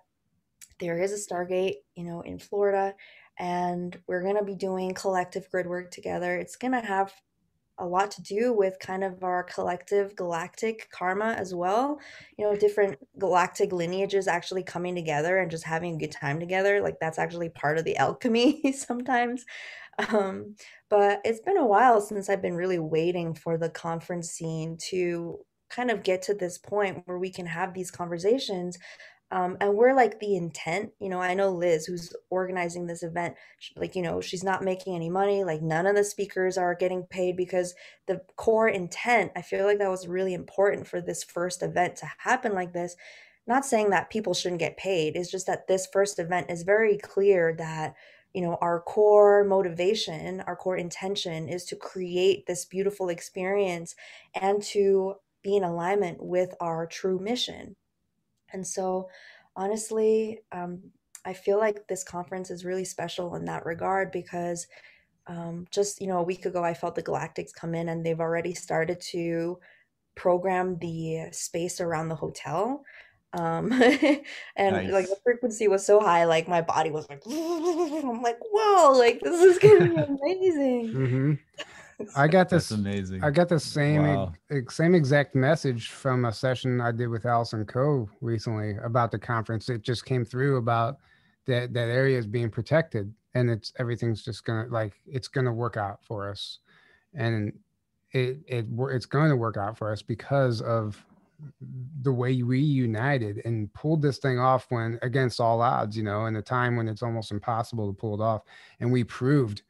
there 0.80 1.00
is 1.00 1.14
a 1.14 1.34
Stargate, 1.34 1.76
you 1.96 2.04
know, 2.04 2.22
in 2.22 2.40
Florida, 2.40 2.96
and 3.38 3.98
we're 4.08 4.24
going 4.24 4.38
to 4.38 4.44
be 4.44 4.56
doing 4.56 4.94
collective 4.94 5.50
grid 5.52 5.68
work 5.68 5.92
together. 5.92 6.36
It's 6.38 6.56
going 6.56 6.74
to 6.74 6.82
have 6.82 7.14
a 7.80 7.86
lot 7.86 8.12
to 8.12 8.22
do 8.22 8.54
with 8.54 8.78
kind 8.80 9.04
of 9.04 9.24
our 9.24 9.44
collective 9.44 10.16
galactic 10.16 10.90
karma 10.92 11.34
as 11.38 11.54
well. 11.56 12.00
You 12.38 12.46
know, 12.46 12.56
different 12.56 12.98
galactic 13.18 13.72
lineages 13.72 14.28
actually 14.28 14.64
coming 14.64 14.96
together 14.96 15.40
and 15.40 15.50
just 15.50 15.64
having 15.64 15.96
a 15.96 15.98
good 15.98 16.12
time 16.12 16.40
together. 16.40 16.82
Like 16.82 17.00
that's 17.00 17.20
actually 17.20 17.50
part 17.50 17.78
of 17.78 17.86
the 17.86 17.98
alchemy 17.98 18.72
sometimes. 18.78 19.46
Um, 20.10 20.56
but 20.90 21.22
it's 21.24 21.42
been 21.42 21.58
a 21.58 21.66
while 21.66 22.02
since 22.02 22.30
I've 22.30 22.42
been 22.42 22.56
really 22.56 22.80
waiting 22.80 23.34
for 23.34 23.58
the 23.58 23.70
conference 23.70 24.32
scene 24.32 24.78
to 24.90 25.40
kind 25.70 25.90
of 25.90 26.04
get 26.04 26.22
to 26.24 26.34
this 26.34 26.58
point 26.58 27.02
where 27.06 27.18
we 27.18 27.32
can 27.32 27.46
have 27.48 27.74
these 27.74 27.90
conversations 27.90 28.78
um, 29.34 29.58
and 29.60 29.74
we're 29.74 29.96
like 29.96 30.20
the 30.20 30.36
intent 30.36 30.92
you 31.00 31.10
know 31.10 31.20
i 31.20 31.34
know 31.34 31.50
liz 31.52 31.86
who's 31.86 32.14
organizing 32.30 32.86
this 32.86 33.04
event 33.04 33.36
like 33.76 33.96
you 33.96 34.02
know 34.02 34.22
she's 34.22 34.44
not 34.44 34.64
making 34.64 34.96
any 34.96 35.10
money 35.10 35.44
like 35.44 35.62
none 35.62 35.86
of 35.86 35.96
the 35.96 36.04
speakers 36.04 36.58
are 36.58 36.76
getting 36.76 37.04
paid 37.04 37.36
because 37.36 37.74
the 38.08 38.22
core 38.38 38.70
intent 38.70 39.32
i 39.36 39.42
feel 39.42 39.66
like 39.66 39.80
that 39.80 39.90
was 39.90 40.08
really 40.08 40.34
important 40.34 40.88
for 40.88 41.02
this 41.02 41.24
first 41.24 41.64
event 41.64 41.96
to 41.96 42.06
happen 42.20 42.54
like 42.54 42.74
this 42.74 42.96
not 43.46 43.66
saying 43.66 43.90
that 43.90 44.10
people 44.10 44.34
shouldn't 44.34 44.60
get 44.60 44.78
paid 44.78 45.16
it's 45.16 45.32
just 45.32 45.48
that 45.48 45.68
this 45.68 45.88
first 45.92 46.20
event 46.20 46.50
is 46.50 46.64
very 46.64 46.98
clear 46.98 47.56
that 47.58 47.96
you 48.34 48.42
know 48.42 48.58
our 48.62 48.80
core 48.82 49.44
motivation 49.44 50.42
our 50.42 50.56
core 50.56 50.78
intention 50.78 51.50
is 51.50 51.66
to 51.66 51.76
create 51.76 52.46
this 52.46 52.66
beautiful 52.66 53.10
experience 53.10 53.96
and 54.34 54.62
to 54.62 55.16
be 55.44 55.58
in 55.58 55.64
alignment 55.64 56.24
with 56.24 56.56
our 56.60 56.88
true 56.88 57.20
mission. 57.20 57.76
And 58.54 58.66
so, 58.66 59.10
honestly, 59.56 60.42
um, 60.52 60.80
I 61.26 61.34
feel 61.34 61.58
like 61.58 61.88
this 61.88 62.04
conference 62.04 62.52
is 62.52 62.66
really 62.66 62.86
special 62.86 63.36
in 63.36 63.46
that 63.46 63.66
regard 63.66 64.12
because 64.12 64.68
um, 65.28 65.68
just 65.72 66.02
you 66.02 66.08
know 66.08 66.18
a 66.18 66.24
week 66.24 66.46
ago 66.46 66.64
I 66.64 66.74
felt 66.74 66.96
the 66.96 67.04
Galactics 67.04 67.54
come 67.54 67.74
in 67.76 67.90
and 67.90 68.06
they've 68.06 68.20
already 68.20 68.54
started 68.54 69.00
to 69.12 69.60
program 70.16 70.78
the 70.80 71.28
space 71.32 71.80
around 71.80 72.10
the 72.10 72.16
hotel. 72.16 72.84
Um, 73.34 73.72
and 74.56 74.76
nice. 74.76 74.92
like 74.92 75.08
the 75.08 75.18
frequency 75.24 75.68
was 75.68 75.86
so 75.86 76.00
high, 76.00 76.26
like 76.26 76.48
my 76.48 76.62
body 76.62 76.92
was 76.92 77.08
like, 77.10 77.24
I'm 77.28 78.22
like, 78.22 78.38
whoa, 78.52 78.92
like 78.98 79.22
this 79.22 79.42
is 79.42 79.60
gonna 79.60 79.90
be 79.90 79.96
amazing. 80.22 80.94
Mm-hmm. 80.94 81.34
I 82.16 82.28
got 82.28 82.50
this 82.50 82.70
That's 82.70 82.80
amazing. 82.80 83.24
I 83.24 83.32
got 83.32 83.50
the 83.50 83.60
same 83.60 84.04
wow. 84.04 84.34
same 84.70 84.96
exact 84.96 85.36
message 85.36 85.90
from 85.90 86.26
a 86.26 86.34
session 86.34 86.82
I 86.82 86.92
did 86.92 87.08
with 87.08 87.26
Allison 87.26 87.66
Coe 87.66 88.10
recently 88.22 88.78
about 88.84 89.12
the 89.12 89.20
conference. 89.20 89.70
It 89.70 89.82
just 89.82 90.06
came 90.06 90.26
through 90.26 90.58
about 90.58 90.98
that 91.46 91.74
that 91.74 91.90
area 91.90 92.18
is 92.18 92.28
being 92.28 92.50
protected 92.50 93.14
and 93.34 93.50
it's 93.50 93.74
everything's 93.80 94.24
just 94.24 94.46
gonna 94.46 94.68
like 94.70 94.94
it's 95.06 95.28
gonna 95.28 95.54
work 95.54 95.78
out 95.78 96.04
for 96.04 96.30
us, 96.30 96.60
and 97.14 97.54
it 98.12 98.38
it 98.48 98.66
it's 98.70 99.06
going 99.06 99.30
to 99.30 99.36
work 99.36 99.58
out 99.58 99.78
for 99.78 99.92
us 99.92 100.02
because 100.02 100.62
of 100.62 101.04
the 102.04 102.12
way 102.12 102.42
we 102.42 102.60
united 102.60 103.42
and 103.44 103.74
pulled 103.74 104.02
this 104.02 104.18
thing 104.18 104.40
off 104.40 104.66
when 104.70 104.98
against 105.02 105.42
all 105.42 105.62
odds, 105.62 105.98
you 105.98 106.04
know, 106.04 106.28
in 106.28 106.38
a 106.38 106.42
time 106.42 106.78
when 106.78 106.88
it's 106.88 107.04
almost 107.04 107.32
impossible 107.32 107.88
to 107.88 107.94
pull 107.94 108.14
it 108.14 108.24
off, 108.24 108.44
and 108.80 108.92
we 108.92 109.04
proved 109.04 109.64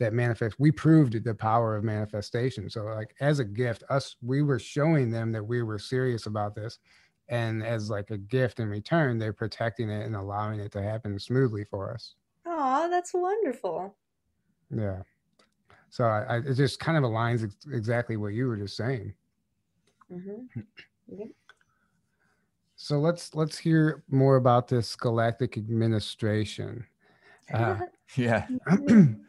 that 0.00 0.12
manifest 0.12 0.56
we 0.58 0.72
proved 0.72 1.22
the 1.22 1.34
power 1.34 1.76
of 1.76 1.84
manifestation. 1.84 2.68
So 2.68 2.84
like 2.84 3.14
as 3.20 3.38
a 3.38 3.44
gift 3.44 3.84
us 3.90 4.16
we 4.22 4.42
were 4.42 4.58
showing 4.58 5.10
them 5.10 5.32
that 5.32 5.44
we 5.44 5.62
were 5.62 5.78
serious 5.78 6.26
about 6.26 6.54
this 6.54 6.78
and 7.28 7.62
as 7.62 7.90
like 7.90 8.10
a 8.10 8.18
gift 8.18 8.60
in 8.60 8.68
return 8.68 9.18
they're 9.18 9.32
protecting 9.32 9.88
it 9.88 10.04
and 10.04 10.16
allowing 10.16 10.60
it 10.60 10.72
to 10.72 10.82
happen 10.82 11.18
smoothly 11.18 11.64
for 11.64 11.92
us. 11.92 12.14
Oh 12.46 12.88
that's 12.90 13.14
wonderful. 13.14 13.96
Yeah. 14.74 15.02
So 15.90 16.04
I, 16.04 16.22
I, 16.22 16.36
it 16.38 16.54
just 16.54 16.80
kind 16.80 16.98
of 16.98 17.04
aligns 17.04 17.44
ex- 17.44 17.66
exactly 17.72 18.16
what 18.16 18.34
you 18.34 18.48
were 18.48 18.56
just 18.56 18.76
saying. 18.76 19.14
Mm-hmm. 20.12 21.22
so 22.76 22.98
let's 22.98 23.34
let's 23.34 23.56
hear 23.56 24.02
more 24.10 24.36
about 24.36 24.68
this 24.68 24.96
galactic 24.96 25.56
administration. 25.56 26.84
Uh, 27.52 27.76
yeah 28.16 28.46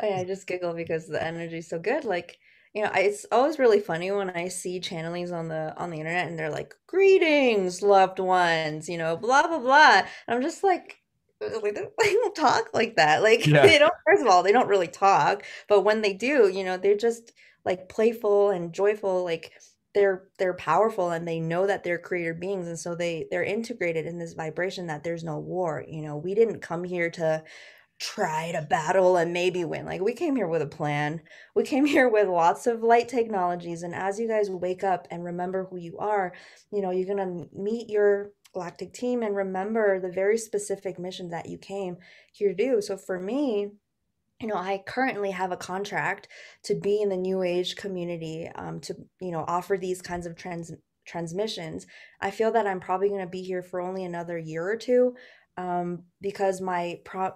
I, 0.00 0.20
I 0.20 0.24
just 0.24 0.46
giggle 0.46 0.74
because 0.74 1.06
the 1.08 1.22
energy's 1.22 1.68
so 1.68 1.78
good. 1.78 2.04
Like, 2.04 2.38
you 2.74 2.82
know, 2.84 2.90
it's 2.94 3.26
always 3.32 3.58
really 3.58 3.80
funny 3.80 4.10
when 4.10 4.30
I 4.30 4.48
see 4.48 4.80
channelings 4.80 5.32
on 5.32 5.48
the 5.48 5.74
on 5.76 5.90
the 5.90 5.98
internet 5.98 6.28
and 6.28 6.38
they're 6.38 6.50
like, 6.50 6.74
"Greetings, 6.86 7.82
loved 7.82 8.18
ones," 8.18 8.88
you 8.88 8.98
know, 8.98 9.16
blah 9.16 9.46
blah 9.46 9.58
blah. 9.58 10.02
And 10.26 10.36
I'm 10.36 10.42
just 10.42 10.62
like, 10.64 10.98
they 11.40 12.12
don't 12.12 12.34
talk 12.34 12.70
like 12.74 12.96
that. 12.96 13.22
Like 13.22 13.46
yeah. 13.46 13.66
they 13.66 13.78
don't. 13.78 13.92
First 14.06 14.22
of 14.22 14.28
all, 14.28 14.42
they 14.42 14.52
don't 14.52 14.68
really 14.68 14.88
talk, 14.88 15.44
but 15.68 15.82
when 15.82 16.02
they 16.02 16.12
do, 16.14 16.48
you 16.48 16.64
know, 16.64 16.76
they're 16.76 16.96
just 16.96 17.32
like 17.64 17.88
playful 17.88 18.50
and 18.50 18.72
joyful. 18.72 19.24
Like 19.24 19.52
they're 19.94 20.24
they're 20.38 20.54
powerful 20.54 21.10
and 21.10 21.26
they 21.26 21.40
know 21.40 21.66
that 21.66 21.82
they're 21.84 21.98
creator 21.98 22.34
beings, 22.34 22.68
and 22.68 22.78
so 22.78 22.94
they 22.94 23.26
they're 23.30 23.44
integrated 23.44 24.06
in 24.06 24.18
this 24.18 24.34
vibration 24.34 24.86
that 24.88 25.04
there's 25.04 25.24
no 25.24 25.38
war. 25.38 25.84
You 25.88 26.02
know, 26.02 26.16
we 26.16 26.34
didn't 26.34 26.60
come 26.60 26.84
here 26.84 27.10
to 27.12 27.42
try 27.98 28.52
to 28.52 28.62
battle 28.62 29.16
and 29.16 29.32
maybe 29.32 29.64
win. 29.64 29.86
Like 29.86 30.00
we 30.00 30.12
came 30.12 30.36
here 30.36 30.48
with 30.48 30.62
a 30.62 30.66
plan. 30.66 31.22
We 31.54 31.64
came 31.64 31.84
here 31.86 32.08
with 32.08 32.28
lots 32.28 32.66
of 32.66 32.82
light 32.82 33.08
technologies 33.08 33.82
and 33.82 33.94
as 33.94 34.18
you 34.18 34.28
guys 34.28 34.50
wake 34.50 34.84
up 34.84 35.08
and 35.10 35.24
remember 35.24 35.64
who 35.64 35.76
you 35.76 35.98
are, 35.98 36.32
you 36.70 36.82
know, 36.82 36.90
you're 36.90 37.14
going 37.14 37.18
to 37.18 37.48
meet 37.58 37.88
your 37.88 38.32
galactic 38.52 38.92
team 38.92 39.22
and 39.22 39.36
remember 39.36 40.00
the 40.00 40.10
very 40.10 40.38
specific 40.38 40.98
mission 40.98 41.28
that 41.30 41.48
you 41.48 41.58
came 41.58 41.96
here 42.32 42.48
to 42.48 42.54
do. 42.54 42.80
So 42.80 42.96
for 42.96 43.18
me, 43.18 43.72
you 44.40 44.48
know, 44.48 44.56
I 44.56 44.82
currently 44.86 45.30
have 45.30 45.52
a 45.52 45.56
contract 45.56 46.28
to 46.64 46.74
be 46.74 47.00
in 47.00 47.08
the 47.08 47.16
new 47.16 47.42
age 47.42 47.76
community, 47.76 48.50
um, 48.54 48.80
to 48.80 48.94
you 49.20 49.30
know 49.30 49.44
offer 49.48 49.78
these 49.78 50.02
kinds 50.02 50.26
of 50.26 50.36
trans 50.36 50.72
transmissions. 51.06 51.86
I 52.20 52.30
feel 52.30 52.52
that 52.52 52.66
I'm 52.66 52.80
probably 52.80 53.08
going 53.08 53.22
to 53.22 53.26
be 53.26 53.42
here 53.42 53.62
for 53.62 53.80
only 53.80 54.04
another 54.04 54.36
year 54.36 54.68
or 54.68 54.76
two, 54.76 55.14
um, 55.56 56.02
because 56.20 56.60
my 56.60 57.00
pro 57.04 57.32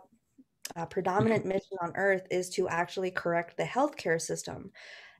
uh, 0.76 0.86
predominant 0.86 1.44
mission 1.44 1.76
on 1.80 1.92
earth 1.96 2.26
is 2.30 2.48
to 2.50 2.68
actually 2.68 3.10
correct 3.10 3.56
the 3.56 3.64
healthcare 3.64 4.20
system. 4.20 4.70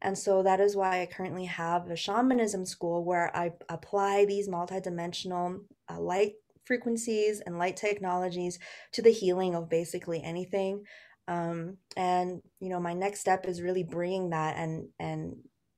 And 0.03 0.17
so 0.17 0.43
that 0.43 0.61
is 0.61 0.77
why 0.77 1.03
I 1.03 1.07
currently 1.07 1.45
have 1.45 1.91
a 1.91 1.97
shamanism 1.97 2.65
school 2.65 3.05
where 3.05 3.35
I 3.37 3.53
apply 3.69 4.25
these 4.25 4.49
multidimensional 4.49 5.61
uh, 5.91 6.01
light 6.01 6.35
frequencies 6.65 7.41
and 7.41 7.59
light 7.59 7.77
technologies 7.77 8.59
to 8.93 9.03
the 9.03 9.11
healing 9.11 9.55
of 9.55 9.69
basically 9.69 10.23
anything. 10.23 10.85
Um, 11.29 11.77
and 11.97 12.41
you 12.61 12.71
know, 12.71 12.81
my 12.81 12.95
next 12.95 13.21
step 13.21 13.47
is 13.47 13.63
really 13.63 13.83
bringing 13.83 14.31
that 14.31 14.57
and 14.57 14.89
and 14.99 15.37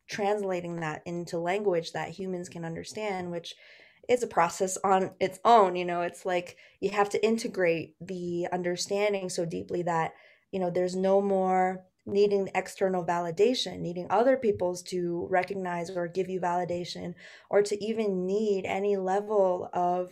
translating 0.09 0.81
that 0.81 1.03
into 1.07 1.39
language 1.39 1.93
that 1.93 2.11
humans 2.11 2.49
can 2.49 2.65
understand, 2.65 3.31
which 3.31 3.55
it's 4.09 4.23
a 4.23 4.29
process 4.29 4.77
on 4.85 5.13
its 5.21 5.39
own 5.45 5.77
you 5.77 5.85
know 5.85 6.03
it's 6.03 6.27
like 6.27 6.57
you 6.81 6.91
have 6.91 7.09
to 7.09 7.25
integrate 7.25 7.95
the 8.01 8.49
understanding 8.53 9.29
so 9.29 9.45
deeply 9.45 9.83
that 9.83 10.13
you 10.51 10.59
know 10.59 10.71
there's 10.71 10.97
no 10.97 11.21
more 11.21 11.85
needing 12.05 12.49
external 12.55 13.05
validation, 13.05 13.79
needing 13.81 14.07
other 14.11 14.37
people's 14.37 14.83
to 14.83 15.27
recognize 15.31 15.91
or 15.91 16.09
give 16.09 16.29
you 16.29 16.41
validation, 16.41 17.15
or 17.49 17.63
to 17.63 17.85
even 17.85 18.27
need 18.27 18.65
any 18.65 18.97
level 18.97 19.69
of 19.73 20.11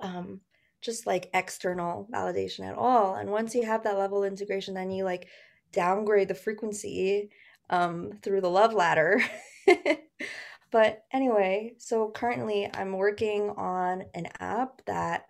um, 0.00 0.40
just 0.80 1.06
like 1.06 1.30
external 1.34 2.08
validation 2.12 2.60
at 2.60 2.76
all. 2.76 3.16
And 3.16 3.30
once 3.30 3.54
you 3.54 3.64
have 3.64 3.82
that 3.82 3.98
level 3.98 4.22
of 4.22 4.30
integration, 4.30 4.74
then 4.74 4.90
you 4.90 5.04
like 5.04 5.28
downgrade 5.72 6.28
the 6.28 6.34
frequency 6.34 7.30
um, 7.70 8.12
through 8.22 8.40
the 8.40 8.50
love 8.50 8.72
ladder. 8.72 9.20
but 10.70 11.04
anyway, 11.12 11.74
so 11.78 12.10
currently 12.10 12.70
I'm 12.72 12.92
working 12.92 13.50
on 13.50 14.04
an 14.14 14.26
app 14.40 14.82
that 14.86 15.26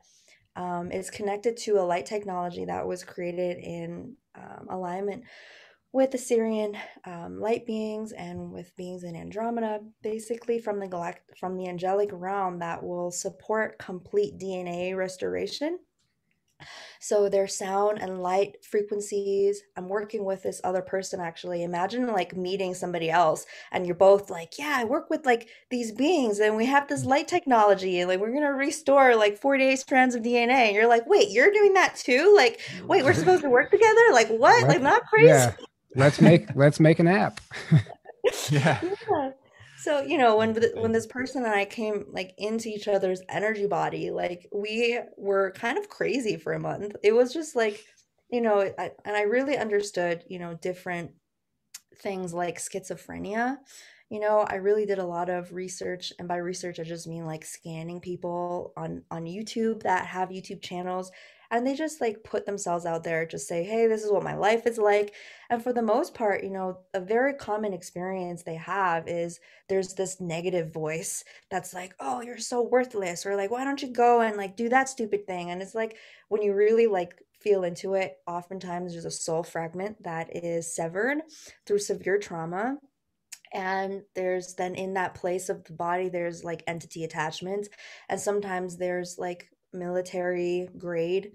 um, 0.56 0.90
is 0.90 1.10
connected 1.10 1.56
to 1.58 1.78
a 1.78 1.82
light 1.82 2.06
technology 2.06 2.64
that 2.64 2.86
was 2.86 3.04
created 3.04 3.58
in 3.58 4.16
um, 4.34 4.66
alignment 4.70 5.24
with 5.92 6.12
Assyrian 6.12 6.76
um, 7.04 7.40
light 7.40 7.64
beings 7.64 8.12
and 8.12 8.52
with 8.52 8.74
beings 8.76 9.04
in 9.04 9.16
Andromeda, 9.16 9.80
basically 10.02 10.58
from 10.58 10.80
the 10.80 10.86
galact- 10.86 11.38
from 11.38 11.56
the 11.56 11.68
angelic 11.68 12.10
realm 12.12 12.58
that 12.58 12.82
will 12.82 13.10
support 13.10 13.78
complete 13.78 14.38
DNA 14.38 14.96
restoration 14.96 15.78
so 17.00 17.28
their 17.28 17.46
sound 17.46 17.98
and 18.00 18.22
light 18.22 18.64
frequencies. 18.64 19.62
I'm 19.76 19.88
working 19.88 20.24
with 20.24 20.42
this 20.42 20.60
other 20.64 20.82
person 20.82 21.20
actually. 21.20 21.62
Imagine 21.62 22.06
like 22.08 22.36
meeting 22.36 22.74
somebody 22.74 23.10
else 23.10 23.46
and 23.72 23.86
you're 23.86 23.94
both 23.94 24.30
like, 24.30 24.58
yeah, 24.58 24.76
I 24.78 24.84
work 24.84 25.10
with 25.10 25.24
like 25.24 25.48
these 25.70 25.92
beings 25.92 26.40
and 26.40 26.56
we 26.56 26.66
have 26.66 26.88
this 26.88 27.04
mm. 27.04 27.08
light 27.08 27.28
technology 27.28 28.00
and 28.00 28.08
like 28.08 28.20
we're 28.20 28.32
gonna 28.32 28.52
restore 28.52 29.14
like 29.16 29.38
48 29.38 29.78
strands 29.78 30.14
of 30.14 30.22
DNA. 30.22 30.50
And 30.50 30.74
you're 30.74 30.88
like, 30.88 31.06
wait, 31.06 31.30
you're 31.30 31.52
doing 31.52 31.74
that 31.74 31.96
too? 31.96 32.34
Like, 32.36 32.60
mm. 32.76 32.86
wait, 32.86 33.04
we're 33.04 33.14
supposed 33.14 33.42
to 33.42 33.50
work 33.50 33.70
together? 33.70 34.02
Like 34.12 34.28
what? 34.38 34.66
Like 34.66 34.82
not 34.82 35.06
crazy. 35.06 35.28
Yeah. 35.28 35.54
Let's 35.94 36.20
make 36.20 36.54
let's 36.54 36.80
make 36.80 36.98
an 36.98 37.08
app. 37.08 37.40
yeah. 38.50 38.80
yeah 38.82 39.30
so 39.78 40.00
you 40.00 40.18
know 40.18 40.36
when 40.36 40.54
when 40.76 40.92
this 40.92 41.06
person 41.06 41.44
and 41.44 41.54
i 41.54 41.64
came 41.64 42.04
like 42.10 42.34
into 42.38 42.68
each 42.68 42.88
other's 42.88 43.22
energy 43.28 43.66
body 43.66 44.10
like 44.10 44.48
we 44.52 44.98
were 45.16 45.52
kind 45.52 45.78
of 45.78 45.88
crazy 45.88 46.36
for 46.36 46.52
a 46.52 46.60
month. 46.60 46.96
It 47.02 47.12
was 47.12 47.32
just 47.32 47.54
like 47.54 47.84
you 48.30 48.40
know 48.40 48.60
I, 48.78 48.90
and 49.04 49.16
i 49.16 49.22
really 49.22 49.56
understood 49.56 50.24
you 50.28 50.38
know 50.38 50.54
different 50.54 51.12
things 52.00 52.32
like 52.34 52.58
schizophrenia 52.58 53.56
you 54.10 54.20
know 54.20 54.46
i 54.48 54.54
really 54.54 54.86
did 54.86 54.98
a 54.98 55.06
lot 55.06 55.28
of 55.28 55.52
research 55.52 56.12
and 56.18 56.28
by 56.28 56.36
research 56.36 56.80
i 56.80 56.82
just 56.82 57.06
mean 57.06 57.26
like 57.26 57.44
scanning 57.44 58.00
people 58.00 58.72
on 58.76 59.02
on 59.10 59.24
youtube 59.24 59.82
that 59.82 60.06
have 60.06 60.30
youtube 60.30 60.62
channels 60.62 61.10
and 61.50 61.66
they 61.66 61.74
just 61.74 62.00
like 62.00 62.22
put 62.24 62.44
themselves 62.46 62.84
out 62.84 63.04
there 63.04 63.26
just 63.26 63.48
say 63.48 63.64
hey 63.64 63.86
this 63.86 64.02
is 64.02 64.12
what 64.12 64.22
my 64.22 64.34
life 64.34 64.66
is 64.66 64.78
like. 64.78 65.14
And 65.50 65.62
for 65.62 65.72
the 65.72 65.82
most 65.82 66.14
part 66.14 66.44
you 66.44 66.50
know 66.50 66.78
a 66.94 67.00
very 67.00 67.34
common 67.34 67.72
experience 67.72 68.42
they 68.42 68.56
have 68.56 69.08
is 69.08 69.40
there's 69.68 69.94
this 69.94 70.20
negative 70.20 70.72
voice 70.72 71.24
that's 71.50 71.72
like 71.72 71.94
oh 72.00 72.20
you're 72.20 72.38
so 72.38 72.62
worthless 72.62 73.24
or 73.24 73.36
like 73.36 73.50
why 73.50 73.64
don't 73.64 73.82
you 73.82 73.88
go 73.88 74.20
and 74.20 74.36
like 74.36 74.56
do 74.56 74.68
that 74.68 74.88
stupid 74.88 75.26
thing? 75.26 75.50
And 75.50 75.62
it's 75.62 75.74
like 75.74 75.96
when 76.28 76.42
you 76.42 76.54
really 76.54 76.86
like 76.86 77.14
feel 77.40 77.64
into 77.64 77.94
it 77.94 78.18
oftentimes 78.26 78.92
there's 78.92 79.04
a 79.04 79.10
soul 79.10 79.42
fragment 79.44 80.02
that 80.02 80.28
is 80.34 80.74
severed 80.74 81.18
through 81.66 81.78
severe 81.78 82.18
trauma 82.18 82.76
and 83.52 84.02
there's 84.14 84.54
then 84.54 84.74
in 84.74 84.94
that 84.94 85.14
place 85.14 85.48
of 85.48 85.64
the 85.64 85.72
body 85.72 86.08
there's 86.08 86.44
like 86.44 86.62
entity 86.66 87.04
attachments 87.04 87.68
and 88.08 88.20
sometimes 88.20 88.76
there's 88.76 89.16
like 89.18 89.50
military 89.72 90.68
grade. 90.76 91.32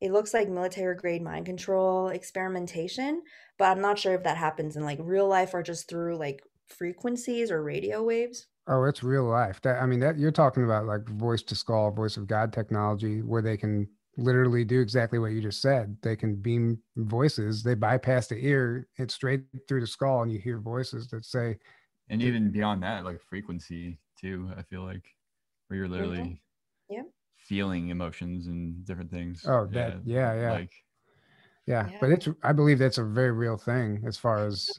It 0.00 0.12
looks 0.12 0.34
like 0.34 0.48
military 0.48 0.96
grade 0.96 1.22
mind 1.22 1.46
control 1.46 2.08
experimentation, 2.08 3.22
but 3.58 3.66
I'm 3.66 3.80
not 3.80 3.98
sure 3.98 4.14
if 4.14 4.24
that 4.24 4.36
happens 4.36 4.76
in 4.76 4.84
like 4.84 4.98
real 5.00 5.28
life 5.28 5.54
or 5.54 5.62
just 5.62 5.88
through 5.88 6.16
like 6.16 6.42
frequencies 6.68 7.50
or 7.50 7.62
radio 7.62 8.02
waves. 8.02 8.46
Oh, 8.66 8.84
it's 8.84 9.02
real 9.02 9.24
life. 9.24 9.60
That 9.62 9.80
I 9.80 9.86
mean, 9.86 10.00
that 10.00 10.18
you're 10.18 10.30
talking 10.32 10.64
about 10.64 10.86
like 10.86 11.08
voice 11.08 11.42
to 11.44 11.54
skull, 11.54 11.90
voice 11.90 12.16
of 12.16 12.26
God 12.26 12.52
technology, 12.52 13.20
where 13.22 13.42
they 13.42 13.56
can 13.56 13.88
literally 14.16 14.64
do 14.64 14.80
exactly 14.80 15.18
what 15.18 15.32
you 15.32 15.40
just 15.40 15.62
said. 15.62 15.96
They 16.02 16.16
can 16.16 16.36
beam 16.36 16.78
voices. 16.96 17.62
They 17.62 17.74
bypass 17.74 18.26
the 18.26 18.36
ear, 18.36 18.88
it's 18.96 19.14
straight 19.14 19.42
through 19.68 19.80
the 19.80 19.86
skull, 19.86 20.22
and 20.22 20.32
you 20.32 20.38
hear 20.38 20.58
voices 20.58 21.08
that 21.08 21.24
say. 21.24 21.58
And 22.08 22.22
even 22.22 22.50
beyond 22.50 22.82
that, 22.82 23.04
like 23.04 23.20
frequency 23.20 23.98
too. 24.20 24.50
I 24.56 24.62
feel 24.62 24.82
like 24.82 25.04
where 25.68 25.78
you're 25.78 25.88
literally. 25.88 26.18
Mm-hmm. 26.18 26.94
Yeah 26.94 27.02
feeling 27.42 27.88
emotions 27.88 28.46
and 28.46 28.84
different 28.86 29.10
things. 29.10 29.44
Oh, 29.46 29.66
that 29.72 30.00
yeah, 30.04 30.34
yeah. 30.34 30.52
Like 30.52 30.72
yeah, 31.66 31.88
yeah, 31.90 31.96
but 32.00 32.10
it's 32.10 32.28
I 32.42 32.52
believe 32.52 32.78
that's 32.78 32.98
a 32.98 33.04
very 33.04 33.32
real 33.32 33.56
thing 33.56 34.02
as 34.06 34.16
far 34.16 34.46
as 34.46 34.70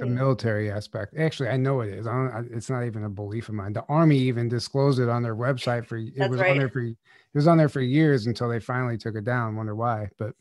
the 0.00 0.06
military 0.06 0.70
aspect. 0.70 1.14
Actually, 1.16 1.50
I 1.50 1.56
know 1.56 1.80
it 1.80 1.90
is. 1.90 2.06
I 2.06 2.12
don't, 2.12 2.52
it's 2.52 2.70
not 2.70 2.84
even 2.84 3.04
a 3.04 3.08
belief 3.08 3.48
of 3.48 3.54
mine. 3.54 3.72
The 3.72 3.84
army 3.88 4.18
even 4.18 4.48
disclosed 4.48 4.98
it 4.98 5.08
on 5.08 5.22
their 5.22 5.36
website 5.36 5.86
for 5.86 5.98
it 5.98 6.14
that's 6.16 6.30
was 6.30 6.40
right. 6.40 6.52
on 6.52 6.58
there 6.58 6.68
for 6.68 6.80
it 6.80 6.96
was 7.34 7.46
on 7.46 7.58
there 7.58 7.68
for 7.68 7.80
years 7.80 8.26
until 8.26 8.48
they 8.48 8.60
finally 8.60 8.98
took 8.98 9.14
it 9.14 9.24
down. 9.24 9.56
Wonder 9.56 9.74
why, 9.74 10.08
but 10.18 10.34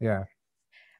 yeah. 0.00 0.24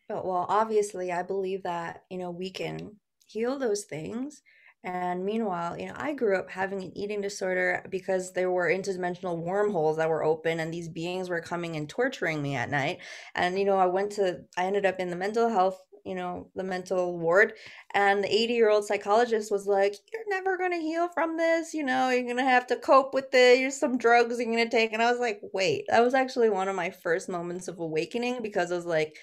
But 0.09 0.25
well, 0.25 0.47
obviously, 0.49 1.11
I 1.11 1.23
believe 1.23 1.63
that 1.65 2.05
you 2.11 2.19
know 2.19 2.31
we 2.31 2.51
can 2.51 2.97
heal 3.27 3.59
those 3.59 3.85
things 3.85 4.43
and 4.87 5.25
meanwhile, 5.25 5.77
you 5.77 5.87
know, 5.87 5.95
I 5.97 6.13
grew 6.13 6.39
up 6.39 6.49
having 6.49 6.81
an 6.81 6.97
eating 6.97 7.21
disorder 7.21 7.85
because 7.91 8.33
there 8.33 8.53
were 8.53 8.71
interdimensional 8.71 9.37
wormholes 9.37 9.97
that 9.97 10.09
were 10.09 10.23
open 10.23 10.61
and 10.61 10.73
these 10.73 10.89
beings 10.89 11.29
were 11.29 11.41
coming 11.41 11.75
and 11.75 11.89
torturing 11.89 12.41
me 12.41 12.55
at 12.55 12.71
night. 12.71 12.99
And, 13.35 13.59
you 13.59 13.65
know, 13.65 13.79
I 13.79 13.87
went 13.87 14.13
to, 14.13 14.43
I 14.57 14.67
ended 14.67 14.87
up 14.87 15.01
in 15.01 15.11
the 15.11 15.17
mental 15.17 15.49
health, 15.49 15.83
you 16.07 16.15
know, 16.15 16.49
the 16.55 16.63
mental 16.63 17.19
ward. 17.19 17.55
And 17.95 18.23
the 18.23 18.33
80 18.33 18.55
year 18.55 18.71
old 18.71 18.85
psychologist 18.85 19.51
was 19.51 19.67
like, 19.67 19.97
You're 20.13 20.29
never 20.29 20.57
going 20.57 20.73
to 20.73 20.79
heal 20.79 21.09
from 21.09 21.37
this. 21.37 21.75
You 21.75 21.83
know, 21.83 22.11
you're 22.11 22.23
going 22.23 22.37
to 22.37 22.45
have 22.45 22.67
to 22.69 22.77
cope 22.77 23.13
with 23.13 23.35
it. 23.35 23.59
Here's 23.59 23.79
some 23.79 23.99
drugs 23.99 24.39
you're 24.39 24.47
going 24.47 24.59
to 24.59 24.69
take. 24.69 24.93
And 24.93 25.03
I 25.03 25.11
was 25.11 25.21
like, 25.21 25.41
Wait, 25.53 25.85
that 25.89 26.03
was 26.03 26.15
actually 26.15 26.51
one 26.51 26.69
of 26.69 26.77
my 26.77 26.91
first 26.91 27.29
moments 27.29 27.69
of 27.69 27.81
awakening 27.81 28.41
because 28.43 28.71
I 28.71 28.77
was 28.77 28.87
like, 28.87 29.17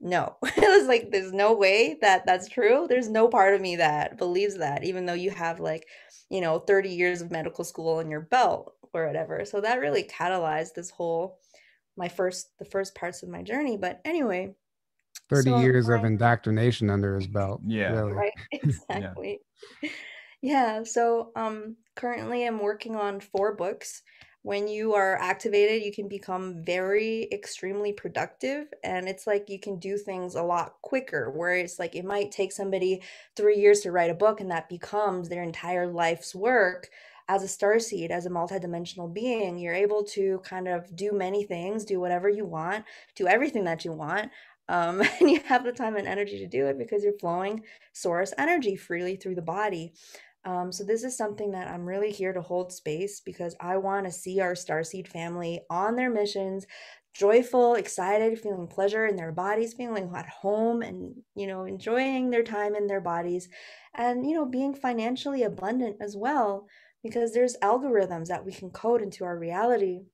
no 0.00 0.36
it 0.42 0.78
was 0.78 0.88
like 0.88 1.10
there's 1.10 1.32
no 1.32 1.52
way 1.52 1.98
that 2.00 2.24
that's 2.24 2.48
true 2.48 2.86
there's 2.88 3.08
no 3.08 3.28
part 3.28 3.54
of 3.54 3.60
me 3.60 3.76
that 3.76 4.16
believes 4.16 4.56
that 4.56 4.82
even 4.82 5.04
though 5.04 5.12
you 5.12 5.30
have 5.30 5.60
like 5.60 5.86
you 6.30 6.40
know 6.40 6.58
30 6.58 6.88
years 6.88 7.20
of 7.20 7.30
medical 7.30 7.64
school 7.64 8.00
in 8.00 8.10
your 8.10 8.22
belt 8.22 8.74
or 8.94 9.06
whatever 9.06 9.44
so 9.44 9.60
that 9.60 9.78
really 9.78 10.02
catalyzed 10.02 10.72
this 10.74 10.90
whole 10.90 11.38
my 11.96 12.08
first 12.08 12.48
the 12.58 12.64
first 12.64 12.94
parts 12.94 13.22
of 13.22 13.28
my 13.28 13.42
journey 13.42 13.76
but 13.76 14.00
anyway 14.04 14.54
30 15.30 15.50
so 15.50 15.60
years 15.60 15.88
I, 15.88 15.96
of 15.96 16.04
indoctrination 16.04 16.90
under 16.90 17.16
his 17.16 17.26
belt 17.26 17.60
yeah 17.66 17.92
really. 17.92 18.12
right 18.12 18.32
exactly 18.52 19.40
yeah. 19.82 19.90
yeah 20.42 20.82
so 20.84 21.30
um 21.36 21.76
currently 21.96 22.46
i'm 22.46 22.60
working 22.60 22.96
on 22.96 23.20
four 23.20 23.54
books 23.54 24.02
when 24.42 24.68
you 24.68 24.94
are 24.94 25.18
activated, 25.18 25.84
you 25.84 25.92
can 25.92 26.08
become 26.08 26.64
very 26.64 27.28
extremely 27.30 27.92
productive. 27.92 28.68
And 28.82 29.06
it's 29.06 29.26
like 29.26 29.50
you 29.50 29.60
can 29.60 29.78
do 29.78 29.98
things 29.98 30.34
a 30.34 30.42
lot 30.42 30.76
quicker, 30.82 31.30
where 31.30 31.54
it's 31.56 31.78
like 31.78 31.94
it 31.94 32.06
might 32.06 32.30
take 32.30 32.52
somebody 32.52 33.02
three 33.36 33.58
years 33.58 33.80
to 33.80 33.92
write 33.92 34.10
a 34.10 34.14
book, 34.14 34.40
and 34.40 34.50
that 34.50 34.68
becomes 34.68 35.28
their 35.28 35.42
entire 35.42 35.86
life's 35.86 36.34
work. 36.34 36.88
As 37.28 37.44
a 37.44 37.48
star 37.48 37.78
seed, 37.78 38.10
as 38.10 38.26
a 38.26 38.30
multidimensional 38.30 39.12
being, 39.12 39.56
you're 39.56 39.74
able 39.74 40.02
to 40.04 40.40
kind 40.42 40.66
of 40.66 40.96
do 40.96 41.12
many 41.12 41.44
things, 41.44 41.84
do 41.84 42.00
whatever 42.00 42.28
you 42.28 42.44
want, 42.44 42.84
do 43.14 43.28
everything 43.28 43.62
that 43.64 43.84
you 43.84 43.92
want. 43.92 44.32
Um, 44.70 45.02
and 45.20 45.30
you 45.30 45.40
have 45.46 45.64
the 45.64 45.72
time 45.72 45.96
and 45.96 46.06
energy 46.06 46.38
to 46.38 46.46
do 46.46 46.66
it 46.66 46.78
because 46.78 47.02
you're 47.04 47.18
flowing 47.18 47.62
source 47.92 48.32
energy 48.38 48.76
freely 48.76 49.16
through 49.16 49.34
the 49.34 49.42
body. 49.42 49.92
Um, 50.44 50.72
so 50.72 50.84
this 50.84 51.04
is 51.04 51.16
something 51.16 51.50
that 51.50 51.68
I'm 51.68 51.84
really 51.84 52.10
here 52.10 52.32
to 52.32 52.40
hold 52.40 52.72
space 52.72 53.20
because 53.20 53.54
I 53.60 53.76
want 53.76 54.06
to 54.06 54.12
see 54.12 54.40
our 54.40 54.54
Starseed 54.54 55.06
family 55.06 55.60
on 55.68 55.96
their 55.96 56.08
missions, 56.08 56.66
joyful, 57.12 57.74
excited, 57.74 58.40
feeling 58.40 58.66
pleasure 58.66 59.06
in 59.06 59.16
their 59.16 59.32
bodies, 59.32 59.74
feeling 59.74 60.10
at 60.16 60.28
home 60.28 60.80
and, 60.80 61.14
you 61.34 61.46
know, 61.46 61.64
enjoying 61.64 62.30
their 62.30 62.44
time 62.44 62.74
in 62.74 62.86
their 62.86 63.02
bodies 63.02 63.50
and, 63.94 64.24
you 64.24 64.34
know, 64.34 64.46
being 64.46 64.72
financially 64.72 65.42
abundant 65.42 65.96
as 66.00 66.16
well 66.16 66.66
because 67.02 67.34
there's 67.34 67.56
algorithms 67.58 68.28
that 68.28 68.44
we 68.44 68.52
can 68.52 68.70
code 68.70 69.02
into 69.02 69.24
our 69.24 69.38
reality 69.38 70.04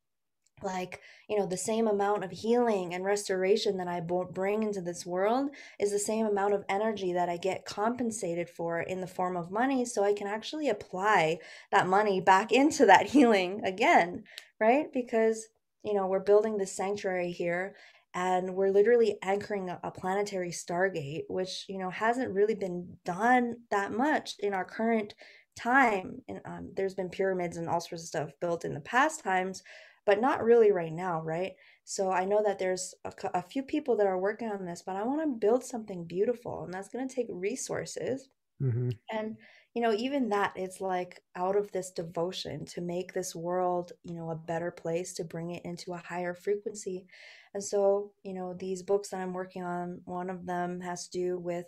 like 0.62 1.00
you 1.28 1.38
know 1.38 1.46
the 1.46 1.56
same 1.56 1.86
amount 1.86 2.24
of 2.24 2.30
healing 2.30 2.94
and 2.94 3.04
restoration 3.04 3.76
that 3.76 3.88
i 3.88 4.00
bring 4.00 4.62
into 4.62 4.80
this 4.80 5.04
world 5.04 5.50
is 5.78 5.90
the 5.90 5.98
same 5.98 6.24
amount 6.24 6.54
of 6.54 6.64
energy 6.68 7.12
that 7.12 7.28
i 7.28 7.36
get 7.36 7.66
compensated 7.66 8.48
for 8.48 8.80
in 8.80 9.02
the 9.02 9.06
form 9.06 9.36
of 9.36 9.50
money 9.50 9.84
so 9.84 10.02
i 10.02 10.14
can 10.14 10.26
actually 10.26 10.68
apply 10.68 11.38
that 11.70 11.86
money 11.86 12.20
back 12.20 12.52
into 12.52 12.86
that 12.86 13.08
healing 13.08 13.60
again 13.64 14.22
right? 14.60 14.92
Because 14.92 15.48
you 15.84 15.94
know 15.94 16.06
we're 16.06 16.20
building 16.20 16.58
this 16.58 16.76
sanctuary 16.76 17.30
here 17.30 17.76
and 18.14 18.54
we're 18.54 18.70
literally 18.70 19.18
anchoring 19.22 19.70
a, 19.70 19.90
planetary 19.90 20.50
stargate 20.50 21.24
which 21.28 21.64
you 21.68 21.78
know 21.78 21.90
hasn't 21.90 22.32
really 22.32 22.54
been 22.54 22.96
done 23.04 23.56
that 23.70 23.92
much 23.92 24.34
in 24.40 24.54
our 24.54 24.64
current 24.64 25.14
time. 25.56 26.22
And 26.28 26.40
um, 26.44 26.72
there's 26.76 26.94
been 26.94 27.08
pyramids 27.08 27.56
and 27.56 27.68
all 27.68 27.80
sorts 27.80 28.04
of 28.04 28.08
stuff 28.08 28.30
built 28.40 28.64
in 28.64 28.74
the 28.74 28.80
past 28.80 29.22
times 29.22 29.62
but 30.06 30.20
not 30.20 30.42
really 30.42 30.72
right 30.72 30.92
now, 30.92 31.20
right? 31.20 31.52
So 31.84 32.10
I 32.10 32.24
know 32.24 32.42
that 32.44 32.58
there's 32.58 32.94
a, 33.04 33.12
a 33.34 33.42
few 33.42 33.62
people 33.62 33.96
that 33.96 34.06
are 34.06 34.18
working 34.18 34.48
on 34.48 34.64
this, 34.64 34.82
but 34.86 34.96
I 34.96 35.02
want 35.02 35.20
to 35.20 35.46
build 35.46 35.64
something 35.64 36.04
beautiful, 36.04 36.64
and 36.64 36.72
that's 36.72 36.88
going 36.88 37.06
to 37.06 37.14
take 37.14 37.26
resources. 37.28 38.30
Mm-hmm. 38.62 38.90
And 39.10 39.36
you 39.76 39.82
know, 39.82 39.92
even 39.92 40.30
that, 40.30 40.54
it's 40.56 40.80
like 40.80 41.20
out 41.36 41.54
of 41.54 41.70
this 41.70 41.90
devotion 41.90 42.64
to 42.64 42.80
make 42.80 43.12
this 43.12 43.36
world, 43.36 43.92
you 44.04 44.14
know, 44.14 44.30
a 44.30 44.34
better 44.34 44.70
place, 44.70 45.12
to 45.12 45.24
bring 45.24 45.50
it 45.50 45.66
into 45.66 45.92
a 45.92 46.02
higher 46.02 46.32
frequency. 46.32 47.04
And 47.52 47.62
so, 47.62 48.12
you 48.22 48.32
know, 48.32 48.54
these 48.54 48.82
books 48.82 49.10
that 49.10 49.20
I'm 49.20 49.34
working 49.34 49.62
on, 49.62 50.00
one 50.06 50.30
of 50.30 50.46
them 50.46 50.80
has 50.80 51.08
to 51.08 51.18
do 51.18 51.38
with 51.38 51.66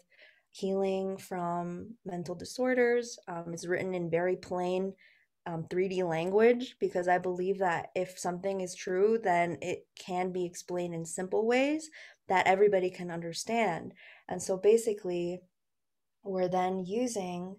healing 0.48 1.18
from 1.18 1.96
mental 2.06 2.34
disorders. 2.34 3.18
Um, 3.28 3.52
it's 3.52 3.66
written 3.66 3.94
in 3.94 4.08
very 4.08 4.36
plain 4.36 4.94
um, 5.48 5.64
3D 5.70 6.06
language 6.06 6.76
because 6.78 7.08
I 7.08 7.16
believe 7.16 7.58
that 7.58 7.88
if 7.94 8.18
something 8.18 8.60
is 8.60 8.74
true, 8.74 9.18
then 9.22 9.56
it 9.62 9.86
can 9.98 10.30
be 10.30 10.44
explained 10.44 10.94
in 10.94 11.06
simple 11.06 11.46
ways 11.46 11.88
that 12.28 12.46
everybody 12.46 12.90
can 12.90 13.10
understand. 13.10 13.94
And 14.28 14.42
so 14.42 14.58
basically, 14.58 15.40
we're 16.22 16.48
then 16.48 16.84
using 16.84 17.56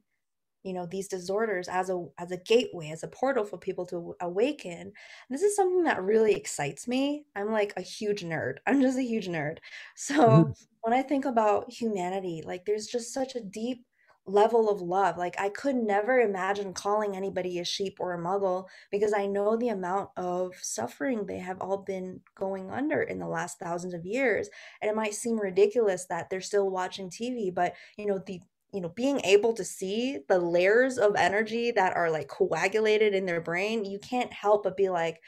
you 0.63 0.73
know 0.73 0.85
these 0.85 1.07
disorders 1.07 1.69
as 1.69 1.89
a 1.89 2.05
as 2.17 2.31
a 2.31 2.37
gateway 2.37 2.89
as 2.91 3.03
a 3.03 3.07
portal 3.07 3.45
for 3.45 3.57
people 3.57 3.85
to 3.85 4.13
awaken 4.19 4.91
this 5.29 5.41
is 5.41 5.55
something 5.55 5.83
that 5.83 6.03
really 6.03 6.33
excites 6.33 6.85
me 6.85 7.23
i'm 7.37 7.49
like 7.49 7.71
a 7.77 7.81
huge 7.81 8.23
nerd 8.23 8.55
i'm 8.67 8.81
just 8.81 8.97
a 8.97 9.01
huge 9.03 9.29
nerd 9.29 9.59
so 9.95 10.27
mm-hmm. 10.27 10.51
when 10.81 10.93
i 10.93 11.01
think 11.01 11.23
about 11.23 11.71
humanity 11.71 12.43
like 12.45 12.65
there's 12.65 12.87
just 12.87 13.13
such 13.13 13.35
a 13.35 13.41
deep 13.41 13.85
level 14.29 14.69
of 14.69 14.81
love 14.81 15.17
like 15.17 15.35
i 15.39 15.49
could 15.49 15.75
never 15.75 16.19
imagine 16.19 16.73
calling 16.73 17.15
anybody 17.15 17.59
a 17.59 17.65
sheep 17.65 17.97
or 17.99 18.13
a 18.13 18.17
muggle 18.17 18.65
because 18.91 19.13
i 19.13 19.25
know 19.25 19.55
the 19.55 19.69
amount 19.69 20.09
of 20.17 20.53
suffering 20.61 21.25
they 21.25 21.39
have 21.39 21.59
all 21.61 21.77
been 21.77 22.19
going 22.35 22.69
under 22.71 23.01
in 23.01 23.19
the 23.19 23.27
last 23.27 23.59
thousands 23.59 23.93
of 23.93 24.05
years 24.05 24.49
and 24.81 24.89
it 24.89 24.95
might 24.95 25.13
seem 25.13 25.39
ridiculous 25.39 26.05
that 26.05 26.29
they're 26.29 26.41
still 26.41 26.69
watching 26.69 27.09
tv 27.09 27.53
but 27.53 27.73
you 27.97 28.05
know 28.05 28.19
the 28.25 28.39
you 28.71 28.81
know 28.81 28.89
being 28.89 29.19
able 29.21 29.53
to 29.53 29.63
see 29.63 30.19
the 30.27 30.37
layers 30.39 30.97
of 30.97 31.15
energy 31.15 31.71
that 31.71 31.95
are 31.95 32.11
like 32.11 32.27
coagulated 32.27 33.13
in 33.13 33.25
their 33.25 33.41
brain 33.41 33.83
you 33.83 33.99
can't 33.99 34.31
help 34.31 34.63
but 34.63 34.77
be 34.77 34.89
like 34.89 35.19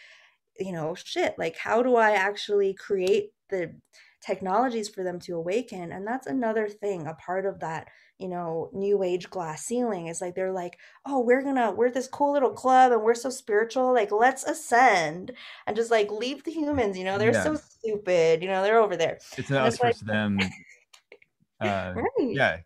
you 0.59 0.71
know 0.71 0.93
shit 0.93 1.33
like 1.37 1.57
how 1.57 1.81
do 1.81 1.95
i 1.95 2.11
actually 2.11 2.73
create 2.73 3.31
the 3.49 3.73
technologies 4.21 4.87
for 4.87 5.03
them 5.03 5.19
to 5.19 5.35
awaken? 5.35 5.91
And 5.91 6.05
that's 6.05 6.27
another 6.27 6.67
thing 6.67 7.07
a 7.07 7.13
part 7.15 7.45
of 7.45 7.59
that 7.59 7.89
you 8.21 8.27
know 8.27 8.69
new 8.73 9.03
age 9.03 9.29
glass 9.29 9.65
ceiling 9.65 10.07
is 10.07 10.21
like 10.21 10.35
they're 10.35 10.51
like 10.51 10.77
oh 11.05 11.19
we're 11.19 11.41
gonna 11.41 11.71
we're 11.71 11.89
this 11.89 12.07
cool 12.07 12.33
little 12.33 12.51
club 12.51 12.91
and 12.91 13.01
we're 13.01 13.15
so 13.15 13.29
spiritual 13.29 13.93
like 13.93 14.11
let's 14.11 14.43
ascend 14.43 15.31
and 15.65 15.75
just 15.75 15.89
like 15.89 16.11
leave 16.11 16.43
the 16.43 16.51
humans 16.51 16.97
you 16.97 17.03
know 17.03 17.17
they're 17.17 17.33
yeah. 17.33 17.43
so 17.43 17.55
stupid 17.55 18.41
you 18.41 18.47
know 18.47 18.61
they're 18.61 18.79
over 18.79 18.95
there 18.95 19.17
it's 19.37 19.49
not 19.49 19.67
us 19.67 19.81
like, 19.81 19.97
them 19.99 20.39
uh, 21.61 21.93
right. 21.95 22.05
yeah 22.19 22.57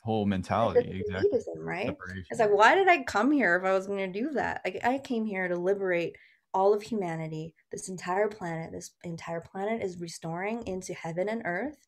whole 0.00 0.26
mentality 0.26 1.02
exactly 1.06 1.38
right 1.58 1.86
Separation. 1.86 2.24
it's 2.30 2.40
like 2.40 2.50
why 2.50 2.74
did 2.74 2.88
i 2.88 3.02
come 3.02 3.30
here 3.30 3.56
if 3.56 3.64
i 3.64 3.72
was 3.72 3.86
to 3.86 4.06
do 4.08 4.30
that 4.30 4.62
like 4.64 4.80
i 4.84 4.98
came 4.98 5.24
here 5.24 5.46
to 5.46 5.56
liberate 5.56 6.16
all 6.54 6.74
of 6.74 6.82
humanity 6.82 7.54
this 7.70 7.88
entire 7.88 8.28
planet 8.28 8.72
this 8.72 8.92
entire 9.04 9.40
planet 9.40 9.82
is 9.82 10.00
restoring 10.00 10.66
into 10.66 10.92
heaven 10.94 11.28
and 11.28 11.42
earth 11.44 11.86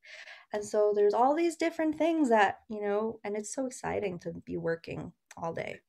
and 0.54 0.64
so 0.64 0.92
there's 0.94 1.14
all 1.14 1.34
these 1.34 1.56
different 1.56 1.98
things 1.98 2.28
that 2.28 2.60
you 2.68 2.80
know 2.80 3.18
and 3.24 3.36
it's 3.36 3.52
so 3.52 3.66
exciting 3.66 4.18
to 4.20 4.30
be 4.46 4.56
working 4.56 5.12
all 5.36 5.52
day. 5.52 5.80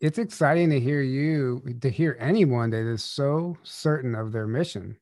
It's 0.00 0.18
exciting 0.18 0.70
to 0.70 0.80
hear 0.80 1.02
you 1.02 1.62
to 1.80 1.90
hear 1.90 2.16
anyone 2.20 2.70
that 2.70 2.88
is 2.88 3.02
so 3.02 3.58
certain 3.64 4.14
of 4.14 4.32
their 4.32 4.46
mission. 4.46 4.96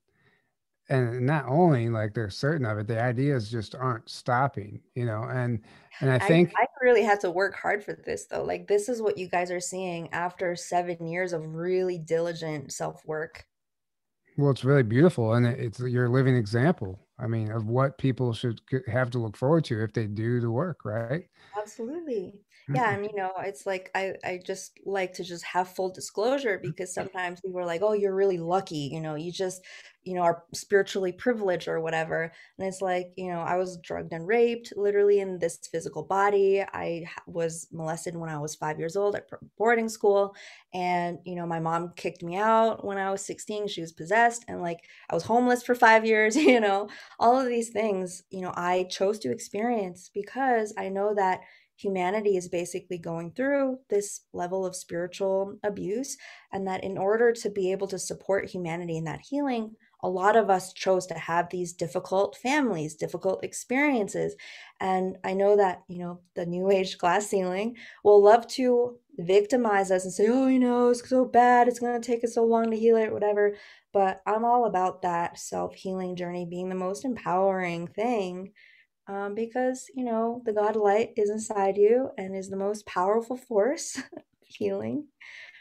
And 0.89 1.25
not 1.25 1.47
only 1.49 1.89
like 1.89 2.13
they're 2.13 2.29
certain 2.31 2.67
of 2.67 2.79
it 2.79 2.87
the 2.87 3.01
ideas 3.01 3.51
just 3.51 3.75
aren't 3.75 4.09
stopping 4.09 4.83
you 4.95 5.07
know 5.07 5.23
and 5.23 5.61
and 6.01 6.11
i 6.11 6.19
think 6.19 6.53
I, 6.59 6.65
I, 6.65 6.67
really 6.83 7.03
had 7.03 7.21
to 7.21 7.31
work 7.31 7.55
hard 7.57 7.83
for 7.83 7.95
this 7.95 8.27
though. 8.27 8.45
Like 8.45 8.69
this 8.69 8.91
is 8.91 9.01
what 9.01 9.17
you 9.17 9.27
guys 9.29 9.51
are 9.51 9.61
seeing 9.61 10.13
after 10.13 10.55
seven 10.57 11.07
years 11.07 11.33
of 11.33 11.55
really 11.55 11.99
diligent 11.99 12.73
self-work. 12.73 13.47
Well 14.37 14.51
it's 14.51 14.65
really 14.65 14.83
beautiful 14.83 15.35
and 15.35 15.47
it's 15.47 15.81
your 15.81 16.09
living 16.11 16.37
example 16.37 17.04
i 17.19 17.27
mean 17.27 17.51
of 17.51 17.67
what 17.67 17.99
people 17.99 18.33
should 18.33 18.61
have 18.87 19.11
to 19.11 19.19
look 19.19 19.37
forward 19.37 19.65
to 19.65 19.83
if 19.83 19.93
they 19.93 20.07
do 20.07 20.41
the 20.41 20.51
work 20.51 20.85
right? 20.85 21.25
Absolutely 21.57 22.41
yeah 22.69 22.93
mm-hmm. 22.93 23.05
and 23.05 23.05
you 23.05 23.17
know 23.17 23.33
it's 23.41 23.67
like 23.67 23.91
i 23.95 24.15
i 24.25 24.41
just 24.45 24.79
like 24.85 25.13
to 25.13 25.23
just 25.25 25.45
have 25.45 25.69
full 25.69 25.91
disclosure 25.91 26.59
mm, 26.59 26.63
because 26.63 26.95
sometimes 26.95 27.41
people 27.41 27.59
are 27.59 27.67
like 27.67 27.83
oh 27.83 27.93
you're 27.93 28.15
really 28.15 28.39
lucky 28.39 28.89
you 28.93 29.01
know 29.01 29.15
you 29.15 29.31
just 29.31 29.63
you 30.05 30.15
know 30.15 30.23
are 30.23 30.45
spiritually 30.53 31.13
privileged 31.13 31.67
or 31.67 31.81
whatever 31.81 32.31
and 32.59 32.69
it's 32.69 32.81
like 32.81 33.13
you 33.17 33.29
know 33.29 33.41
i 33.41 33.57
was 33.57 33.79
drugged 33.79 34.13
and 34.13 34.27
raped 34.27 34.73
literally 34.77 35.21
in 35.21 35.39
this 35.39 35.59
physical 35.71 36.03
body. 36.03 36.63
I 36.73 37.07
was 37.27 37.69
molested 37.73 38.17
when 38.17 38.31
i 38.31 38.39
was 38.39 38.55
five 38.55 38.79
years 38.79 38.97
old 38.97 39.17
at 39.17 39.29
boarding 39.57 39.89
school 39.89 40.35
and 40.73 41.19
you 41.25 41.35
know 41.35 41.47
my 41.47 41.61
mom 41.61 41.93
kicked 41.97 42.23
me 42.23 42.37
out 42.37 42.85
when 42.85 42.99
i 42.99 43.11
was 43.11 43.25
16 43.25 43.69
she 43.69 43.81
was 43.81 43.93
possessed 43.93 44.45
and 44.49 44.61
like 44.61 44.81
i 45.11 45.15
was 45.15 45.25
homeless 45.25 45.63
for 45.63 45.75
five 45.75 46.05
years 46.05 46.37
you 46.55 46.61
know? 46.61 46.89
All 47.19 47.39
of 47.39 47.47
these 47.47 47.71
things 47.71 48.23
you 48.31 48.41
know 48.41 48.53
i 48.57 48.85
chose 48.85 49.19
to 49.21 49.31
experience 49.31 50.11
because 50.13 50.75
i 50.79 50.89
know 50.89 51.15
that 51.15 51.41
humanity 51.77 52.37
is 52.37 52.49
basically 52.49 52.99
going 52.99 53.33
through 53.33 53.79
this 53.91 54.23
level 54.33 54.65
of 54.65 54.77
spiritual 54.77 55.59
abuse 55.63 56.17
and 56.53 56.67
that 56.67 56.85
in 56.85 56.97
order 56.97 57.33
to 57.33 57.51
be 57.51 57.73
able 57.73 57.89
to 57.89 57.99
support 57.99 58.51
humanity 58.51 58.97
in 58.97 59.05
that 59.05 59.21
healing 59.21 59.75
a 60.05 60.09
lot 60.09 60.37
of 60.37 60.51
us 60.51 60.75
chose 60.75 61.07
to 61.07 61.15
have 61.15 61.49
these 61.49 61.73
difficult 61.73 62.37
families, 62.37 62.95
difficult 62.95 63.43
experiences. 63.43 64.37
And 64.79 65.17
I 65.25 65.33
know 65.33 65.57
that, 65.57 65.83
you 65.89 65.99
know, 65.99 66.21
the 66.35 66.45
new 66.45 66.71
age 66.71 66.99
glass 66.99 67.27
ceiling 67.27 67.77
will 68.05 68.23
love 68.23 68.47
to 68.49 68.99
victimize 69.17 69.91
us 69.91 70.05
and 70.05 70.13
say, 70.13 70.27
oh, 70.29 70.47
you 70.47 70.59
know, 70.59 70.91
it's 70.91 71.09
so 71.09 71.25
bad. 71.25 71.69
It's 71.69 71.79
going 71.79 71.99
to 71.99 72.07
take 72.07 72.23
us 72.23 72.35
so 72.35 72.45
long 72.45 72.71
to 72.71 72.77
heal 72.77 72.99
it, 72.99 73.15
whatever. 73.15 73.57
But 73.95 74.21
I'm 74.27 74.45
all 74.45 74.67
about 74.67 75.01
that 75.03 75.39
self 75.39 75.75
healing 75.75 76.17
journey 76.17 76.45
being 76.45 76.69
the 76.69 76.75
most 76.75 77.07
empowering 77.07 77.87
thing 77.87 78.53
um, 79.07 79.35
because, 79.35 79.87
you 79.95 80.05
know, 80.05 80.43
the 80.45 80.53
God 80.53 80.77
light 80.77 81.11
is 81.17 81.31
inside 81.31 81.77
you 81.77 82.11
and 82.17 82.35
is 82.35 82.49
the 82.49 82.57
most 82.57 82.87
powerful 82.87 83.37
force 83.37 84.01
healing. 84.45 85.07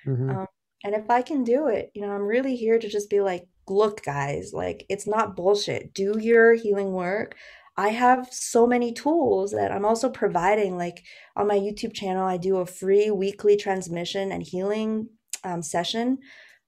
Mm-hmm. 0.07 0.29
Um, 0.29 0.47
and 0.83 0.95
if 0.95 1.09
I 1.09 1.21
can 1.21 1.43
do 1.43 1.67
it, 1.67 1.91
you 1.93 2.01
know, 2.01 2.11
I'm 2.11 2.23
really 2.23 2.55
here 2.55 2.77
to 2.77 2.89
just 2.89 3.09
be 3.09 3.21
like, 3.21 3.47
look, 3.67 4.03
guys, 4.03 4.51
like 4.53 4.85
it's 4.89 5.07
not 5.07 5.35
bullshit. 5.35 5.93
Do 5.93 6.19
your 6.19 6.53
healing 6.53 6.91
work. 6.91 7.35
I 7.75 7.89
have 7.89 8.27
so 8.31 8.67
many 8.67 8.93
tools 8.93 9.51
that 9.51 9.71
I'm 9.71 9.85
also 9.85 10.09
providing. 10.09 10.77
Like 10.77 11.03
on 11.35 11.47
my 11.47 11.57
YouTube 11.57 11.93
channel, 11.93 12.25
I 12.25 12.37
do 12.37 12.57
a 12.57 12.65
free 12.65 13.09
weekly 13.11 13.55
transmission 13.57 14.31
and 14.31 14.43
healing 14.43 15.09
um, 15.43 15.61
session 15.61 16.19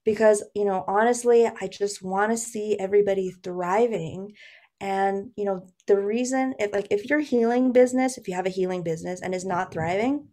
because, 0.03 0.43
you 0.55 0.65
know, 0.65 0.83
honestly, 0.87 1.47
I 1.47 1.67
just 1.67 2.01
want 2.01 2.31
to 2.31 2.37
see 2.37 2.77
everybody 2.79 3.31
thriving. 3.43 4.33
And, 4.85 5.31
you 5.35 5.45
know, 5.45 5.65
the 5.87 5.99
reason, 5.99 6.53
if 6.59 6.71
like, 6.71 6.85
if 6.91 7.09
your 7.09 7.19
healing 7.19 7.71
business, 7.71 8.19
if 8.19 8.27
you 8.27 8.35
have 8.35 8.45
a 8.45 8.51
healing 8.51 8.83
business 8.83 9.19
and 9.19 9.33
is 9.33 9.43
not 9.43 9.73
thriving, 9.73 10.27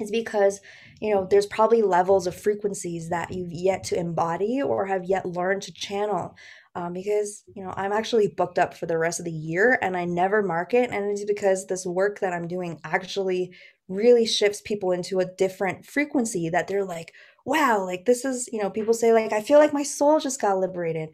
is 0.00 0.10
because 0.10 0.62
you 0.98 1.14
know 1.14 1.26
there's 1.30 1.44
probably 1.44 1.82
levels 1.82 2.26
of 2.26 2.34
frequencies 2.34 3.10
that 3.10 3.30
you've 3.30 3.52
yet 3.52 3.84
to 3.84 3.98
embody 3.98 4.62
or 4.62 4.86
have 4.86 5.04
yet 5.04 5.26
learned 5.26 5.60
to 5.62 5.74
channel. 5.74 6.34
Um, 6.74 6.94
because 6.94 7.44
you 7.54 7.62
know 7.62 7.74
i'm 7.76 7.92
actually 7.92 8.28
booked 8.28 8.58
up 8.58 8.72
for 8.72 8.86
the 8.86 8.96
rest 8.96 9.18
of 9.18 9.26
the 9.26 9.30
year 9.30 9.78
and 9.82 9.94
i 9.94 10.06
never 10.06 10.42
market. 10.42 10.88
And 10.90 11.10
it's 11.10 11.26
because 11.26 11.66
this 11.66 11.84
work 11.84 12.20
that 12.20 12.32
i'm 12.32 12.48
doing 12.48 12.80
actually 12.84 13.52
really 13.88 14.24
shifts 14.24 14.62
people 14.62 14.92
into 14.92 15.20
a 15.20 15.26
different 15.36 15.84
frequency 15.84 16.48
that 16.48 16.66
they're 16.66 16.86
like 16.86 17.12
wow 17.44 17.84
like 17.84 18.06
this 18.06 18.24
is 18.24 18.48
you 18.50 18.62
know 18.62 18.70
people 18.70 18.94
say 18.94 19.12
like 19.12 19.34
i 19.34 19.42
feel 19.42 19.58
like 19.58 19.74
my 19.74 19.82
soul 19.82 20.18
just 20.18 20.40
got 20.40 20.56
liberated 20.56 21.10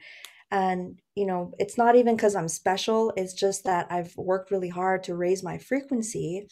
and 0.50 0.98
you 1.14 1.26
know 1.26 1.52
it's 1.58 1.76
not 1.76 1.94
even 1.94 2.16
because 2.16 2.34
i'm 2.34 2.48
special 2.48 3.12
it's 3.16 3.34
just 3.34 3.64
that 3.64 3.86
i've 3.90 4.16
worked 4.16 4.50
really 4.50 4.68
hard 4.68 5.02
to 5.02 5.14
raise 5.14 5.42
my 5.42 5.58
frequency 5.58 6.46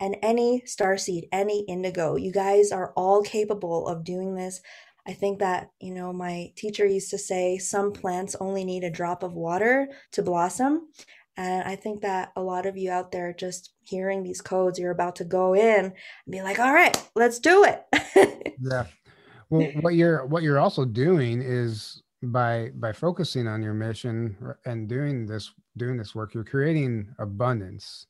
and 0.00 0.16
any 0.22 0.62
starseed, 0.66 1.28
any 1.32 1.62
indigo. 1.62 2.16
You 2.16 2.32
guys 2.32 2.70
are 2.72 2.92
all 2.96 3.22
capable 3.22 3.86
of 3.88 4.04
doing 4.04 4.34
this. 4.34 4.60
I 5.06 5.12
think 5.12 5.38
that, 5.38 5.70
you 5.80 5.94
know, 5.94 6.12
my 6.12 6.52
teacher 6.56 6.86
used 6.86 7.10
to 7.10 7.18
say 7.18 7.58
some 7.58 7.92
plants 7.92 8.36
only 8.40 8.64
need 8.64 8.84
a 8.84 8.90
drop 8.90 9.22
of 9.22 9.32
water 9.32 9.88
to 10.12 10.22
blossom. 10.22 10.88
And 11.36 11.66
I 11.66 11.76
think 11.76 12.02
that 12.02 12.32
a 12.36 12.42
lot 12.42 12.66
of 12.66 12.76
you 12.76 12.90
out 12.90 13.12
there 13.12 13.32
just 13.32 13.72
hearing 13.82 14.22
these 14.22 14.40
codes, 14.40 14.78
you're 14.78 14.90
about 14.90 15.16
to 15.16 15.24
go 15.24 15.54
in 15.54 15.86
and 15.86 15.92
be 16.28 16.42
like, 16.42 16.58
all 16.58 16.74
right, 16.74 16.96
let's 17.14 17.38
do 17.38 17.64
it. 17.64 18.54
yeah. 18.60 18.86
Well, 19.48 19.68
what 19.80 19.94
you're 19.94 20.26
what 20.26 20.42
you're 20.42 20.58
also 20.58 20.84
doing 20.84 21.40
is 21.40 22.02
by 22.22 22.70
by 22.74 22.92
focusing 22.92 23.46
on 23.46 23.62
your 23.62 23.74
mission 23.74 24.36
and 24.64 24.88
doing 24.88 25.26
this 25.26 25.52
doing 25.76 25.96
this 25.96 26.14
work, 26.14 26.34
you're 26.34 26.44
creating 26.44 27.14
abundance. 27.18 28.06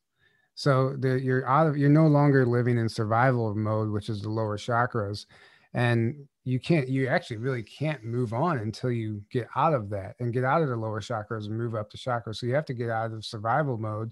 So 0.54 0.96
the, 0.98 1.20
you're 1.20 1.46
out 1.46 1.66
of 1.66 1.76
you're 1.76 1.90
no 1.90 2.06
longer 2.06 2.44
living 2.46 2.78
in 2.78 2.88
survival 2.88 3.54
mode, 3.54 3.90
which 3.90 4.08
is 4.08 4.22
the 4.22 4.30
lower 4.30 4.56
chakras, 4.56 5.26
and 5.74 6.26
you 6.44 6.58
can't 6.58 6.88
you 6.88 7.06
actually 7.06 7.36
really 7.36 7.62
can't 7.62 8.02
move 8.02 8.32
on 8.32 8.58
until 8.58 8.90
you 8.90 9.22
get 9.30 9.46
out 9.54 9.74
of 9.74 9.90
that 9.90 10.16
and 10.18 10.32
get 10.32 10.44
out 10.44 10.62
of 10.62 10.68
the 10.68 10.76
lower 10.76 11.00
chakras 11.00 11.46
and 11.46 11.56
move 11.56 11.74
up 11.74 11.90
the 11.90 11.98
chakras. 11.98 12.36
So 12.36 12.46
you 12.46 12.54
have 12.54 12.64
to 12.66 12.74
get 12.74 12.90
out 12.90 13.12
of 13.12 13.24
survival 13.24 13.76
mode. 13.76 14.10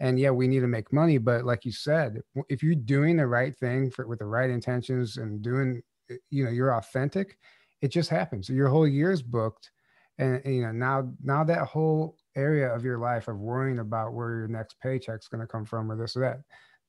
And 0.00 0.18
yeah 0.18 0.30
we 0.30 0.46
need 0.46 0.60
to 0.60 0.68
make 0.68 0.92
money 0.92 1.18
but 1.18 1.44
like 1.44 1.64
you 1.64 1.72
said 1.72 2.20
if 2.48 2.62
you're 2.62 2.76
doing 2.76 3.16
the 3.16 3.26
right 3.26 3.56
thing 3.58 3.90
for, 3.90 4.06
with 4.06 4.20
the 4.20 4.26
right 4.26 4.48
intentions 4.48 5.16
and 5.16 5.42
doing 5.42 5.82
eh, 6.08 6.14
you 6.30 6.44
know 6.44 6.50
you're 6.52 6.76
authentic 6.76 7.36
it 7.82 7.88
just 7.88 8.10
happens 8.10 8.48
your 8.48 8.68
whole 8.68 8.86
year's 8.86 9.22
booked 9.22 9.70
and, 10.18 10.40
and 10.44 10.54
you 10.54 10.62
know 10.62 10.72
now 10.72 11.08
now 11.22 11.44
that 11.44 11.66
whole 11.66 12.16
area 12.36 12.72
of 12.74 12.84
your 12.84 12.98
life 12.98 13.28
of 13.28 13.38
worrying 13.38 13.78
about 13.78 14.12
where 14.12 14.30
your 14.30 14.48
next 14.48 14.76
paycheck's 14.80 15.28
going 15.28 15.40
to 15.40 15.46
come 15.46 15.64
from 15.64 15.90
or 15.90 15.96
this 15.96 16.16
or 16.16 16.20
that 16.20 16.40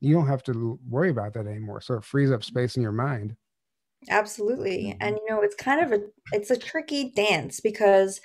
you 0.02 0.16
don't 0.16 0.28
have 0.28 0.44
to 0.44 0.80
worry 0.88 1.10
about 1.10 1.34
that 1.34 1.48
anymore. 1.48 1.82
So 1.82 1.96
it 1.96 2.04
frees 2.04 2.32
up 2.32 2.44
space 2.44 2.78
in 2.78 2.84
your 2.84 2.92
mind. 2.92 3.36
Absolutely. 4.10 4.86
Mm-hmm. 4.86 4.98
And 5.02 5.18
you 5.18 5.30
know, 5.30 5.42
it's 5.42 5.56
kind 5.56 5.82
of 5.82 5.92
a 5.92 6.06
it's 6.32 6.52
a 6.52 6.58
tricky 6.58 7.12
dance 7.12 7.60
because 7.60 8.22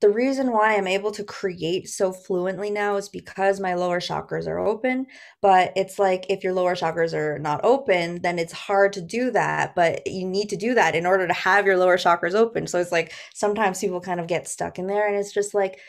the 0.00 0.10
reason 0.10 0.52
why 0.52 0.76
I'm 0.76 0.86
able 0.86 1.10
to 1.12 1.24
create 1.24 1.88
so 1.88 2.12
fluently 2.12 2.70
now 2.70 2.96
is 2.96 3.08
because 3.08 3.58
my 3.58 3.74
lower 3.74 3.98
chakras 4.00 4.46
are 4.46 4.58
open. 4.60 5.06
But 5.42 5.72
it's 5.74 5.98
like 5.98 6.26
if 6.28 6.44
your 6.44 6.52
lower 6.52 6.74
chakras 6.76 7.14
are 7.14 7.38
not 7.38 7.64
open, 7.64 8.22
then 8.22 8.38
it's 8.38 8.52
hard 8.52 8.92
to 8.94 9.00
do 9.00 9.30
that. 9.32 9.74
But 9.74 10.06
you 10.06 10.26
need 10.26 10.48
to 10.50 10.56
do 10.56 10.74
that 10.74 10.94
in 10.94 11.06
order 11.06 11.26
to 11.26 11.34
have 11.34 11.66
your 11.66 11.76
lower 11.76 11.96
chakras 11.96 12.34
open. 12.34 12.66
So 12.66 12.78
it's 12.78 12.92
like 12.92 13.12
sometimes 13.34 13.80
people 13.80 14.00
kind 14.00 14.20
of 14.20 14.28
get 14.28 14.46
stuck 14.48 14.78
in 14.78 14.86
there, 14.86 15.08
and 15.08 15.16
it's 15.16 15.32
just 15.32 15.54
like 15.54 15.80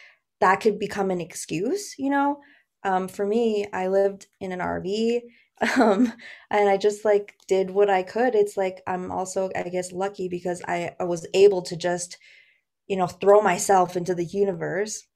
that 0.42 0.62
could 0.62 0.80
become 0.80 1.12
an 1.12 1.22
excuse, 1.22 1.96
you 1.98 2.10
know? 2.10 2.40
Um, 2.84 3.08
for 3.08 3.26
me, 3.26 3.66
I 3.74 3.88
lived 3.88 4.28
in 4.40 4.52
an 4.52 4.60
RV 4.60 5.22
um 5.78 6.14
and 6.52 6.70
i 6.70 6.78
just 6.78 7.04
like 7.04 7.36
did 7.50 7.70
what 7.70 7.90
i 7.90 8.02
could 8.02 8.34
it's 8.34 8.56
like 8.56 8.82
i'm 8.88 9.12
also 9.12 9.50
i 9.58 9.64
guess 9.64 9.92
lucky 9.92 10.30
because 10.30 10.62
i, 10.70 10.90
I 11.02 11.04
was 11.04 11.28
able 11.34 11.62
to 11.64 11.76
just 11.76 12.18
you 12.90 12.98
know 12.98 13.08
throw 13.08 13.42
myself 13.42 13.96
into 13.96 14.14
the 14.14 14.26
universe. 14.26 15.08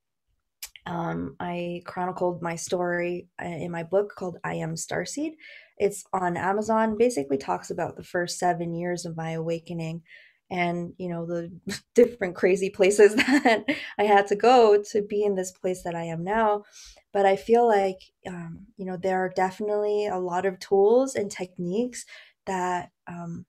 Um 0.86 1.36
i 1.40 1.82
chronicled 1.86 2.42
my 2.42 2.56
story 2.56 3.28
uh, 3.42 3.46
in 3.48 3.72
my 3.72 3.84
book 3.84 4.14
called 4.18 4.38
i 4.46 4.56
am 4.56 4.76
starseed. 4.76 5.34
It's 5.78 6.06
on 6.14 6.38
amazon 6.38 6.98
basically 6.98 7.38
talks 7.38 7.72
about 7.72 7.98
the 7.98 8.04
first 8.04 8.40
seven 8.40 8.74
years 8.74 9.06
of 9.06 9.18
my 9.18 9.32
awakening 9.32 10.04
and 10.52 10.94
you 10.98 11.10
know 11.10 11.26
the 11.26 11.52
different 11.96 12.36
crazy 12.36 12.70
places 12.70 13.16
that 13.18 13.66
i 13.98 14.04
had 14.04 14.28
to 14.28 14.36
go 14.36 14.82
to 14.92 15.02
be 15.02 15.24
in 15.24 15.36
this 15.36 15.52
place 15.52 15.84
that 15.84 15.96
i 15.96 16.04
am 16.04 16.24
now. 16.24 16.64
But 17.12 17.26
i 17.26 17.36
feel 17.36 17.68
like 17.68 18.00
um, 18.28 18.68
you 18.78 18.86
know 18.86 18.98
there 18.98 19.20
are 19.20 19.34
definitely 19.36 20.08
a 20.08 20.18
lot 20.20 20.46
of 20.46 20.60
tools 20.60 21.16
and 21.16 21.32
techniques 21.32 22.06
that 22.46 22.90
um, 23.08 23.46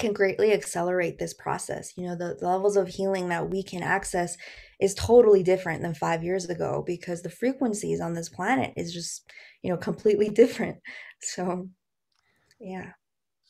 can 0.00 0.12
greatly 0.12 0.52
accelerate 0.52 1.18
this 1.18 1.34
process 1.34 1.96
you 1.96 2.06
know 2.06 2.16
the, 2.16 2.36
the 2.40 2.46
levels 2.46 2.76
of 2.76 2.88
healing 2.88 3.28
that 3.28 3.48
we 3.48 3.62
can 3.62 3.82
access 3.82 4.36
is 4.80 4.94
totally 4.94 5.42
different 5.42 5.82
than 5.82 5.94
five 5.94 6.24
years 6.24 6.46
ago 6.46 6.82
because 6.86 7.22
the 7.22 7.30
frequencies 7.30 8.00
on 8.00 8.14
this 8.14 8.28
planet 8.28 8.72
is 8.76 8.92
just 8.92 9.30
you 9.62 9.70
know 9.70 9.76
completely 9.76 10.28
different 10.42 10.78
so 11.20 11.68
yeah 12.58 12.92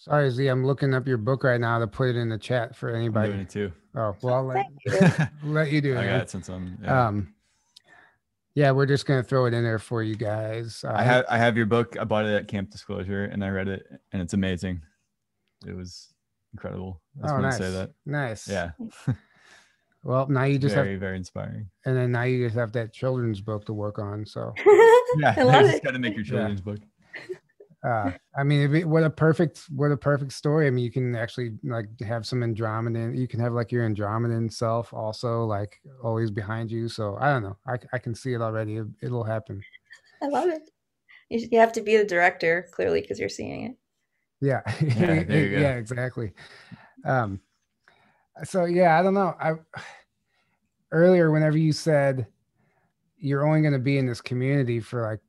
Sorry, 0.00 0.30
Z, 0.30 0.46
I'm 0.46 0.64
looking 0.64 0.94
up 0.94 1.06
your 1.06 1.18
book 1.18 1.44
right 1.44 1.60
now 1.60 1.78
to 1.78 1.86
put 1.86 2.08
it 2.08 2.16
in 2.16 2.30
the 2.30 2.38
chat 2.38 2.74
for 2.74 2.88
anybody. 2.88 3.26
I'm 3.26 3.32
doing 3.32 3.42
it 3.42 3.50
too. 3.50 3.72
Oh, 3.94 4.16
well, 4.22 4.34
I'll 4.36 4.44
let, 4.46 4.66
you. 4.86 5.26
let 5.52 5.70
you 5.70 5.82
do 5.82 5.92
it. 5.92 5.98
I 5.98 6.06
got 6.06 6.20
it 6.22 6.30
since 6.30 6.48
I'm. 6.48 6.78
Yeah. 6.82 7.08
Um, 7.08 7.34
yeah, 8.54 8.70
we're 8.70 8.86
just 8.86 9.04
gonna 9.04 9.22
throw 9.22 9.44
it 9.44 9.52
in 9.52 9.62
there 9.62 9.78
for 9.78 10.02
you 10.02 10.16
guys. 10.16 10.84
Uh, 10.86 10.92
I 10.94 11.02
have 11.02 11.24
I 11.28 11.36
have 11.36 11.54
your 11.54 11.66
book. 11.66 11.96
I 12.00 12.04
bought 12.04 12.24
it 12.24 12.34
at 12.34 12.48
Camp 12.48 12.70
Disclosure, 12.70 13.24
and 13.24 13.44
I 13.44 13.50
read 13.50 13.68
it, 13.68 13.86
and 14.12 14.22
it's 14.22 14.32
amazing. 14.32 14.80
It 15.66 15.76
was 15.76 16.09
incredible. 16.52 17.00
I 17.18 17.22
just 17.22 17.34
oh, 17.34 17.40
nice. 17.40 17.56
say 17.58 17.70
that. 17.70 17.90
Nice. 18.06 18.48
Yeah. 18.48 18.70
well, 20.02 20.28
now 20.28 20.44
you 20.44 20.58
just 20.58 20.74
very 20.74 20.92
have, 20.92 21.00
very 21.00 21.16
inspiring. 21.16 21.68
and 21.84 21.96
then 21.96 22.12
now 22.12 22.22
you 22.22 22.44
just 22.46 22.56
have 22.56 22.72
that 22.72 22.92
children's 22.92 23.40
book 23.40 23.64
to 23.66 23.72
work 23.72 23.98
on. 23.98 24.26
So 24.26 24.54
Yeah, 25.16 25.34
I 25.36 25.42
love 25.42 25.66
just 25.66 25.82
got 25.82 25.92
to 25.92 25.98
make 25.98 26.14
your 26.14 26.24
children's 26.24 26.60
book. 26.60 26.78
uh 27.82 28.10
i 28.36 28.44
mean 28.44 28.60
it'd 28.60 28.72
be- 28.72 28.84
what 28.84 29.02
a 29.02 29.08
perfect 29.08 29.62
what 29.70 29.90
a 29.90 29.96
perfect 29.96 30.32
story 30.32 30.66
i 30.66 30.70
mean 30.70 30.84
you 30.84 30.92
can 30.92 31.16
actually 31.16 31.52
like 31.64 31.86
have 32.02 32.26
some 32.26 32.40
andromedan 32.40 33.16
you 33.16 33.26
can 33.26 33.40
have 33.40 33.54
like 33.54 33.72
your 33.72 33.88
andromedan 33.88 34.52
self 34.52 34.92
also 34.92 35.44
like 35.46 35.80
always 36.04 36.30
behind 36.30 36.70
you 36.70 36.90
so 36.90 37.16
i 37.20 37.32
don't 37.32 37.42
know 37.42 37.56
i, 37.66 37.78
I 37.94 37.98
can 37.98 38.14
see 38.14 38.34
it 38.34 38.42
already 38.42 38.76
it, 38.76 38.86
it'll 39.02 39.24
happen 39.24 39.62
i 40.22 40.26
love 40.26 40.50
it 40.50 40.70
you, 41.30 41.48
you 41.50 41.58
have 41.58 41.72
to 41.72 41.80
be 41.80 41.96
the 41.96 42.04
director 42.04 42.68
clearly 42.70 43.00
because 43.00 43.18
you're 43.18 43.30
seeing 43.30 43.64
it 43.64 43.76
yeah 44.40 44.60
Yeah, 44.80 45.22
there 45.24 45.44
you 45.44 45.50
go. 45.50 45.60
yeah 45.60 45.74
exactly 45.74 46.32
um 47.04 47.40
so 48.44 48.64
yeah 48.64 48.98
i 48.98 49.02
don't 49.02 49.14
know 49.14 49.34
i 49.40 49.54
earlier 50.92 51.30
whenever 51.30 51.56
you 51.58 51.72
said 51.72 52.26
you're 53.18 53.46
only 53.46 53.60
going 53.60 53.72
to 53.72 53.78
be 53.78 53.98
in 53.98 54.06
this 54.06 54.20
community 54.20 54.80
for 54.80 55.02
like 55.02 55.20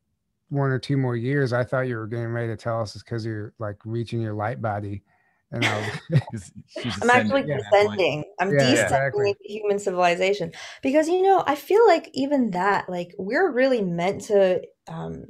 one 0.49 0.70
or 0.72 0.80
two 0.80 0.97
more 0.97 1.16
years 1.16 1.53
i 1.53 1.64
thought 1.64 1.82
you 1.88 1.95
were 1.95 2.07
getting 2.07 2.28
ready 2.28 2.47
to 2.47 2.57
tell 2.57 2.82
us 2.82 2.95
it's 2.95 3.03
because 3.03 3.26
you're 3.26 3.53
like 3.59 3.78
reaching 3.86 4.22
your 4.22 4.34
light 4.34 4.62
body 4.62 5.03
and 5.51 5.68
i 5.68 5.78
was 5.78 5.89
'Cause 6.32 6.51
she's 6.68 6.97
I'm 7.01 7.09
actually 7.09 7.41
ascending 7.41 7.51
at 7.51 7.57
descending. 7.72 8.24
I'm 8.39 8.51
Yeah, 8.53 8.59
descending 8.59 8.84
exactly. 8.86 9.36
human 9.43 9.80
civilization 9.80 10.51
because 10.82 11.09
you 11.09 11.22
know 11.22 11.43
I 11.45 11.55
feel 11.55 11.86
like 11.86 12.09
even 12.14 12.51
that 12.51 12.89
like 12.89 13.14
we're 13.18 13.51
really 13.51 13.82
meant 13.82 14.22
to 14.24 14.62
um, 14.88 15.26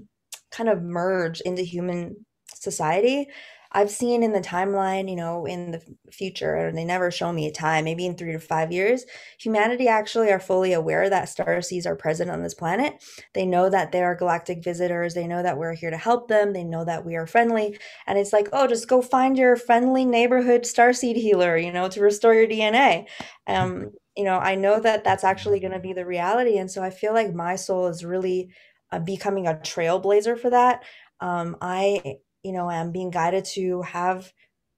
kind 0.52 0.70
of 0.70 0.82
merge 0.84 1.42
into 1.42 1.64
human 1.64 2.26
society. 2.54 3.28
I've 3.74 3.90
seen 3.90 4.22
in 4.22 4.34
the 4.34 4.42
timeline, 4.42 5.10
you 5.10 5.16
know, 5.16 5.46
in 5.46 5.72
the 5.72 5.82
future, 6.12 6.56
and 6.56 6.78
they 6.78 6.84
never 6.84 7.10
show 7.10 7.32
me 7.32 7.48
a 7.48 7.52
time, 7.52 7.86
maybe 7.86 8.06
in 8.06 8.18
three 8.18 8.34
to 8.34 8.40
five 8.40 8.72
years, 8.72 9.06
humanity 9.40 9.88
actually 9.88 10.30
are 10.30 10.42
fully 10.42 10.74
aware 10.74 11.10
that 11.10 11.30
star 11.30 11.62
seeds 11.62 11.86
are 11.86 11.96
present 11.96 12.30
on 12.30 12.44
this 12.44 12.54
planet. 12.54 13.02
They 13.34 13.46
know 13.46 13.70
that 13.70 13.94
they 13.94 14.04
are 14.04 14.14
galactic 14.16 14.62
visitors. 14.62 15.14
They 15.14 15.26
know 15.26 15.42
that 15.42 15.58
we're 15.58 15.74
here 15.74 15.90
to 15.90 15.98
help 15.98 16.28
them. 16.28 16.52
They 16.52 16.66
know 16.66 16.84
that 16.84 17.06
we 17.06 17.16
are 17.16 17.26
friendly. 17.26 17.80
And 18.08 18.18
it's 18.18 18.34
like, 18.34 18.50
oh, 18.52 18.68
just 18.68 18.90
go 18.90 19.02
find 19.02 19.38
your 19.38 19.56
friendly 19.56 20.04
neighborhood 20.04 20.66
star 20.66 20.92
seed 20.92 21.16
healer, 21.16 21.56
you 21.56 21.72
know, 21.72 21.88
to 21.90 22.02
restore 22.02 22.34
your 22.34 22.48
DNA. 22.48 23.08
Um, 23.48 23.92
you 24.18 24.26
know, 24.26 24.38
I 24.38 24.56
know 24.56 24.82
that 24.82 25.06
that's 25.06 25.24
actually 25.24 25.62
going 25.62 25.72
to 25.72 25.80
be 25.80 25.94
the 25.94 26.06
reality. 26.06 26.58
And 26.58 26.70
so 26.70 26.84
I 26.84 26.90
feel 26.90 27.14
like 27.14 27.34
my 27.34 27.56
soul 27.56 27.88
is 27.88 28.04
really 28.04 28.50
uh, 28.92 29.00
becoming 29.00 29.48
a 29.48 29.54
trailblazer 29.54 30.38
for 30.38 30.50
that. 30.50 30.84
Um, 31.22 31.56
I, 31.62 32.18
you 32.44 32.52
know, 32.52 32.70
am 32.70 32.92
being 32.92 33.12
guided 33.12 33.46
to 33.46 33.82
have 33.84 34.32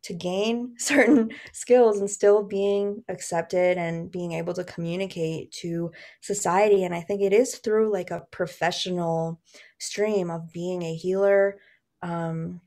to 0.03 0.13
gain 0.13 0.75
certain 0.77 1.31
skills 1.51 1.99
and 1.99 2.09
still 2.09 2.43
being 2.43 3.03
accepted 3.09 3.77
and 3.77 4.11
being 4.11 4.33
able 4.33 4.53
to 4.53 4.63
communicate 4.63 5.51
to 5.51 5.91
society. 6.21 6.83
And 6.83 6.93
I 6.93 7.01
think 7.01 7.21
it 7.21 7.33
is 7.33 7.55
through 7.55 7.91
like 7.91 8.11
a 8.11 8.25
professional 8.31 9.39
stream 9.79 10.29
of 10.29 10.51
being 10.53 10.83
a 10.83 10.95
healer. 10.95 11.59
Um, 12.01 12.61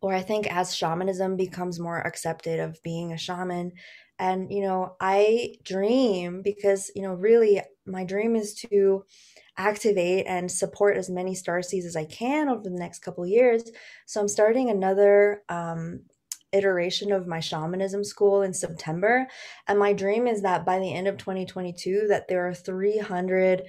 or 0.00 0.14
I 0.14 0.22
think 0.22 0.46
as 0.46 0.76
shamanism 0.76 1.36
becomes 1.36 1.80
more 1.80 1.98
accepted 1.98 2.60
of 2.60 2.80
being 2.84 3.12
a 3.12 3.18
shaman. 3.18 3.72
And, 4.20 4.52
you 4.52 4.62
know, 4.62 4.96
I 5.00 5.56
dream 5.64 6.42
because, 6.42 6.90
you 6.94 7.02
know, 7.02 7.14
really 7.14 7.60
my 7.86 8.04
dream 8.04 8.36
is 8.36 8.54
to 8.54 9.04
activate 9.58 10.26
and 10.26 10.50
support 10.50 10.96
as 10.96 11.10
many 11.10 11.34
star 11.34 11.60
seeds 11.60 11.84
as 11.84 11.96
I 11.96 12.04
can 12.04 12.48
over 12.48 12.62
the 12.62 12.70
next 12.70 13.00
couple 13.00 13.26
years. 13.26 13.70
So 14.06 14.20
I'm 14.20 14.28
starting 14.28 14.70
another 14.70 15.42
um, 15.48 16.00
iteration 16.52 17.12
of 17.12 17.26
my 17.26 17.40
shamanism 17.40 18.04
school 18.04 18.42
in 18.42 18.54
September. 18.54 19.26
And 19.66 19.78
my 19.78 19.92
dream 19.92 20.26
is 20.26 20.42
that 20.42 20.64
by 20.64 20.78
the 20.78 20.92
end 20.92 21.08
of 21.08 21.18
2022, 21.18 22.06
that 22.08 22.28
there 22.28 22.48
are 22.48 22.54
300 22.54 23.64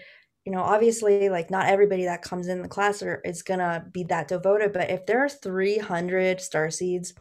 you 0.45 0.53
know 0.53 0.61
obviously 0.61 1.29
like 1.29 1.51
not 1.51 1.67
everybody 1.67 2.05
that 2.05 2.21
comes 2.21 2.47
in 2.47 2.61
the 2.61 2.67
class 2.67 3.03
or 3.03 3.21
is 3.25 3.43
gonna 3.43 3.85
be 3.91 4.03
that 4.05 4.29
devoted 4.29 4.71
but 4.71 4.89
if 4.89 5.05
there 5.05 5.23
are 5.23 5.29
300 5.29 6.39
star 6.39 6.71
seeds 6.71 7.13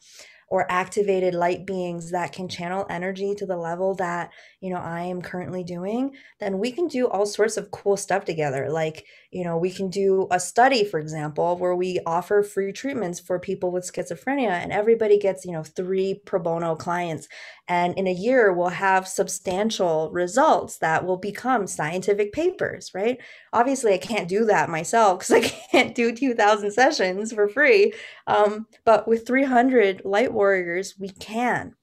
or 0.49 0.71
activated 0.71 1.35
light 1.35 1.67
beings 1.67 2.11
that 2.11 2.33
can 2.33 2.49
channel 2.49 2.87
energy 2.89 3.35
to 3.35 3.45
the 3.45 3.57
level 3.57 3.95
that 3.97 4.31
you 4.61 4.71
know 4.71 4.81
i 4.81 5.03
am 5.03 5.23
currently 5.23 5.65
doing 5.65 6.13
then 6.41 6.59
we 6.59 6.71
can 6.73 6.89
do 6.89 7.09
all 7.09 7.27
sorts 7.27 7.57
of 7.57 7.71
cool 7.71 7.97
stuff 7.97 8.25
together. 8.25 8.69
Like 8.71 9.07
you 9.31 9.45
know 9.45 9.57
we 9.59 9.71
can 9.71 9.91
do 9.91 10.27
a 10.31 10.41
study 10.41 10.85
for 10.85 10.99
example 10.99 11.57
where 11.57 11.75
we 11.75 12.01
offer 12.07 12.43
free 12.43 12.73
treatments 12.73 13.21
for 13.21 13.39
people 13.39 13.71
with 13.71 13.91
schizophrenia 13.91 14.51
and 14.51 14.73
everybody 14.73 15.19
gets 15.19 15.45
you 15.45 15.53
know 15.53 15.63
three 15.63 16.21
pro 16.25 16.41
bono 16.41 16.75
clients. 16.75 17.29
And 17.69 17.97
in 17.99 18.07
a 18.07 18.13
year 18.13 18.53
we'll 18.53 18.69
have 18.69 19.07
substantial 19.07 20.11
results 20.13 20.79
that 20.79 21.05
will 21.05 21.19
become 21.19 21.67
scientific 21.67 22.33
papers 22.33 22.93
right? 22.95 23.19
Obviously 23.53 23.95
i 23.95 23.99
can't 23.99 24.29
do 24.29 24.45
that 24.47 24.71
myself 24.71 25.21
because 25.21 25.33
i 25.33 25.41
can't 25.73 25.95
do 25.95 26.13
2000 26.15 26.71
sessions 26.71 27.33
for 27.33 27.49
free 27.49 27.93
um, 28.27 28.67
but 28.85 29.07
with 29.09 29.27
300 29.27 30.03
light 30.05 30.33
warriors 30.33 30.95
we 30.99 31.09
can. 31.11 31.75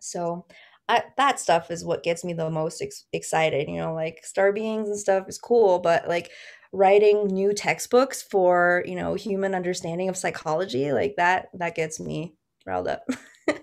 So 0.00 0.46
I, 0.88 1.02
that 1.16 1.40
stuff 1.40 1.70
is 1.70 1.84
what 1.84 2.04
gets 2.04 2.24
me 2.24 2.32
the 2.32 2.48
most 2.48 2.80
ex- 2.80 3.06
excited 3.12 3.68
you 3.68 3.76
know 3.76 3.92
like 3.92 4.24
star 4.24 4.52
beings 4.52 4.88
and 4.88 4.98
stuff 4.98 5.28
is 5.28 5.38
cool 5.38 5.80
but 5.80 6.06
like 6.06 6.30
writing 6.72 7.26
new 7.26 7.52
textbooks 7.52 8.22
for, 8.22 8.84
you 8.86 8.94
know, 8.94 9.14
human 9.14 9.54
understanding 9.54 10.08
of 10.08 10.16
psychology, 10.16 10.92
like 10.92 11.14
that, 11.16 11.48
that 11.54 11.74
gets 11.74 11.98
me 11.98 12.34
riled 12.64 12.88
up. 12.88 13.02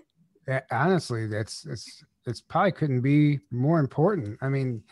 Eh, 0.46 0.60
honestly, 0.70 1.26
that's 1.26 1.64
it's 1.64 2.04
it's 2.26 2.42
probably 2.42 2.70
couldn't 2.70 3.00
be 3.00 3.40
more 3.50 3.80
important. 3.80 4.36
I 4.42 4.50
mean, 4.50 4.82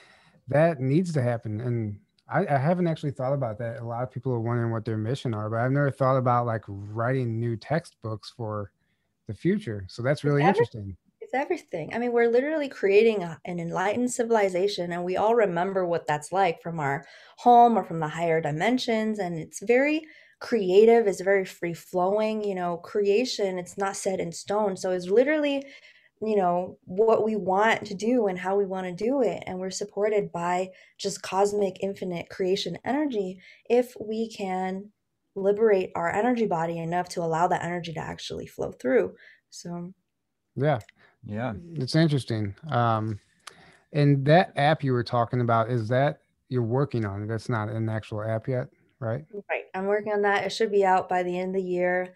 that 0.49 0.80
needs 0.80 1.12
to 1.12 1.20
happen, 1.20 1.61
and 1.61 1.99
I, 2.26 2.47
I 2.47 2.57
haven't 2.57 2.87
actually 2.87 3.11
thought 3.11 3.35
about 3.35 3.59
that. 3.59 3.80
A 3.80 3.85
lot 3.85 4.03
of 4.03 4.11
people 4.11 4.33
are 4.33 4.41
wondering 4.41 4.72
what 4.72 4.87
their 4.87 4.97
mission 4.97 5.35
are, 5.35 5.51
but 5.51 5.59
I've 5.59 5.70
never 5.70 5.91
thought 5.91 6.16
about 6.16 6.47
like 6.47 6.62
writing 6.66 7.39
new 7.39 7.55
textbooks 7.55 8.33
for 8.35 8.72
the 9.28 9.35
future. 9.35 9.85
So 9.91 10.01
that's 10.01 10.24
really 10.24 10.43
interesting 10.43 10.97
it's 11.33 11.41
everything. 11.41 11.95
I 11.95 11.99
mean, 11.99 12.12
we're 12.12 12.30
literally 12.30 12.68
creating 12.68 13.22
a, 13.22 13.41
an 13.45 13.59
enlightened 13.59 14.11
civilization, 14.11 14.93
and 14.93 15.05
we 15.05 15.16
all 15.16 15.35
remember 15.35 15.87
what 15.87 16.07
that's 16.07 16.33
like 16.33 16.62
from 16.62 16.78
our 16.78 17.07
home 17.39 17.78
or 17.78 17.85
from 17.85 18.01
the 18.01 18.09
higher 18.09 18.41
dimensions. 18.41 19.18
And 19.18 19.39
it's 19.39 19.62
very 19.62 20.03
creative, 20.41 21.07
it's 21.07 21.20
very 21.20 21.45
free 21.45 21.74
flowing. 21.74 22.45
You 22.45 22.55
know, 22.55 22.76
creation, 22.78 23.59
it's 23.59 23.78
not 23.78 23.97
set 23.97 24.20
in 24.20 24.33
stone. 24.33 24.76
So 24.76 24.91
it's 24.91 25.09
literally, 25.09 25.64
you 26.20 26.37
know, 26.37 26.78
what 26.85 27.24
we 27.24 27.37
want 27.37 27.87
to 27.87 27.95
do 27.95 28.26
and 28.26 28.39
how 28.39 28.57
we 28.57 28.66
want 28.66 28.87
to 28.87 29.05
do 29.05 29.22
it. 29.22 29.43
And 29.47 29.59
we're 29.59 29.70
supported 29.70 30.33
by 30.33 30.68
just 30.99 31.22
cosmic, 31.22 31.78
infinite 31.80 32.28
creation 32.28 32.76
energy 32.85 33.41
if 33.70 33.95
we 34.01 34.28
can 34.28 34.91
liberate 35.35 35.91
our 35.95 36.11
energy 36.11 36.47
body 36.47 36.78
enough 36.78 37.09
to 37.09 37.22
allow 37.22 37.47
that 37.49 37.64
energy 37.64 37.95
to 37.95 38.01
actually 38.01 38.47
flow 38.47 38.70
through. 38.72 39.14
So, 39.49 39.95
yeah. 40.57 40.80
Yeah. 41.25 41.55
It's 41.75 41.95
interesting. 41.95 42.55
Um, 42.68 43.18
and 43.93 44.25
that 44.25 44.53
app 44.57 44.83
you 44.83 44.93
were 44.93 45.05
talking 45.05 45.41
about, 45.41 45.70
is 45.70 45.89
that 45.89 46.18
you're 46.49 46.62
working 46.62 47.05
on 47.05 47.23
it? 47.23 47.27
That's 47.29 47.49
not 47.49 47.68
an 47.68 47.89
actual 47.89 48.23
app 48.23 48.49
yet, 48.49 48.68
right? 49.01 49.25
Right. 49.51 49.64
I'm 49.75 49.87
working 49.87 50.12
on 50.12 50.23
that. 50.23 50.45
It 50.45 50.51
should 50.51 50.70
be 50.70 50.85
out 50.85 51.09
by 51.09 51.23
the 51.23 51.39
end 51.39 51.57
of 51.57 51.62
the 51.62 51.68
year. 51.68 52.14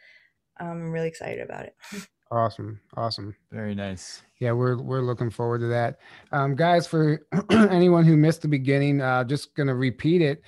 I'm 0.58 0.90
really 0.90 1.08
excited 1.08 1.40
about 1.40 1.66
it. 1.66 1.76
Awesome. 2.30 2.80
Awesome. 2.96 3.36
Very 3.52 3.74
nice. 3.76 4.22
Yeah, 4.40 4.50
we're 4.50 4.76
we're 4.82 5.00
looking 5.00 5.30
forward 5.30 5.60
to 5.60 5.68
that. 5.68 6.00
Um, 6.32 6.56
guys, 6.56 6.84
for 6.84 7.24
anyone 7.50 8.04
who 8.04 8.16
missed 8.16 8.42
the 8.42 8.48
beginning, 8.48 9.00
uh, 9.00 9.22
just 9.22 9.54
gonna 9.54 9.74
repeat 9.74 10.22
it. 10.22 10.42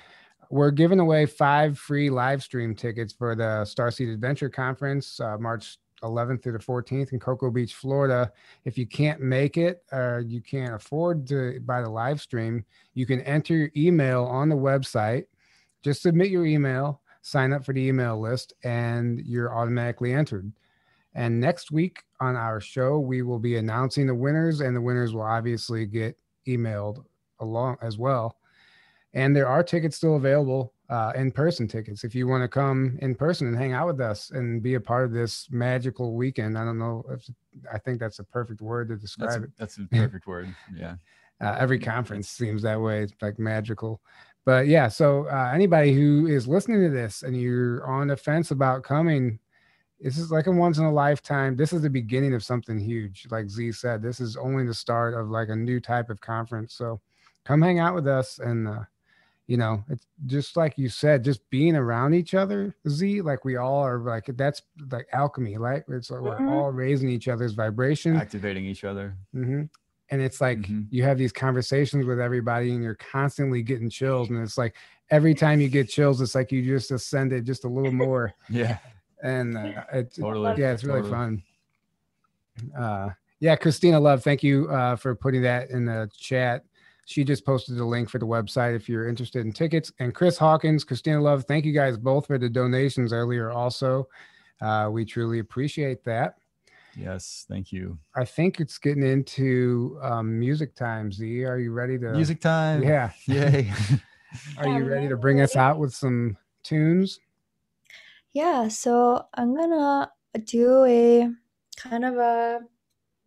We're 0.50 0.72
giving 0.72 0.98
away 0.98 1.26
five 1.26 1.78
free 1.78 2.11
live 2.11 2.42
stream 2.42 2.74
tickets 2.74 3.12
for 3.12 3.36
the 3.36 3.64
Starseed 3.64 4.12
Adventure 4.12 4.48
Conference, 4.48 5.20
uh, 5.20 5.36
March 5.38 5.78
11th 6.03 6.42
through 6.42 6.53
the 6.53 6.59
14th 6.59 7.12
in 7.12 7.20
Cocoa 7.20 7.51
Beach, 7.51 7.74
Florida. 7.74 8.32
If 8.64 8.78
you 8.78 8.86
can't 8.86 9.20
make 9.20 9.57
it 9.57 9.82
or 9.92 10.24
you 10.26 10.40
can't 10.40 10.74
afford 10.74 11.26
to 11.28 11.61
buy 11.61 11.82
the 11.82 11.90
live 11.90 12.20
stream, 12.20 12.64
you 12.94 13.07
can 13.07 13.20
enter 13.22 13.55
your 13.55 13.70
email 13.76 14.24
on 14.24 14.49
the 14.49 14.57
website. 14.57 15.24
Just 15.82 16.03
submit 16.03 16.30
your 16.30 16.46
email, 16.46 17.01
sign 17.22 17.53
up 17.53 17.64
for 17.64 17.72
the 17.72 17.86
email 17.86 18.20
list, 18.20 18.53
and 18.64 19.20
you're 19.20 19.55
automatically 19.55 20.12
entered. 20.12 20.53
And 21.14 21.40
next 21.40 21.70
week 21.70 22.03
on 22.20 22.36
our 22.36 22.61
show, 22.61 22.99
we 22.99 23.22
will 23.22 23.38
be 23.38 23.57
announcing 23.57 24.07
the 24.07 24.14
winners, 24.14 24.61
and 24.61 24.76
the 24.76 24.80
winners 24.80 25.14
will 25.14 25.22
obviously 25.22 25.86
get 25.86 26.16
emailed 26.46 27.05
along 27.40 27.76
as 27.82 27.99
well. 27.99 28.36
And 29.14 29.34
there 29.34 29.49
are 29.49 29.62
tickets 29.62 29.96
still 29.96 30.16
available 30.16 30.72
uh, 30.91 31.12
in-person 31.14 31.68
tickets 31.68 32.03
if 32.03 32.14
you 32.14 32.26
want 32.26 32.43
to 32.43 32.49
come 32.49 32.99
in 33.03 33.14
person 33.14 33.47
and 33.47 33.57
hang 33.57 33.72
out 33.72 33.86
with 33.86 34.01
us 34.01 34.30
and 34.30 34.62
be 34.62 34.74
a 34.74 34.80
part 34.80 35.05
of 35.05 35.12
this 35.12 35.47
magical 35.51 36.14
weekend. 36.14 36.57
I 36.57 36.64
don't 36.64 36.78
know 36.78 37.05
if 37.11 37.28
I 37.72 37.78
think 37.78 38.01
that's 38.01 38.20
a 38.20 38.24
perfect 38.24 38.62
word 38.62 38.89
to 38.89 38.97
describe 38.97 39.30
that's 39.30 39.45
it. 39.45 39.51
That's 39.59 39.78
a 39.78 39.86
perfect 39.91 40.26
word. 40.26 40.55
Yeah. 40.74 40.95
Uh, 41.41 41.57
every 41.61 41.78
conference 41.78 42.28
seems 42.28 42.62
that 42.62 42.80
way. 42.80 43.03
It's 43.03 43.12
like 43.22 43.39
magical. 43.39 44.01
But 44.45 44.66
yeah, 44.66 44.89
so 44.89 45.28
uh, 45.28 45.53
anybody 45.55 45.93
who 45.93 46.26
is 46.26 46.49
listening 46.49 46.80
to 46.82 46.91
this 46.91 47.22
and 47.22 47.41
you're 47.41 47.86
on 47.86 48.09
the 48.09 48.16
fence 48.16 48.51
about 48.51 48.82
coming, 48.82 49.39
this 50.01 50.18
is 50.18 50.32
like 50.32 50.49
a 50.49 50.51
once 50.51 50.78
in 50.78 50.84
a 50.84 50.93
lifetime. 50.93 51.55
This 51.55 51.72
is 51.72 51.82
the 51.82 51.91
beginning 51.91 52.34
of 52.34 52.43
something 52.43 52.76
huge. 52.76 53.28
Like 53.30 53.51
Z 53.51 53.70
said, 53.70 54.03
this 54.03 54.18
is 54.18 54.36
only 54.36 54.66
the 54.66 54.74
start 54.74 55.14
of 55.14 55.28
like 55.28 55.49
a 55.49 55.55
new 55.55 55.78
type 55.78 56.11
of 56.11 56.20
conference. 56.20 56.74
So 56.74 57.01
come 57.45 57.62
hang 57.62 57.78
out 57.78 57.95
with 57.95 58.09
us 58.09 58.41
and 58.41 58.66
uh, 58.66 58.80
you 59.49 59.57
know 59.57 59.82
it's 59.88 60.07
just 60.26 60.57
like 60.57 60.78
you 60.78 60.88
said 60.88 61.24
just 61.24 61.40
being 61.51 61.74
around 61.74 62.14
each 62.14 62.34
other 62.34 62.76
z 62.88 63.20
like 63.22 63.44
we 63.44 63.57
all 63.57 63.82
are 63.82 63.99
like 63.99 64.26
that's 64.36 64.62
like 64.92 65.09
alchemy 65.12 65.57
right 65.57 65.82
it's 65.88 66.11
like 66.11 66.20
mm-hmm. 66.20 66.46
we're 66.46 66.62
all 66.62 66.70
raising 66.70 67.09
each 67.09 67.26
other's 67.26 67.55
vibration 67.55 68.14
activating 68.14 68.64
each 68.64 68.84
other 68.84 69.16
mm-hmm. 69.34 69.62
and 70.11 70.22
it's 70.22 70.40
like 70.40 70.59
mm-hmm. 70.59 70.82
you 70.90 71.03
have 71.03 71.18
these 71.18 71.32
conversations 71.32 72.07
with 72.07 72.20
everybody 72.20 72.72
and 72.72 72.84
you're 72.84 72.94
constantly 72.94 73.62
getting 73.62 73.90
chills 73.90 74.28
and 74.28 74.38
it's 74.40 74.59
like 74.59 74.76
every 75.11 75.34
time 75.34 75.61
you 75.61 75.68
get 75.68 75.88
chills 75.88 76.20
it's 76.20 76.34
like 76.34 76.53
you 76.53 76.62
just 76.62 76.90
ascend 76.90 77.32
it 77.32 77.42
just 77.42 77.64
a 77.64 77.68
little 77.68 77.92
more 77.92 78.32
yeah 78.51 78.78
and 79.22 79.57
uh, 79.57 79.82
it, 79.94 80.14
totally. 80.14 80.61
yeah 80.61 80.72
it's 80.72 80.84
really 80.84 81.01
totally. 81.01 81.11
fun 81.11 81.42
uh 82.78 83.09
yeah 83.40 83.57
christina 83.57 83.99
love 83.99 84.22
thank 84.22 84.42
you 84.42 84.68
uh 84.68 84.94
for 84.94 85.14
putting 85.14 85.40
that 85.40 85.70
in 85.70 85.86
the 85.86 86.09
chat 86.14 86.64
she 87.09 87.24
just 87.24 87.46
posted 87.46 87.78
the 87.78 87.84
link 87.86 88.11
for 88.11 88.18
the 88.18 88.26
website 88.26 88.76
if 88.76 88.86
you're 88.86 89.09
interested 89.09 89.46
in 89.46 89.50
tickets. 89.50 89.90
And 89.98 90.14
Chris 90.14 90.36
Hawkins, 90.36 90.84
Christina 90.84 91.22
Love, 91.22 91.46
thank 91.48 91.64
you 91.64 91.72
guys 91.72 91.96
both 91.96 92.26
for 92.26 92.36
the 92.36 92.50
donations 92.50 93.14
earlier. 93.14 93.50
Also, 93.50 94.06
uh, 94.61 94.90
we 94.92 95.06
truly 95.06 95.38
appreciate 95.38 96.04
that. 96.04 96.34
Yes, 96.94 97.46
thank 97.48 97.72
you. 97.72 97.98
I 98.14 98.26
think 98.26 98.61
it's 98.61 98.76
getting 98.76 99.04
into 99.06 99.98
um, 100.02 100.38
music 100.38 100.74
time. 100.74 101.11
Z, 101.11 101.44
are 101.44 101.59
you 101.59 101.72
ready 101.72 101.98
to 101.98 102.12
music 102.12 102.42
time? 102.42 102.82
Yeah, 102.82 103.11
yay! 103.26 103.72
are 104.59 104.68
you 104.68 104.84
ready 104.84 105.09
to 105.09 105.16
bring 105.16 105.40
us 105.40 105.56
out 105.56 105.78
with 105.78 105.94
some 105.94 106.36
tunes? 106.62 107.20
Yeah, 108.34 108.68
so 108.68 109.24
I'm 109.32 109.56
gonna 109.56 110.11
do 110.44 110.84
a 110.84 111.30
kind 111.78 112.04
of 112.04 112.16
a 112.18 112.61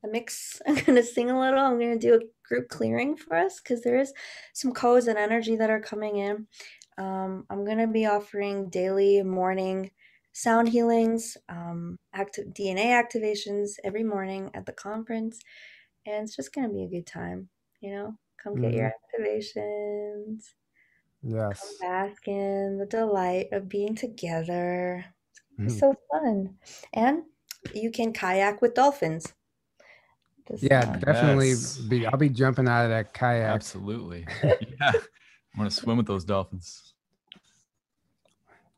a 0.03 0.07
mix. 0.07 0.61
I'm 0.67 0.75
gonna 0.75 1.03
sing 1.03 1.29
a 1.29 1.39
little. 1.39 1.59
I'm 1.59 1.79
gonna 1.79 1.97
do 1.97 2.15
a 2.15 2.47
group 2.47 2.69
clearing 2.69 3.15
for 3.15 3.35
us 3.35 3.59
because 3.61 3.81
there 3.81 3.97
is 3.97 4.13
some 4.53 4.73
codes 4.73 5.07
and 5.07 5.17
energy 5.17 5.55
that 5.55 5.69
are 5.69 5.79
coming 5.79 6.17
in. 6.17 6.47
Um, 6.97 7.45
I'm 7.49 7.65
going 7.65 7.77
to 7.77 7.87
be 7.87 8.05
offering 8.05 8.69
daily 8.69 9.23
morning 9.23 9.91
sound 10.33 10.69
healings, 10.69 11.37
um, 11.49 11.97
active 12.13 12.47
DNA 12.47 12.87
activations 12.87 13.71
every 13.83 14.03
morning 14.03 14.51
at 14.53 14.65
the 14.65 14.71
conference, 14.71 15.39
and 16.05 16.23
it's 16.23 16.35
just 16.35 16.53
going 16.53 16.67
to 16.67 16.73
be 16.73 16.83
a 16.83 16.89
good 16.89 17.07
time. 17.07 17.49
You 17.79 17.91
know, 17.91 18.15
come 18.41 18.55
get 18.55 18.71
mm-hmm. 18.71 18.77
your 18.77 18.93
activations. 19.19 20.49
Yes. 21.23 21.59
Come 21.59 21.89
bask 21.89 22.27
in 22.27 22.77
the 22.77 22.85
delight 22.85 23.47
of 23.51 23.69
being 23.69 23.95
together. 23.95 25.05
It's 25.57 25.75
mm-hmm. 25.75 25.79
so 25.79 25.95
fun, 26.11 26.55
and 26.93 27.23
you 27.73 27.91
can 27.91 28.13
kayak 28.13 28.61
with 28.61 28.73
dolphins 28.73 29.33
yeah, 30.57 30.97
definitely. 30.97 31.49
Yes. 31.49 31.77
Be 31.77 32.05
I'll 32.05 32.17
be 32.17 32.29
jumping 32.29 32.67
out 32.67 32.83
of 32.85 32.89
that 32.89 33.13
kayak. 33.13 33.53
Absolutely. 33.53 34.25
yeah, 34.43 34.53
I 34.81 35.57
want 35.57 35.69
to 35.69 35.75
swim 35.75 35.97
with 35.97 36.07
those 36.07 36.23
dolphins. 36.23 36.93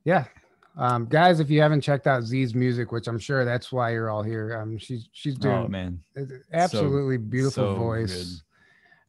Yeah, 0.06 0.26
um, 0.76 1.06
guys, 1.06 1.40
if 1.40 1.50
you 1.50 1.62
haven't 1.62 1.82
checked 1.82 2.08
out 2.08 2.24
Z's 2.24 2.56
music, 2.56 2.92
which 2.92 3.08
I'm 3.08 3.20
sure 3.20 3.46
that's 3.46 3.72
why 3.72 3.92
you're 3.92 4.10
all 4.10 4.24
here, 4.24 4.60
um, 4.60 4.78
she's 4.78 5.08
she's 5.12 5.36
doing 5.36 5.56
oh, 5.56 5.68
man, 5.68 6.00
absolutely 6.52 7.18
so, 7.18 7.22
beautiful 7.22 7.64
so 7.64 7.76
voice. 7.76 8.44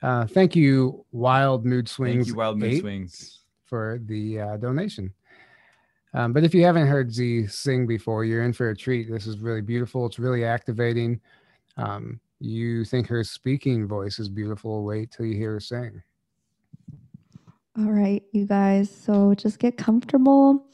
Uh, 0.02 0.26
thank 0.26 0.54
you, 0.54 1.04
Wild 1.12 1.64
Mood 1.64 1.88
Swings. 1.88 2.16
Thank 2.16 2.28
you, 2.28 2.34
Wild 2.34 2.58
Mood 2.58 2.80
Swings, 2.80 3.40
for 3.64 3.98
the 4.04 4.40
uh, 4.40 4.56
donation. 4.58 5.12
Um, 6.12 6.32
but 6.32 6.44
if 6.44 6.54
you 6.54 6.64
haven't 6.64 6.86
heard 6.86 7.10
Z 7.10 7.46
sing 7.46 7.86
before, 7.86 8.24
you're 8.24 8.44
in 8.44 8.52
for 8.52 8.70
a 8.70 8.76
treat. 8.76 9.10
This 9.10 9.26
is 9.26 9.38
really 9.38 9.62
beautiful. 9.62 10.04
It's 10.06 10.18
really 10.18 10.44
activating. 10.44 11.20
Um, 11.78 12.20
you 12.44 12.84
think 12.84 13.06
her 13.08 13.24
speaking 13.24 13.88
voice 13.88 14.18
is 14.18 14.28
beautiful, 14.28 14.84
wait 14.84 15.10
till 15.10 15.26
you 15.26 15.34
hear 15.34 15.52
her 15.52 15.60
sing. 15.60 16.02
All 17.76 17.90
right, 17.90 18.22
you 18.32 18.46
guys. 18.46 18.94
So 18.94 19.34
just 19.34 19.58
get 19.58 19.76
comfortable. 19.76 20.66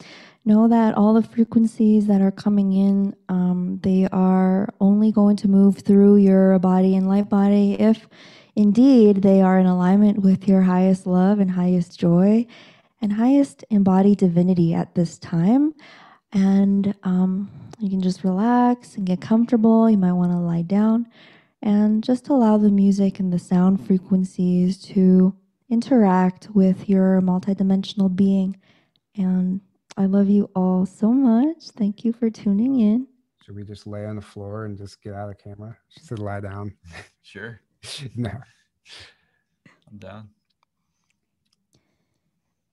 Know 0.45 0.69
that 0.69 0.95
all 0.95 1.15
the 1.15 1.23
frequencies 1.23 2.07
that 2.09 2.21
are 2.21 2.31
coming 2.31 2.73
in, 2.73 3.15
um, 3.29 3.79
they 3.83 4.09
are 4.11 4.69
only 4.81 5.13
going 5.13 5.37
to 5.37 5.49
move 5.49 5.79
through 5.79 6.17
your 6.17 6.59
body 6.59 6.97
and 6.97 7.09
light 7.09 7.29
body 7.29 7.75
if 7.75 8.09
indeed 8.57 9.23
they 9.23 9.41
are 9.41 9.59
in 9.59 9.67
alignment 9.67 10.19
with 10.21 10.49
your 10.49 10.63
highest 10.63 11.07
love 11.07 11.39
and 11.41 11.51
highest 11.51 11.99
joy 11.99 12.47
and 13.01 13.13
highest 13.13 13.65
embodied 13.71 14.19
divinity 14.19 14.75
at 14.75 14.95
this 14.95 15.19
time. 15.19 15.73
And 16.33 16.95
um, 17.03 17.51
you 17.79 17.89
can 17.89 18.03
just 18.03 18.25
relax 18.25 18.97
and 18.97 19.07
get 19.07 19.21
comfortable. 19.21 19.89
You 19.89 19.99
might 19.99 20.13
want 20.13 20.33
to 20.33 20.39
lie 20.39 20.63
down 20.63 21.07
and 21.63 22.03
just 22.03 22.29
allow 22.29 22.57
the 22.59 22.71
music 22.71 23.21
and 23.21 23.33
the 23.33 23.39
sound 23.39 23.85
frequencies 23.87 24.79
to 24.83 25.35
interact 25.69 26.49
with 26.55 26.89
your 26.89 27.21
multidimensional 27.21 28.15
being. 28.15 28.57
And 29.17 29.61
I 29.97 30.07
love 30.07 30.29
you 30.29 30.51
all 30.55 30.87
so 30.87 31.13
much. 31.13 31.69
Thank 31.71 32.05
you 32.05 32.13
for 32.13 32.31
tuning 32.31 32.81
in. 32.81 33.07
Should 33.45 33.57
we 33.57 33.65
just 33.65 33.87
lay 33.87 34.07
on 34.07 34.17
the 34.17 34.23
floor 34.23 34.65
and 34.65 34.77
just 34.79 35.03
get 35.03 35.15
out 35.15 35.31
of 35.31 35.39
camera? 35.39 35.77
She 35.89 36.01
said 36.01 36.19
lie 36.19 36.41
down. 36.41 36.75
Sure. 37.23 37.61
no. 38.17 38.31
I'm 39.89 39.99
down. 39.99 40.29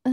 Uh, 0.04 0.10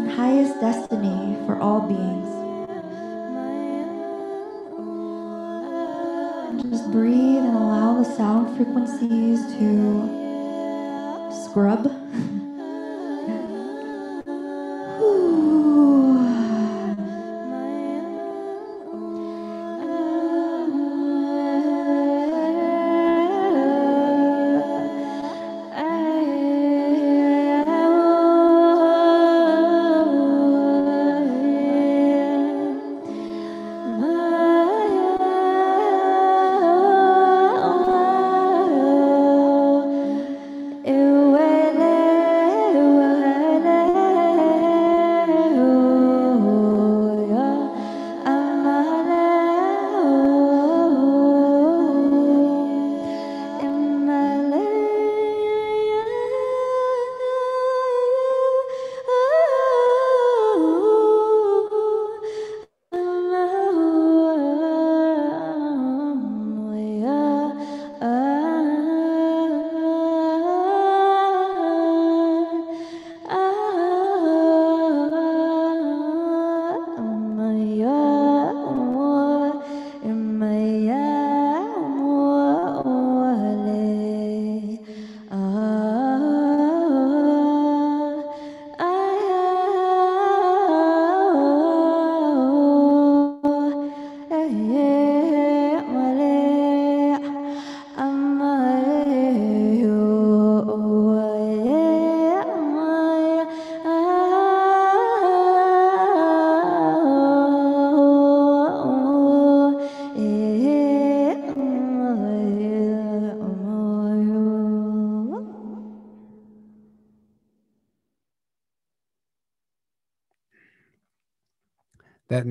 and 0.00 0.10
highest 0.10 0.58
destiny 0.60 1.36
for 1.44 1.56
all 1.60 1.82
beings. 1.82 2.28
And 6.48 6.70
just 6.70 6.90
breathe 6.90 7.44
and 7.44 7.54
allow 7.54 8.02
the 8.02 8.16
sound 8.16 8.56
frequencies 8.56 9.44
to 9.58 11.28
scrub. 11.44 11.99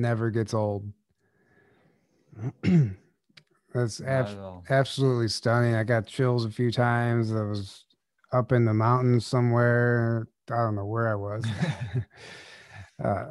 Never 0.00 0.30
gets 0.30 0.54
old. 0.54 0.90
That's 3.72 4.00
Not 4.00 4.08
abs- 4.08 4.32
at 4.32 4.38
all. 4.38 4.64
absolutely 4.68 5.28
stunning. 5.28 5.74
I 5.74 5.84
got 5.84 6.06
chills 6.06 6.44
a 6.44 6.50
few 6.50 6.70
times. 6.72 7.32
I 7.32 7.42
was 7.42 7.84
up 8.32 8.52
in 8.52 8.64
the 8.64 8.74
mountains 8.74 9.26
somewhere. 9.26 10.26
I 10.50 10.56
don't 10.56 10.74
know 10.74 10.86
where 10.86 11.08
I 11.08 11.14
was. 11.14 11.44
uh, 13.04 13.26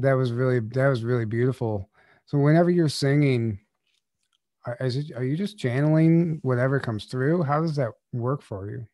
that 0.00 0.12
was 0.12 0.32
really 0.32 0.60
that 0.60 0.88
was 0.88 1.02
really 1.04 1.24
beautiful. 1.24 1.90
So 2.26 2.38
whenever 2.38 2.70
you're 2.70 2.88
singing, 2.88 3.58
are, 4.66 4.76
is 4.80 4.96
it, 4.96 5.12
are 5.16 5.24
you 5.24 5.36
just 5.36 5.58
channeling 5.58 6.38
whatever 6.42 6.78
comes 6.78 7.06
through? 7.06 7.42
How 7.42 7.60
does 7.60 7.76
that 7.76 7.90
work 8.12 8.42
for 8.42 8.70
you? 8.70 8.86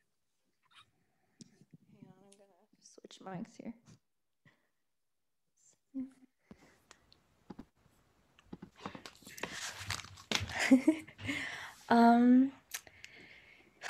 Hang 2.02 2.08
on, 2.08 2.14
I'm 2.24 2.38
gonna 2.38 2.82
switch 2.82 3.20
mics 3.24 3.62
here. 3.62 3.74
um, 11.88 12.52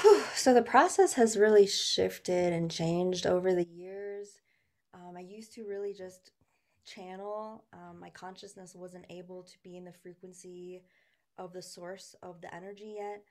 whew, 0.01 0.23
so 0.35 0.55
the 0.55 0.63
process 0.63 1.15
has 1.15 1.37
really 1.37 1.67
shifted 1.67 2.53
and 2.53 2.71
changed 2.71 3.27
over 3.27 3.55
the 3.55 3.67
years. 3.67 4.41
Um, 4.95 5.17
I 5.17 5.21
used 5.21 5.55
to 5.55 5.65
really 5.65 5.93
just 5.93 6.33
channel. 6.85 7.65
Um, 7.73 8.01
my 8.01 8.11
consciousness 8.11 8.75
wasn't 8.75 9.07
able 9.11 9.43
to 9.43 9.55
be 9.63 9.77
in 9.77 9.85
the 9.85 9.93
frequency 9.93 10.83
of 11.37 11.53
the 11.53 11.63
source 11.63 12.15
of 12.23 12.41
the 12.41 12.55
energy 12.55 12.97
yet. 12.99 13.23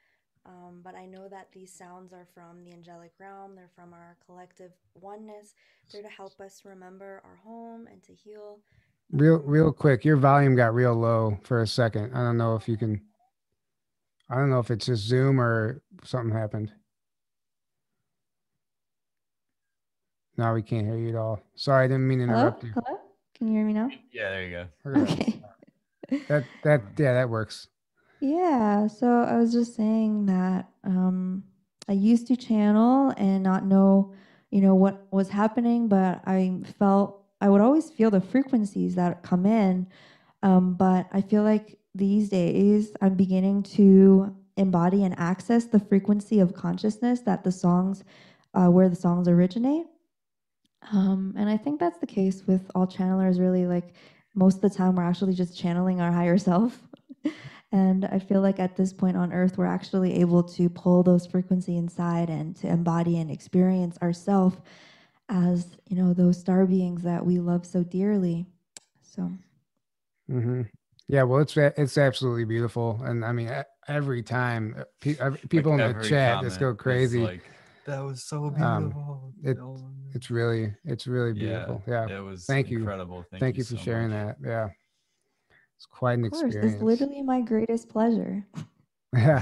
Um, 0.45 0.79
but 0.81 0.95
I 0.95 1.05
know 1.05 1.27
that 1.27 1.49
these 1.51 1.73
sounds 1.73 2.13
are 2.13 2.27
from 2.33 2.63
the 2.63 2.71
angelic 2.71 3.11
realm. 3.19 3.55
They're 3.55 3.69
from 3.75 3.93
our 3.93 4.15
collective 4.25 4.71
oneness. 4.95 5.55
They're 5.91 6.01
to 6.01 6.07
help 6.07 6.39
us 6.39 6.61
remember 6.63 7.21
our 7.25 7.37
home 7.43 7.87
and 7.91 8.01
to 8.03 8.13
heal. 8.13 8.59
Real 9.11 9.39
real 9.39 9.71
quick, 9.73 10.05
your 10.05 10.17
volume 10.17 10.55
got 10.55 10.73
real 10.73 10.93
low 10.93 11.37
for 11.43 11.61
a 11.61 11.67
second. 11.67 12.13
I 12.13 12.19
don't 12.19 12.37
know 12.37 12.55
if 12.55 12.67
you 12.67 12.77
can 12.77 13.01
I 14.29 14.35
don't 14.35 14.49
know 14.49 14.59
if 14.59 14.71
it's 14.71 14.85
just 14.85 15.03
Zoom 15.03 15.39
or 15.39 15.81
something 16.03 16.35
happened. 16.35 16.71
Now 20.35 20.53
we 20.53 20.61
can't 20.61 20.85
hear 20.85 20.97
you 20.97 21.09
at 21.09 21.15
all. 21.15 21.39
Sorry, 21.55 21.85
I 21.85 21.87
didn't 21.87 22.07
mean 22.07 22.19
to 22.19 22.25
Hello? 22.25 22.39
interrupt 22.39 22.63
you. 22.63 22.71
Hello? 22.73 22.99
Can 23.35 23.47
you 23.47 23.53
hear 23.53 23.65
me 23.65 23.73
now? 23.73 23.89
Yeah, 24.11 24.29
there 24.29 24.43
you 24.43 24.51
go. 24.51 24.67
Okay. 25.01 25.11
Okay. 25.13 25.43
That 26.29 26.45
that 26.63 26.81
yeah, 26.97 27.13
that 27.15 27.29
works. 27.29 27.67
Yeah, 28.21 28.87
so 28.87 29.23
I 29.23 29.35
was 29.37 29.51
just 29.51 29.75
saying 29.75 30.25
that 30.27 30.69
um, 30.85 31.43
I 31.89 31.91
used 31.93 32.27
to 32.27 32.37
channel 32.37 33.13
and 33.17 33.43
not 33.43 33.65
know, 33.65 34.13
you 34.49 34.61
know, 34.61 34.73
what 34.73 35.05
was 35.11 35.29
happening, 35.29 35.89
but 35.89 36.21
I 36.25 36.61
felt 36.79 37.23
I 37.41 37.49
would 37.49 37.59
always 37.61 37.89
feel 37.89 38.09
the 38.09 38.21
frequencies 38.21 38.95
that 38.95 39.21
come 39.21 39.45
in. 39.45 39.87
Um, 40.43 40.75
but 40.75 41.07
I 41.11 41.21
feel 41.21 41.43
like 41.43 41.77
these 41.97 42.29
days 42.29 42.93
I'm 43.01 43.15
beginning 43.15 43.63
to 43.63 44.35
embody 44.57 45.03
and 45.03 45.17
access 45.19 45.65
the 45.65 45.79
frequency 45.79 46.39
of 46.39 46.53
consciousness 46.53 47.21
that 47.21 47.43
the 47.43 47.51
songs, 47.51 48.03
uh, 48.53 48.67
where 48.67 48.89
the 48.89 48.95
songs 48.95 49.27
originate. 49.27 49.87
Um, 50.91 51.33
and 51.37 51.49
I 51.49 51.57
think 51.57 51.79
that's 51.79 51.97
the 51.99 52.07
case 52.07 52.45
with 52.47 52.69
all 52.75 52.87
channelers, 52.87 53.39
really. 53.39 53.65
Like 53.67 53.93
most 54.35 54.57
of 54.57 54.61
the 54.61 54.69
time, 54.69 54.95
we're 54.95 55.03
actually 55.03 55.33
just 55.33 55.57
channeling 55.57 56.01
our 56.01 56.11
higher 56.11 56.37
self. 56.37 56.81
and 57.71 58.05
I 58.05 58.19
feel 58.19 58.41
like 58.41 58.59
at 58.59 58.75
this 58.75 58.93
point 58.93 59.17
on 59.17 59.33
earth, 59.33 59.57
we're 59.57 59.65
actually 59.65 60.15
able 60.21 60.43
to 60.43 60.69
pull 60.69 61.03
those 61.03 61.27
frequency 61.27 61.77
inside 61.77 62.29
and 62.29 62.55
to 62.57 62.67
embody 62.67 63.19
and 63.19 63.29
experience 63.29 63.97
ourself 64.01 64.61
as, 65.29 65.77
you 65.87 65.97
know, 65.97 66.13
those 66.13 66.39
star 66.39 66.65
beings 66.65 67.03
that 67.03 67.25
we 67.25 67.39
love 67.39 67.65
so 67.65 67.83
dearly. 67.83 68.45
So, 69.01 69.31
hmm 70.29 70.76
Yeah, 71.09 71.23
well, 71.23 71.39
it's 71.41 71.55
it's 71.55 71.97
absolutely 71.97 72.43
beautiful, 72.43 73.01
and 73.03 73.23
I 73.23 73.31
mean, 73.31 73.49
every 73.87 74.21
time 74.21 74.75
uh, 74.77 74.83
pe- 74.99 75.15
ev- 75.19 75.39
people 75.49 75.71
in 75.73 75.77
the 75.77 76.03
chat 76.07 76.41
just 76.41 76.59
go 76.59 76.73
crazy. 76.75 77.21
Like 77.23 77.49
that 77.85 77.99
was 78.01 78.23
so 78.23 78.45
Um, 78.59 78.83
beautiful. 78.89 79.33
it- 79.43 79.57
Oh, 79.57 79.89
it's 80.13 80.29
really, 80.29 80.73
it's 80.83 81.07
really 81.07 81.31
beautiful. 81.33 81.81
Yeah, 81.87 82.07
it 82.09 82.19
was 82.19 82.45
Thank 82.45 82.69
you. 82.69 82.79
incredible. 82.79 83.23
Thank, 83.31 83.39
thank, 83.39 83.57
you 83.57 83.63
for 83.63 83.77
so 83.77 83.81
sharing 83.83 84.09
much. 84.09 84.35
that. 84.41 84.47
Yeah, 84.49 84.67
it's 85.77 85.85
quite 85.85 86.17
an 86.19 86.25
of 86.25 86.31
course, 86.31 86.43
experience. 86.43 86.73
it's 86.75 86.83
literally 86.83 87.21
my 87.21 87.39
greatest 87.41 87.89
pleasure. 87.89 88.45
Yeah, 89.13 89.41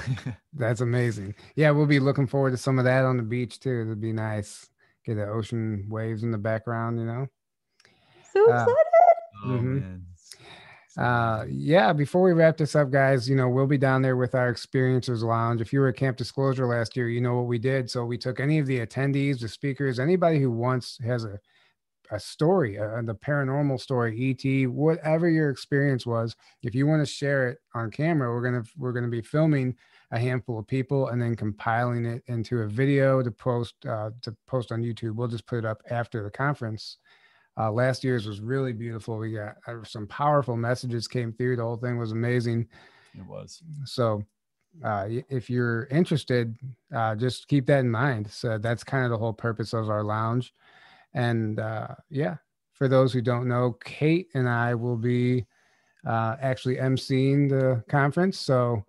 that's 0.54 0.82
amazing. 0.82 1.34
Yeah, 1.56 1.72
we'll 1.72 1.88
be 1.88 2.00
looking 2.00 2.28
forward 2.28 2.52
to 2.52 2.58
some 2.58 2.78
of 2.78 2.86
that 2.86 3.04
on 3.04 3.18
the 3.18 3.24
beach 3.24 3.60
too. 3.60 3.82
It'd 3.82 4.00
be 4.00 4.14
nice. 4.14 4.70
Get 5.04 5.16
the 5.16 5.28
ocean 5.28 5.88
waves 5.90 6.22
in 6.22 6.30
the 6.32 6.38
background, 6.38 7.00
you 7.00 7.06
know. 7.06 7.28
So 8.32 8.40
Uh, 8.52 8.54
excited. 8.54 8.76
Oh 9.44 9.48
Mhm. 9.48 9.82
man. 9.82 10.06
Uh, 10.98 11.44
yeah, 11.50 11.92
before 11.92 12.22
we 12.24 12.32
wrap 12.32 12.56
this 12.58 12.76
up, 12.76 12.90
guys, 12.90 13.30
you 13.30 13.36
know, 13.36 13.50
we'll 13.50 13.68
be 13.68 13.78
down 13.78 14.02
there 14.02 14.16
with 14.16 14.34
our 14.34 14.54
Experiencers 14.54 15.24
Lounge. 15.24 15.60
If 15.60 15.74
you 15.74 15.82
were 15.82 15.90
at 15.90 15.98
Camp 15.98 16.16
Disclosure 16.16 16.66
last 16.66 16.96
year, 16.96 17.10
you 17.10 17.20
know 17.20 17.36
what 17.36 17.48
we 17.48 17.58
did. 17.58 17.90
So 17.92 18.06
we 18.06 18.18
took 18.18 18.40
any 18.40 18.60
of 18.60 18.66
the 18.66 18.80
attendees, 18.80 19.40
the 19.40 19.50
speakers, 19.50 20.00
anybody 20.00 20.40
who 20.40 20.52
wants 20.52 20.98
has 21.04 21.26
a 21.26 21.40
a 22.12 22.20
story, 22.20 22.78
uh, 22.78 23.02
the 23.02 23.16
paranormal 23.16 23.80
story, 23.80 24.38
ET, 24.44 24.70
whatever 24.70 25.30
your 25.30 25.50
experience 25.50 26.06
was. 26.06 26.36
If 26.64 26.76
you 26.76 26.88
want 26.88 27.06
to 27.06 27.12
share 27.12 27.50
it 27.50 27.60
on 27.74 27.92
camera, 27.92 28.34
we're 28.34 28.44
gonna 28.44 28.64
we're 28.78 28.94
gonna 28.94 29.08
be 29.08 29.22
filming 29.22 29.76
a 30.12 30.20
handful 30.20 30.60
of 30.60 30.68
people 30.68 31.10
and 31.10 31.22
then 31.22 31.36
compiling 31.36 32.06
it 32.06 32.24
into 32.28 32.60
a 32.60 32.68
video 32.68 33.24
to 33.24 33.32
post 33.32 33.74
uh, 33.88 34.12
to 34.22 34.36
post 34.48 34.72
on 34.72 34.82
YouTube. 34.82 35.16
We'll 35.16 35.28
just 35.28 35.48
put 35.48 35.60
it 35.60 35.66
up 35.66 35.82
after 35.90 36.24
the 36.24 36.30
conference. 36.30 36.98
Uh, 37.58 37.72
last 37.72 38.04
year's 38.04 38.28
was 38.28 38.42
really 38.42 38.74
beautiful. 38.74 39.18
We 39.18 39.34
got 39.34 39.56
uh, 39.68 39.84
some 39.84 40.08
powerful 40.08 40.58
messages 40.58 41.08
came 41.08 41.32
through. 41.32 41.56
The 41.56 41.64
whole 41.64 41.78
thing 41.78 41.98
was 41.98 42.12
amazing. 42.12 42.68
it 43.18 43.26
was. 43.26 43.62
So, 43.86 44.24
uh, 44.84 45.08
if 45.30 45.50
you're 45.50 45.86
interested, 45.86 46.58
uh, 46.94 47.16
just 47.16 47.48
keep 47.48 47.66
that 47.68 47.80
in 47.80 47.90
mind. 47.90 48.30
So 48.30 48.58
that's 48.58 48.84
kind 48.84 49.06
of 49.06 49.12
the 49.12 49.18
whole 49.18 49.34
purpose 49.34 49.72
of 49.74 49.90
our 49.90 50.04
lounge. 50.04 50.54
And 51.14 51.60
uh, 51.60 51.96
yeah, 52.10 52.36
for 52.74 52.90
those 52.90 53.14
who 53.14 53.22
don't 53.22 53.48
know, 53.48 53.78
Kate 53.84 54.28
and 54.34 54.50
I 54.50 54.76
will 54.76 54.98
be 54.98 55.46
uh, 56.06 56.36
actually 56.42 56.76
emceeing 56.76 57.50
the 57.50 57.84
conference. 57.90 58.38
So 58.38 58.86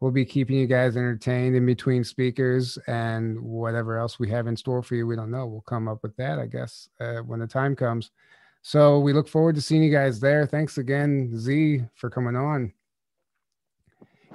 we'll 0.00 0.10
be 0.10 0.24
keeping 0.24 0.56
you 0.56 0.66
guys 0.66 0.96
entertained 0.96 1.54
in 1.54 1.66
between 1.66 2.02
speakers 2.02 2.78
and 2.86 3.40
whatever 3.40 3.98
else 3.98 4.18
we 4.18 4.28
have 4.30 4.46
in 4.46 4.56
store 4.56 4.82
for 4.82 4.94
you. 4.94 5.06
We 5.06 5.16
don't 5.16 5.30
know. 5.30 5.46
We'll 5.46 5.60
come 5.62 5.88
up 5.88 6.02
with 6.02 6.16
that, 6.16 6.38
I 6.38 6.46
guess, 6.46 6.88
uh, 7.00 7.18
when 7.18 7.40
the 7.40 7.46
time 7.46 7.76
comes. 7.76 8.10
So 8.62 8.98
we 8.98 9.12
look 9.12 9.28
forward 9.28 9.54
to 9.54 9.62
seeing 9.62 9.82
you 9.82 9.90
guys 9.90 10.20
there. 10.20 10.46
Thanks 10.46 10.78
again, 10.78 11.30
Z, 11.36 11.82
for 11.94 12.10
coming 12.10 12.36
on. 12.36 12.72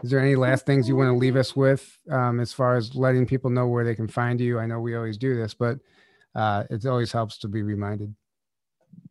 Is 0.04 0.12
there 0.12 0.20
any 0.20 0.36
last 0.36 0.66
things 0.66 0.88
you 0.88 0.96
want 0.96 1.10
to 1.10 1.18
leave 1.18 1.36
us 1.36 1.56
with 1.56 1.98
um, 2.12 2.40
as 2.40 2.54
far 2.54 2.76
as 2.76 2.96
letting 2.96 3.26
people 3.26 3.50
know 3.50 3.68
where 3.68 3.84
they 3.84 3.96
can 3.96 4.08
find 4.08 4.40
you? 4.40 4.60
I 4.60 4.68
know 4.68 4.80
we 4.80 4.96
always 4.96 5.18
do 5.18 5.36
this, 5.36 5.54
but 5.54 5.80
uh, 6.36 6.66
it 6.70 6.86
always 6.86 7.12
helps 7.12 7.38
to 7.40 7.48
be 7.48 7.64
reminded. 7.64 8.14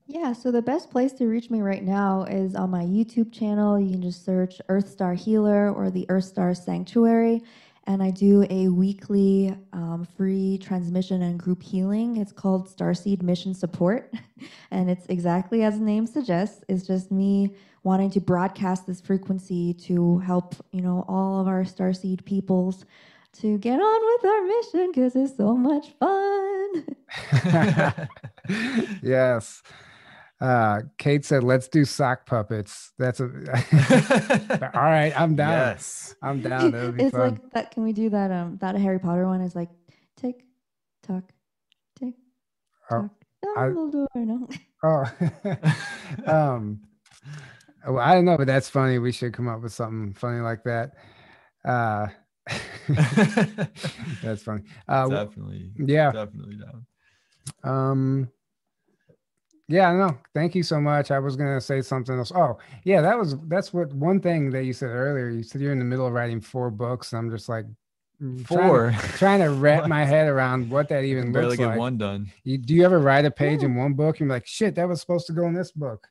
Yeah, 0.07 0.35
so 0.35 0.51
the 0.51 0.61
best 0.61 0.91
place 0.91 1.13
to 1.15 1.27
reach 1.27 1.49
me 1.51 1.63
right 1.63 1.83
now 1.83 2.25
is 2.25 2.55
on 2.55 2.71
my 2.71 2.85
YouTube 2.85 3.33
channel. 3.33 3.81
You 3.81 3.93
can 3.93 4.03
just 4.03 4.23
search 4.23 4.61
Earth 4.69 4.89
Star 4.89 5.15
Healer 5.15 5.73
or 5.73 5.91
the 5.91 6.05
Earth 6.11 6.25
Star 6.25 6.55
Sanctuary. 6.55 7.43
And 7.87 8.03
I 8.03 8.11
do 8.11 8.47
a 8.51 8.69
weekly 8.69 9.57
um, 9.73 10.07
free 10.17 10.59
transmission 10.59 11.23
and 11.23 11.39
group 11.39 11.63
healing. 11.63 12.19
It's 12.19 12.33
called 12.33 12.69
Starseed 12.69 13.23
Mission 13.23 13.55
Support. 13.55 14.13
and 14.71 14.91
it's 14.91 15.07
exactly 15.07 15.63
as 15.63 15.79
the 15.79 15.85
name 15.85 16.07
suggests. 16.07 16.63
It's 16.69 16.87
just 16.87 17.11
me 17.11 17.55
wanting 17.83 18.11
to 18.11 18.21
broadcast 18.21 18.87
this 18.87 19.01
frequency 19.01 19.73
to 19.75 20.19
help, 20.19 20.55
you 20.71 20.83
know, 20.83 21.07
all 21.09 21.41
of 21.41 21.49
our 21.49 21.65
Starseed 21.65 22.25
peoples 22.27 22.85
to 23.41 23.59
get 23.59 23.81
on 23.81 24.01
with 24.07 24.25
our 24.31 24.43
mission 24.43 24.93
because 24.93 25.17
it's 25.17 25.37
so 25.37 25.57
much 25.57 25.89
fun. 25.99 26.85
yes. 29.03 29.63
Uh, 30.41 30.81
Kate 30.99 31.25
said, 31.25 31.43
let's 31.45 31.69
do 31.69 31.85
sock 31.85 32.27
puppets. 32.27 32.93
That's 32.99 33.21
a 33.21 33.25
all 34.75 34.83
right. 34.83 35.13
I'm 35.19 35.37
down. 35.37 35.51
Yes. 35.53 36.15
I'm 36.23 36.41
down. 36.43 36.71
That 36.73 36.97
be 36.97 37.05
it's 37.05 37.17
fun. 37.17 37.31
like 37.33 37.51
that. 37.53 37.71
Can 37.71 37.85
we 37.85 37.93
do 37.93 38.11
that? 38.11 38.31
Um, 38.31 38.59
that 38.61 38.75
Harry 38.77 38.99
Potter 38.99 39.27
one 39.27 39.41
is 39.41 39.55
like 39.55 39.71
tick, 40.17 40.45
tock, 41.03 41.25
tick, 41.99 42.15
Oh, 42.91 43.03
tock. 43.03 43.11
I- 43.57 43.69
No. 44.17 44.49
oh, 44.83 45.05
um, 46.27 46.81
well, 47.87 47.99
I 47.99 48.15
don't 48.15 48.25
know, 48.25 48.37
but 48.37 48.47
that's 48.47 48.69
funny. 48.69 48.99
We 48.99 49.13
should 49.13 49.33
come 49.35 49.49
up 49.49 49.63
with 49.63 49.73
something 49.73 50.15
funny 50.15 50.41
like 50.41 50.65
that. 50.65 50.93
Uh, 51.65 52.07
that's 54.23 54.43
funny. 54.43 54.63
Uh, 54.89 55.09
definitely. 55.09 55.71
yeah. 55.79 56.11
Definitely 56.13 56.57
down. 56.57 56.87
Um, 57.63 58.29
yeah, 59.69 59.93
no, 59.93 60.19
thank 60.35 60.55
you 60.55 60.63
so 60.63 60.81
much. 60.81 61.11
I 61.11 61.19
was 61.19 61.37
gonna 61.37 61.61
say 61.61 61.81
something 61.81 62.17
else. 62.17 62.33
Oh, 62.35 62.59
yeah, 62.85 63.01
that 63.01 63.19
was 63.19 63.39
that's 63.49 63.73
what 63.73 63.93
one 63.95 64.21
thing 64.21 64.51
that 64.51 64.65
you 64.65 64.73
said 64.73 64.91
earlier. 64.91 65.31
You 65.31 65.43
said 65.43 65.61
you're 65.61 65.73
in 65.73 65.79
the 65.79 65.85
middle 65.85 66.07
of 66.07 66.13
writing 66.13 66.41
four 66.41 66.71
books. 66.71 67.13
And 67.13 67.19
I'm 67.21 67.31
just 67.31 67.49
like 67.49 67.65
mm, 68.23 68.47
trying 68.47 68.59
to- 68.61 68.67
Four. 68.69 68.95
trying 69.17 69.41
to 69.41 69.51
wrap 69.61 69.89
my 69.89 70.05
head 70.05 70.29
around 70.29 70.71
what 70.71 70.89
that 70.91 71.05
even 71.05 71.33
Barely 71.33 71.49
looks 71.49 71.59
get 71.59 71.67
like. 71.69 71.79
one 71.79 71.97
done. 71.99 72.31
You, 72.45 72.59
do 72.59 72.75
you 72.75 72.85
ever 72.85 72.99
write 72.99 73.25
a 73.25 73.31
page 73.31 73.61
Yeah. 73.61 73.69
in 73.69 73.75
one 73.77 73.95
book 73.95 74.21
and 74.21 74.29
be 74.29 74.35
like, 74.35 74.47
shit, 74.47 74.75
that 74.75 74.89
was 74.89 75.01
supposed 75.01 75.27
to 75.29 75.33
go 75.33 75.47
in 75.47 75.55
this 75.55 75.73
book? 75.73 76.07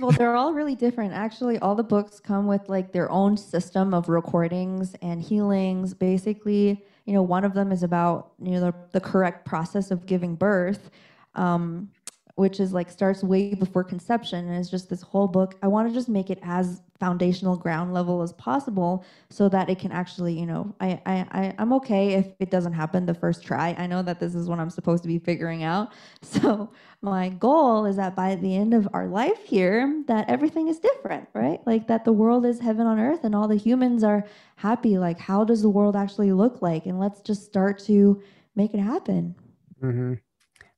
well, 0.00 0.10
they're 0.10 0.34
all 0.40 0.52
really 0.54 0.74
different. 0.74 1.12
Actually, 1.12 1.58
all 1.58 1.74
the 1.74 1.84
books 1.84 2.18
come 2.18 2.46
with 2.46 2.68
like 2.68 2.92
their 2.92 3.10
own 3.10 3.36
system 3.36 3.92
of 3.94 4.08
recordings 4.08 4.94
and 5.02 5.20
healings. 5.22 5.92
Basically, 5.94 6.84
you 7.04 7.12
know, 7.12 7.22
one 7.22 7.44
of 7.44 7.52
them 7.54 7.70
is 7.70 7.82
about 7.84 8.32
you 8.42 8.52
know 8.52 8.60
the, 8.60 8.74
the 8.92 9.00
correct 9.00 9.44
process 9.44 9.90
of 9.90 10.06
giving 10.06 10.34
birth. 10.34 10.90
Um, 11.34 11.90
which 12.36 12.60
is 12.60 12.72
like 12.74 12.90
starts 12.90 13.22
way 13.22 13.54
before 13.54 13.82
conception 13.82 14.46
and 14.46 14.56
it's 14.58 14.68
just 14.70 14.90
this 14.90 15.00
whole 15.00 15.26
book. 15.26 15.56
I 15.62 15.68
want 15.68 15.88
to 15.88 15.94
just 15.94 16.08
make 16.08 16.28
it 16.28 16.38
as 16.42 16.82
foundational 17.00 17.56
ground 17.56 17.94
level 17.94 18.22
as 18.22 18.32
possible 18.34 19.04
so 19.30 19.48
that 19.48 19.68
it 19.70 19.78
can 19.78 19.90
actually 19.92 20.38
you 20.38 20.46
know 20.46 20.74
I, 20.80 21.00
I 21.04 21.26
i 21.30 21.54
i'm 21.58 21.72
okay 21.74 22.14
if 22.14 22.32
it 22.40 22.50
doesn't 22.50 22.72
happen 22.72 23.06
the 23.06 23.14
first 23.14 23.42
try. 23.42 23.74
I 23.78 23.86
know 23.86 24.02
that 24.02 24.20
this 24.20 24.34
is 24.34 24.48
what 24.48 24.58
i'm 24.58 24.70
supposed 24.70 25.02
to 25.02 25.08
be 25.08 25.18
figuring 25.18 25.62
out. 25.62 25.92
So 26.22 26.70
my 27.00 27.30
goal 27.30 27.86
is 27.86 27.96
that 27.96 28.14
by 28.14 28.34
the 28.36 28.54
end 28.54 28.74
of 28.74 28.88
our 28.92 29.06
life 29.06 29.42
here 29.44 30.02
that 30.06 30.28
everything 30.28 30.68
is 30.68 30.78
different 30.78 31.28
right? 31.32 31.60
Like 31.66 31.86
that 31.88 32.04
the 32.04 32.12
world 32.12 32.44
is 32.44 32.60
heaven 32.60 32.86
on 32.86 33.00
earth 33.00 33.24
and 33.24 33.34
all 33.34 33.48
the 33.48 33.56
humans 33.56 34.04
are 34.04 34.26
happy. 34.56 34.98
Like 34.98 35.18
how 35.18 35.42
does 35.44 35.62
the 35.62 35.70
world 35.70 35.96
actually 35.96 36.32
look 36.32 36.60
like? 36.60 36.84
And 36.84 37.00
let's 37.00 37.22
just 37.22 37.44
start 37.44 37.78
to 37.84 38.22
make 38.54 38.74
it 38.74 38.80
happen. 38.80 39.34
Hmm 39.80 40.14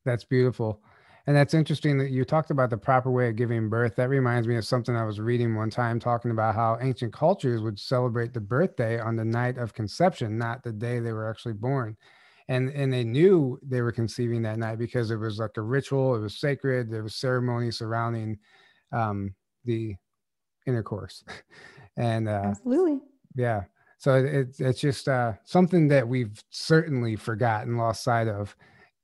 That's 0.05 0.25
beautiful. 0.25 0.81
And 1.29 1.37
that's 1.37 1.53
interesting 1.53 1.99
that 1.99 2.11
you 2.11 2.25
talked 2.25 2.51
about 2.51 2.71
the 2.71 2.79
proper 2.79 3.11
way 3.11 3.29
of 3.29 3.37
giving 3.37 3.69
birth. 3.69 3.97
That 3.97 4.09
reminds 4.09 4.49
me 4.49 4.57
of 4.57 4.65
something 4.65 4.97
I 4.97 5.05
was 5.05 5.21
reading 5.21 5.55
one 5.55 5.69
time 5.69 6.01
talking 6.01 6.31
about 6.31 6.55
how 6.55 6.79
ancient 6.81 7.13
cultures 7.13 7.61
would 7.61 7.79
celebrate 7.79 8.33
the 8.33 8.41
birthday 8.41 8.99
on 8.99 9.15
the 9.15 9.27
night 9.27 9.59
of 9.59 9.75
conception, 9.75 10.39
not 10.39 10.63
the 10.63 10.73
day 10.73 11.01
they 11.01 11.13
were 11.13 11.29
actually 11.29 11.53
born. 11.53 11.99
And 12.49 12.71
and 12.71 12.91
they 12.91 13.05
knew 13.05 13.59
they 13.63 13.83
were 13.83 13.93
conceiving 13.93 14.41
that 14.45 14.59
night 14.59 14.79
because 14.79 15.11
it 15.11 15.17
was 15.17 15.39
like 15.39 15.59
a 15.59 15.61
ritual, 15.61 16.17
it 16.17 16.21
was 16.21 16.41
sacred, 16.41 16.91
there 16.91 17.03
was 17.03 17.17
ceremony 17.17 17.73
surrounding 17.73 18.39
um, 18.91 19.35
the 19.67 19.97
intercourse. 20.67 21.25
and 21.99 22.27
uh, 22.27 22.45
absolutely 22.47 23.01
yeah. 23.37 23.65
So 23.99 24.15
it, 24.15 24.35
it's 24.35 24.61
it's 24.61 24.81
just 24.81 25.09
uh, 25.09 25.35
something 25.45 25.89
that 25.89 26.09
we've 26.09 26.43
certainly 26.49 27.17
forgotten, 27.17 27.77
lost 27.77 28.03
sight 28.03 28.29
of. 28.29 28.57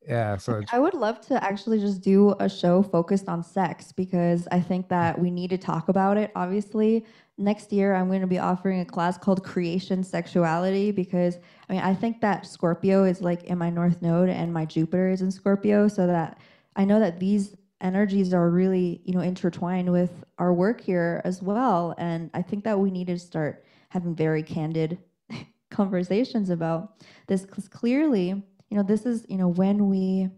Yeah. 0.07 0.37
So 0.37 0.61
I 0.71 0.79
would 0.79 0.95
love 0.95 1.21
to 1.29 1.43
actually 1.43 1.81
just 1.81 2.03
do 2.03 2.35
a 2.39 2.49
show 2.49 2.83
focused 2.83 3.29
on 3.29 3.43
sex 3.43 3.93
because 3.93 4.47
I 4.53 4.61
think 4.61 4.89
that 4.89 5.19
we 5.19 5.31
need 5.31 5.51
to 5.51 5.59
talk 5.59 5.89
about 5.89 6.17
it. 6.17 6.31
Obviously, 6.37 7.07
next 7.39 7.73
year 7.73 7.95
I'm 7.95 8.09
going 8.09 8.21
to 8.21 8.27
be 8.27 8.39
offering 8.39 8.81
a 8.81 8.85
class 8.85 9.17
called 9.17 9.43
Creation 9.43 10.05
Sexuality 10.05 10.91
because 10.91 11.39
I 11.69 11.73
mean, 11.73 11.83
I 11.83 11.95
think 11.95 12.21
that 12.21 12.47
Scorpio 12.47 13.05
is 13.05 13.23
like 13.23 13.45
in 13.45 13.59
my 13.59 13.71
North 13.71 14.03
Node 14.03 14.29
and 14.29 14.53
my 14.53 14.65
Jupiter 14.65 15.09
is 15.09 15.23
in 15.23 15.31
Scorpio. 15.31 15.89
So 15.89 16.07
that 16.07 16.39
I 16.77 16.85
know 16.85 17.01
that 17.01 17.19
these 17.19 17.57
energies 17.81 18.33
are 18.35 18.51
really, 18.51 19.01
you 19.05 19.15
know, 19.15 19.21
intertwined 19.21 19.91
with 19.91 20.25
our 20.39 20.53
work 20.53 20.81
here 20.81 21.21
as 21.25 21.43
well. 21.43 21.95
And 21.99 22.31
I 22.35 22.43
think 22.43 22.65
that 22.65 22.79
we 22.79 22.91
need 22.91 23.07
to 23.09 23.19
start 23.19 23.65
having 23.89 24.15
very 24.15 24.43
candid 24.43 24.99
conversations 25.71 26.51
about 26.51 26.95
this 27.27 27.43
because 27.43 27.69
clearly, 27.69 28.43
you 28.75 28.81
know, 28.81 28.87
this 28.87 29.07
is, 29.07 29.25
you 29.29 29.39
know, 29.39 29.47
when 29.47 29.89
we 29.89 30.29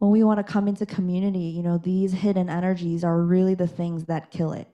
when 0.00 0.10
we 0.10 0.24
want 0.24 0.44
to 0.44 0.52
come 0.52 0.66
into 0.66 0.84
community, 0.84 1.38
you 1.38 1.62
know, 1.62 1.78
these 1.78 2.12
hidden 2.12 2.50
energies 2.50 3.04
are 3.04 3.22
really 3.22 3.54
the 3.54 3.68
things 3.68 4.06
that 4.06 4.32
kill 4.32 4.52
it. 4.52 4.66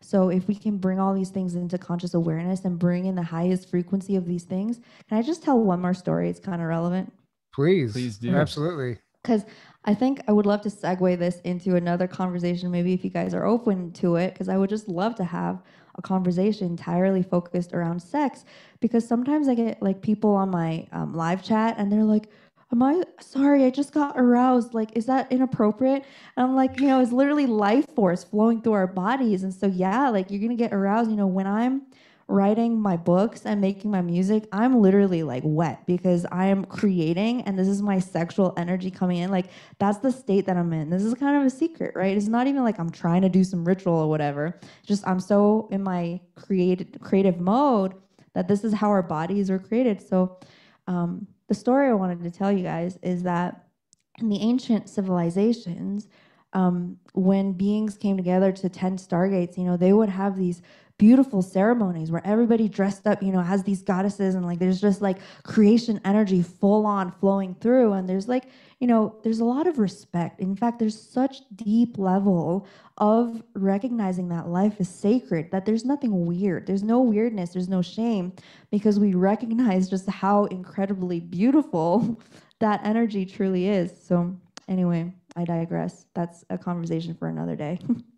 So 0.00 0.30
if 0.30 0.48
we 0.48 0.54
can 0.54 0.78
bring 0.78 0.98
all 0.98 1.12
these 1.12 1.28
things 1.28 1.54
into 1.54 1.76
conscious 1.76 2.14
awareness 2.14 2.64
and 2.64 2.78
bring 2.78 3.04
in 3.04 3.14
the 3.14 3.22
highest 3.22 3.68
frequency 3.68 4.16
of 4.16 4.24
these 4.24 4.44
things, 4.44 4.80
can 5.06 5.18
I 5.18 5.20
just 5.22 5.42
tell 5.42 5.60
one 5.60 5.82
more 5.82 5.92
story? 5.92 6.30
It's 6.30 6.40
kind 6.40 6.62
of 6.62 6.68
relevant. 6.68 7.12
Please. 7.52 7.92
Please 7.92 8.16
do. 8.16 8.34
Absolutely. 8.34 8.96
Because 9.22 9.44
I 9.84 9.92
think 9.92 10.22
I 10.26 10.32
would 10.32 10.46
love 10.46 10.62
to 10.62 10.70
segue 10.70 11.18
this 11.18 11.42
into 11.42 11.76
another 11.76 12.08
conversation, 12.08 12.70
maybe 12.70 12.94
if 12.94 13.04
you 13.04 13.10
guys 13.10 13.34
are 13.34 13.44
open 13.44 13.92
to 13.92 14.16
it, 14.16 14.32
because 14.32 14.48
I 14.48 14.56
would 14.56 14.70
just 14.70 14.88
love 14.88 15.14
to 15.16 15.24
have 15.24 15.60
a 15.96 16.02
conversation 16.02 16.66
entirely 16.66 17.22
focused 17.22 17.72
around 17.72 18.00
sex. 18.00 18.44
Because 18.80 19.06
sometimes 19.06 19.48
I 19.48 19.54
get 19.54 19.82
like 19.82 20.02
people 20.02 20.34
on 20.34 20.50
my 20.50 20.86
um, 20.92 21.14
live 21.14 21.42
chat 21.42 21.76
and 21.78 21.90
they're 21.90 22.04
like, 22.04 22.28
Am 22.72 22.82
I 22.82 23.04
sorry? 23.20 23.64
I 23.64 23.70
just 23.70 23.92
got 23.92 24.18
aroused. 24.18 24.74
Like, 24.74 24.96
is 24.96 25.06
that 25.06 25.30
inappropriate? 25.30 26.04
And 26.36 26.46
I'm 26.46 26.56
like, 26.56 26.80
you 26.80 26.88
know, 26.88 27.00
it's 27.00 27.12
literally 27.12 27.46
life 27.46 27.86
force 27.94 28.24
flowing 28.24 28.62
through 28.62 28.72
our 28.72 28.88
bodies. 28.88 29.44
And 29.44 29.54
so, 29.54 29.68
yeah, 29.68 30.08
like 30.08 30.28
you're 30.28 30.40
going 30.40 30.50
to 30.50 30.56
get 30.56 30.72
aroused. 30.72 31.08
You 31.08 31.16
know, 31.16 31.26
when 31.28 31.46
I'm 31.46 31.82
writing 32.26 32.80
my 32.80 32.96
books 32.96 33.44
and 33.44 33.60
making 33.60 33.90
my 33.90 34.00
music, 34.00 34.46
I'm 34.52 34.80
literally 34.80 35.22
like 35.22 35.42
wet 35.44 35.86
because 35.86 36.24
I 36.32 36.46
am 36.46 36.64
creating 36.64 37.42
and 37.42 37.58
this 37.58 37.68
is 37.68 37.82
my 37.82 37.98
sexual 37.98 38.54
energy 38.56 38.90
coming 38.90 39.18
in. 39.18 39.30
Like 39.30 39.46
that's 39.78 39.98
the 39.98 40.10
state 40.10 40.46
that 40.46 40.56
I'm 40.56 40.72
in. 40.72 40.90
This 40.90 41.02
is 41.02 41.14
kind 41.14 41.36
of 41.36 41.46
a 41.46 41.50
secret, 41.50 41.94
right? 41.94 42.16
It's 42.16 42.26
not 42.26 42.46
even 42.46 42.62
like 42.64 42.78
I'm 42.78 42.90
trying 42.90 43.22
to 43.22 43.28
do 43.28 43.44
some 43.44 43.64
ritual 43.64 43.94
or 43.94 44.08
whatever. 44.08 44.58
Just 44.86 45.06
I'm 45.06 45.20
so 45.20 45.68
in 45.70 45.82
my 45.82 46.20
creative 46.34 46.88
creative 47.00 47.40
mode 47.40 47.94
that 48.34 48.48
this 48.48 48.64
is 48.64 48.72
how 48.72 48.88
our 48.88 49.02
bodies 49.02 49.50
are 49.50 49.58
created. 49.58 50.00
So 50.06 50.38
um, 50.86 51.26
the 51.48 51.54
story 51.54 51.88
I 51.88 51.94
wanted 51.94 52.22
to 52.22 52.30
tell 52.30 52.50
you 52.50 52.62
guys 52.62 52.98
is 53.02 53.22
that 53.24 53.66
in 54.18 54.28
the 54.28 54.40
ancient 54.40 54.88
civilizations, 54.88 56.08
um, 56.52 56.98
when 57.14 57.52
beings 57.52 57.96
came 57.96 58.16
together 58.16 58.52
to 58.52 58.68
tend 58.68 58.98
stargates, 58.98 59.58
you 59.58 59.64
know, 59.64 59.76
they 59.76 59.92
would 59.92 60.08
have 60.08 60.36
these 60.36 60.62
beautiful 60.96 61.42
ceremonies 61.42 62.10
where 62.10 62.24
everybody 62.24 62.68
dressed 62.68 63.06
up, 63.06 63.22
you 63.22 63.32
know, 63.32 63.40
has 63.40 63.64
these 63.64 63.82
goddesses 63.82 64.36
and 64.36 64.46
like 64.46 64.60
there's 64.60 64.80
just 64.80 65.02
like 65.02 65.18
creation 65.42 66.00
energy 66.04 66.40
full 66.40 66.86
on 66.86 67.10
flowing 67.10 67.54
through. 67.56 67.92
And 67.92 68.08
there's 68.08 68.28
like, 68.28 68.44
you 68.78 68.86
know, 68.86 69.16
there's 69.24 69.40
a 69.40 69.44
lot 69.44 69.66
of 69.66 69.78
respect. 69.78 70.40
In 70.40 70.54
fact, 70.54 70.78
there's 70.78 71.00
such 71.00 71.38
deep 71.56 71.98
level 71.98 72.66
of 72.98 73.42
recognizing 73.54 74.28
that 74.28 74.48
life 74.48 74.80
is 74.80 74.88
sacred, 74.88 75.50
that 75.50 75.66
there's 75.66 75.84
nothing 75.84 76.26
weird. 76.26 76.66
There's 76.66 76.84
no 76.84 77.00
weirdness, 77.00 77.50
there's 77.50 77.68
no 77.68 77.82
shame 77.82 78.32
because 78.70 79.00
we 79.00 79.14
recognize 79.14 79.90
just 79.90 80.08
how 80.08 80.44
incredibly 80.46 81.18
beautiful 81.18 82.20
that 82.60 82.80
energy 82.84 83.26
truly 83.26 83.68
is. 83.68 83.92
So, 84.00 84.36
anyway, 84.68 85.12
I 85.34 85.44
digress. 85.44 86.06
That's 86.14 86.44
a 86.50 86.56
conversation 86.56 87.14
for 87.14 87.28
another 87.28 87.56
day. 87.56 87.80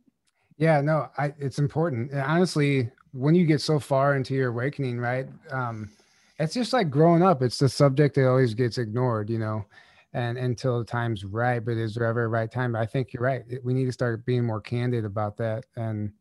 Yeah, 0.58 0.80
no, 0.80 1.08
I, 1.18 1.34
it's 1.38 1.58
important. 1.58 2.12
And 2.12 2.20
honestly, 2.20 2.90
when 3.12 3.34
you 3.34 3.46
get 3.46 3.60
so 3.60 3.78
far 3.78 4.16
into 4.16 4.34
your 4.34 4.48
awakening, 4.48 4.98
right? 4.98 5.26
Um, 5.50 5.90
it's 6.38 6.54
just 6.54 6.72
like 6.72 6.90
growing 6.90 7.22
up. 7.22 7.42
It's 7.42 7.58
the 7.58 7.68
subject 7.68 8.14
that 8.14 8.28
always 8.28 8.54
gets 8.54 8.78
ignored, 8.78 9.30
you 9.30 9.38
know, 9.38 9.64
and 10.12 10.36
until 10.38 10.78
the 10.78 10.84
time's 10.84 11.24
right. 11.24 11.64
But 11.64 11.76
is 11.76 11.94
there 11.94 12.06
ever 12.06 12.24
a 12.24 12.28
right 12.28 12.50
time? 12.50 12.76
I 12.76 12.86
think 12.86 13.12
you're 13.12 13.22
right. 13.22 13.44
We 13.64 13.74
need 13.74 13.86
to 13.86 13.92
start 13.92 14.24
being 14.26 14.44
more 14.44 14.60
candid 14.60 15.04
about 15.04 15.36
that, 15.38 15.64
and 15.76 16.12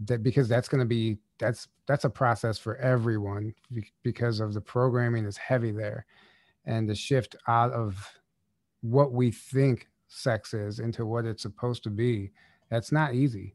that 0.00 0.22
because 0.22 0.48
that's 0.48 0.68
going 0.68 0.80
to 0.80 0.86
be 0.86 1.18
that's 1.38 1.68
that's 1.86 2.04
a 2.04 2.10
process 2.10 2.58
for 2.58 2.76
everyone 2.76 3.54
because 4.02 4.40
of 4.40 4.52
the 4.54 4.60
programming 4.60 5.24
is 5.24 5.36
heavy 5.36 5.70
there, 5.70 6.06
and 6.66 6.88
the 6.88 6.94
shift 6.94 7.36
out 7.48 7.72
of 7.72 8.10
what 8.82 9.12
we 9.12 9.30
think 9.30 9.88
sex 10.08 10.52
is 10.52 10.78
into 10.78 11.06
what 11.06 11.24
it's 11.24 11.42
supposed 11.42 11.82
to 11.82 11.90
be 11.90 12.30
that's 12.74 12.90
not 12.90 13.14
easy. 13.14 13.54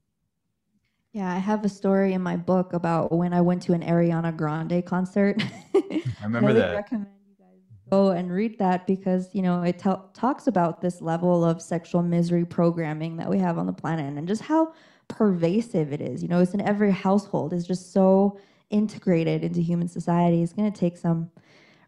Yeah, 1.12 1.30
I 1.30 1.40
have 1.40 1.66
a 1.66 1.70
story 1.70 2.14
in 2.14 2.22
my 2.22 2.38
book 2.38 2.72
about 2.72 3.12
when 3.12 3.34
I 3.34 3.42
went 3.42 3.62
to 3.64 3.74
an 3.74 3.82
Ariana 3.82 4.36
Grande 4.36 4.86
concert. 4.86 5.44
I 5.76 6.02
remember 6.24 6.52
I 6.52 6.54
would 6.54 6.62
that. 6.62 6.74
recommend 6.74 7.10
you 7.28 7.36
guys 7.38 7.58
go 7.92 8.12
and 8.12 8.32
read 8.32 8.58
that 8.60 8.88
because 8.88 9.30
you 9.34 9.42
know 9.42 9.62
it 9.64 9.80
t- 9.80 9.90
talks 10.14 10.48
about 10.48 10.80
this 10.80 11.02
level 11.02 11.44
of 11.44 11.62
sexual 11.62 12.02
misery 12.02 12.46
programming 12.46 13.18
that 13.18 13.30
we 13.30 13.38
have 13.40 13.58
on 13.58 13.66
the 13.66 13.74
planet 13.74 14.18
and 14.18 14.26
just 14.26 14.44
how 14.44 14.72
pervasive 15.10 15.92
it 15.92 16.00
is. 16.00 16.24
You 16.24 16.30
know, 16.30 16.40
it's 16.40 16.54
in 16.54 16.62
every 16.62 16.92
household. 16.92 17.52
It's 17.52 17.68
just 17.68 17.92
so 17.92 18.40
integrated 18.70 19.44
into 19.44 19.60
human 19.60 19.90
society. 19.90 20.42
It's 20.44 20.54
going 20.54 20.72
to 20.72 20.80
take 20.80 20.96
some 20.96 21.30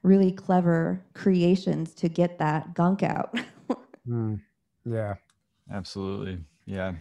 really 0.04 0.34
clever 0.34 1.06
creations 1.14 1.94
to 1.94 2.10
get 2.10 2.40
that 2.40 2.74
gunk 2.74 3.04
out. 3.04 3.34
Mm, 4.10 4.42
yeah. 4.84 5.14
Absolutely. 5.72 6.40
Yeah. 6.66 6.94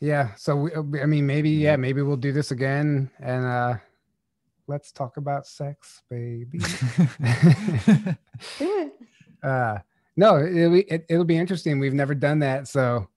Yeah. 0.00 0.34
So 0.36 0.56
we, 0.56 0.72
uh, 0.72 0.82
I 1.02 1.06
mean, 1.06 1.26
maybe 1.26 1.50
yeah, 1.50 1.76
maybe 1.76 2.02
we'll 2.02 2.16
do 2.16 2.32
this 2.32 2.50
again, 2.50 3.10
and 3.20 3.44
uh 3.44 3.74
let's 4.66 4.92
talk 4.92 5.16
about 5.18 5.46
sex, 5.46 6.02
baby. 6.10 6.58
Uh, 9.42 9.76
no, 10.16 10.38
it'll 10.38 10.70
be 10.72 10.80
it, 10.82 11.04
it'll 11.10 11.22
be 11.24 11.36
interesting. 11.36 11.78
We've 11.78 11.92
never 11.92 12.14
done 12.14 12.38
that, 12.38 12.66
so 12.66 13.08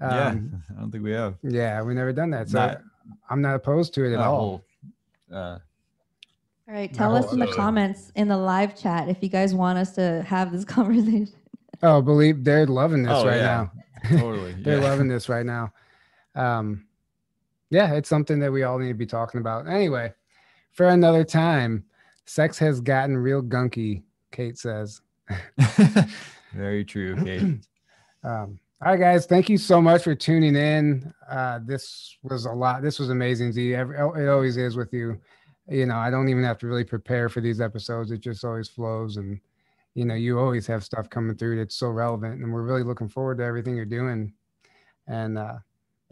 yeah. 0.00 0.28
um, 0.28 0.62
I 0.70 0.80
don't 0.80 0.92
think 0.92 1.02
we 1.02 1.10
have. 1.10 1.34
yeah, 1.42 1.82
we've 1.82 1.96
never 1.96 2.12
done 2.12 2.30
that. 2.30 2.48
So 2.50 2.58
Not- 2.58 2.82
I'm 3.28 3.42
not 3.42 3.56
opposed 3.56 3.92
to 3.94 4.04
it 4.04 4.12
at 4.14 4.20
all. 4.20 4.36
whole, 4.38 4.64
uh, 5.32 5.58
All 6.68 6.74
right, 6.74 6.92
tell 6.94 7.16
us 7.16 7.32
in 7.32 7.40
the 7.40 7.48
so- 7.48 7.54
comments 7.54 8.12
in 8.14 8.28
the 8.28 8.36
live 8.36 8.76
chat 8.80 9.08
if 9.08 9.16
you 9.24 9.28
guys 9.28 9.54
want 9.56 9.76
us 9.76 9.92
to 9.96 10.22
have 10.22 10.52
this 10.52 10.64
conversation. 10.76 11.28
Oh, 11.82 12.00
believe 12.00 12.44
they're 12.44 12.64
loving 12.66 13.02
this 13.02 13.12
Oh, 13.12 13.26
right 13.26 13.38
yeah. 13.38 13.66
now. 14.08 14.18
totally. 14.20 14.52
they're 14.60 14.78
yeah. 14.80 14.88
loving 14.88 15.08
this 15.08 15.28
right 15.28 15.44
now. 15.44 15.72
Um, 16.34 16.86
yeah, 17.70 17.94
it's 17.94 18.08
something 18.08 18.38
that 18.40 18.52
we 18.52 18.64
all 18.64 18.78
need 18.78 18.88
to 18.88 18.94
be 18.94 19.06
talking 19.06 19.40
about. 19.40 19.66
Anyway, 19.66 20.12
for 20.72 20.88
another 20.88 21.24
time, 21.24 21.84
sex 22.26 22.58
has 22.58 22.80
gotten 22.80 23.16
real 23.16 23.42
gunky. 23.42 24.02
Kate 24.30 24.58
says. 24.58 25.00
Very 26.52 26.84
true, 26.84 27.16
Kate. 27.24 27.42
Um, 28.24 28.58
all 28.84 28.90
right, 28.90 28.98
guys, 29.00 29.26
thank 29.26 29.48
you 29.48 29.58
so 29.58 29.80
much 29.80 30.02
for 30.02 30.14
tuning 30.14 30.56
in. 30.56 31.14
Uh, 31.30 31.60
this 31.64 32.16
was 32.22 32.46
a 32.46 32.52
lot. 32.52 32.82
This 32.82 32.98
was 32.98 33.10
amazing, 33.10 33.52
Z. 33.52 33.74
It 33.74 34.28
always 34.28 34.56
is 34.56 34.76
with 34.76 34.92
you. 34.92 35.20
You 35.68 35.86
know, 35.86 35.96
I 35.96 36.10
don't 36.10 36.28
even 36.28 36.42
have 36.42 36.58
to 36.58 36.66
really 36.66 36.84
prepare 36.84 37.28
for 37.28 37.40
these 37.40 37.60
episodes. 37.60 38.10
It 38.10 38.18
just 38.20 38.44
always 38.44 38.68
flows, 38.68 39.18
and 39.18 39.38
you 39.94 40.04
know, 40.04 40.14
you 40.14 40.38
always 40.38 40.66
have 40.66 40.82
stuff 40.82 41.08
coming 41.08 41.36
through 41.36 41.58
that's 41.58 41.76
so 41.76 41.90
relevant, 41.90 42.42
and 42.42 42.52
we're 42.52 42.62
really 42.62 42.82
looking 42.82 43.08
forward 43.08 43.38
to 43.38 43.44
everything 43.44 43.76
you're 43.76 43.84
doing. 43.84 44.32
And 45.06 45.38
uh, 45.38 45.58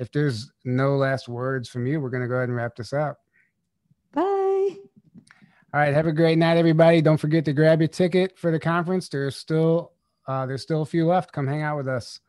if 0.00 0.10
there's 0.10 0.50
no 0.64 0.96
last 0.96 1.28
words 1.28 1.68
from 1.68 1.86
you, 1.86 2.00
we're 2.00 2.10
gonna 2.10 2.26
go 2.26 2.34
ahead 2.36 2.48
and 2.48 2.56
wrap 2.56 2.74
this 2.74 2.92
up. 2.92 3.18
Bye. 4.12 4.76
All 5.72 5.78
right, 5.80 5.94
have 5.94 6.06
a 6.06 6.12
great 6.12 6.38
night, 6.38 6.56
everybody. 6.56 7.00
Don't 7.00 7.20
forget 7.20 7.44
to 7.44 7.52
grab 7.52 7.80
your 7.80 7.88
ticket 7.88 8.36
for 8.38 8.50
the 8.50 8.58
conference. 8.58 9.08
There's 9.08 9.36
still 9.36 9.92
uh, 10.26 10.46
there's 10.46 10.62
still 10.62 10.82
a 10.82 10.86
few 10.86 11.06
left. 11.06 11.32
Come 11.32 11.46
hang 11.46 11.62
out 11.62 11.76
with 11.76 11.88
us. 11.88 12.20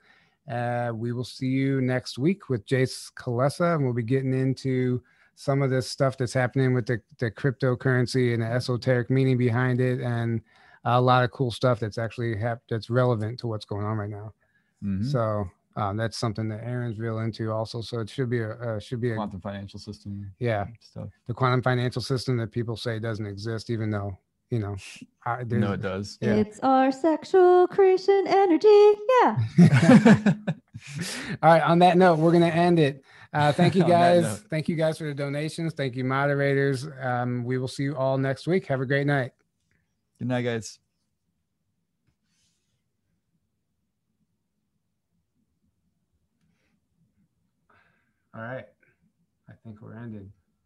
Uh, 0.52 0.92
we 0.94 1.14
will 1.14 1.24
see 1.24 1.48
you 1.48 1.82
next 1.82 2.18
week 2.18 2.50
with 2.50 2.66
Jace 2.66 3.12
Kalesa, 3.14 3.76
and 3.76 3.84
we'll 3.84 3.94
be 3.94 4.04
getting 4.04 4.34
into 4.34 5.02
some 5.36 5.62
of 5.62 5.70
this 5.70 5.90
stuff 5.90 6.18
that's 6.18 6.34
happening 6.34 6.74
with 6.74 6.86
the, 6.86 7.02
the 7.20 7.32
cryptocurrency 7.32 8.34
and 8.34 8.44
the 8.44 8.48
esoteric 8.48 9.10
meaning 9.10 9.38
behind 9.38 9.80
it, 9.80 10.02
and 10.02 10.42
a 10.84 11.00
lot 11.00 11.24
of 11.24 11.32
cool 11.32 11.52
stuff 11.52 11.80
that's 11.80 11.98
actually 11.98 12.36
hap- 12.38 12.62
that's 12.70 12.90
relevant 12.90 13.40
to 13.40 13.48
what's 13.48 13.66
going 13.66 13.86
on 13.86 13.98
right 13.98 14.10
now. 14.10 14.34
Mhm. 14.84 15.06
So 15.06 15.50
um, 15.76 15.98
that's 15.98 16.18
something 16.18 16.50
that 16.50 16.64
Aaron's 16.64 17.00
real 17.00 17.20
into 17.20 17.52
also. 17.52 17.82
So 17.82 18.00
it 18.00 18.10
should 18.10 18.30
be 18.30 18.40
a 18.40 18.52
uh, 18.52 18.80
should 18.80 19.02
be 19.02 19.12
a 19.12 19.16
Quantum 19.16 19.42
financial 19.42 19.80
system 19.80 20.32
yeah 20.40 20.66
stuff. 20.80 21.10
the 21.28 21.34
quantum 21.34 21.62
financial 21.62 22.02
system 22.02 22.38
that 22.38 22.52
people 22.52 22.76
say 22.76 23.00
doesn't 23.00 23.26
exist, 23.26 23.70
even 23.70 23.90
though 23.90 24.18
you 24.50 24.60
know 24.60 24.76
I, 25.26 25.44
No, 25.48 25.74
it 25.74 25.82
does. 25.82 26.18
Yeah. 26.22 26.36
It's 26.36 26.60
our 26.62 26.92
sexual 26.92 27.68
creation 27.68 28.26
energy. 28.28 28.68
Yeah. 29.22 30.34
All 31.44 31.50
right. 31.54 31.62
On 31.62 31.80
that 31.80 31.98
note, 31.98 32.18
we're 32.20 32.32
going 32.32 32.50
to 32.50 32.56
end 32.56 32.80
it. 32.80 33.04
Uh, 33.34 33.52
thank 33.54 33.76
you 33.76 33.84
guys. 33.88 34.40
Thank 34.50 34.68
you 34.68 34.76
guys 34.76 34.98
for 34.98 35.06
the 35.06 35.14
donations. 35.14 35.74
Thank 35.74 35.96
you, 35.96 36.04
moderators. 36.04 36.88
Um, 37.02 37.44
we 37.46 37.58
will 37.60 37.68
see 37.70 37.84
you 37.84 37.96
all 37.96 38.18
next 38.18 38.48
week. 38.48 38.66
Have 38.68 38.82
a 38.82 38.86
great 38.86 39.08
night. 39.08 39.32
Good 40.20 40.28
night, 40.28 40.42
guys. 40.42 40.81
All 48.34 48.42
right. 48.42 48.66
I 49.50 49.54
think 49.64 49.82
we're 49.82 49.96
ended. 49.98 50.32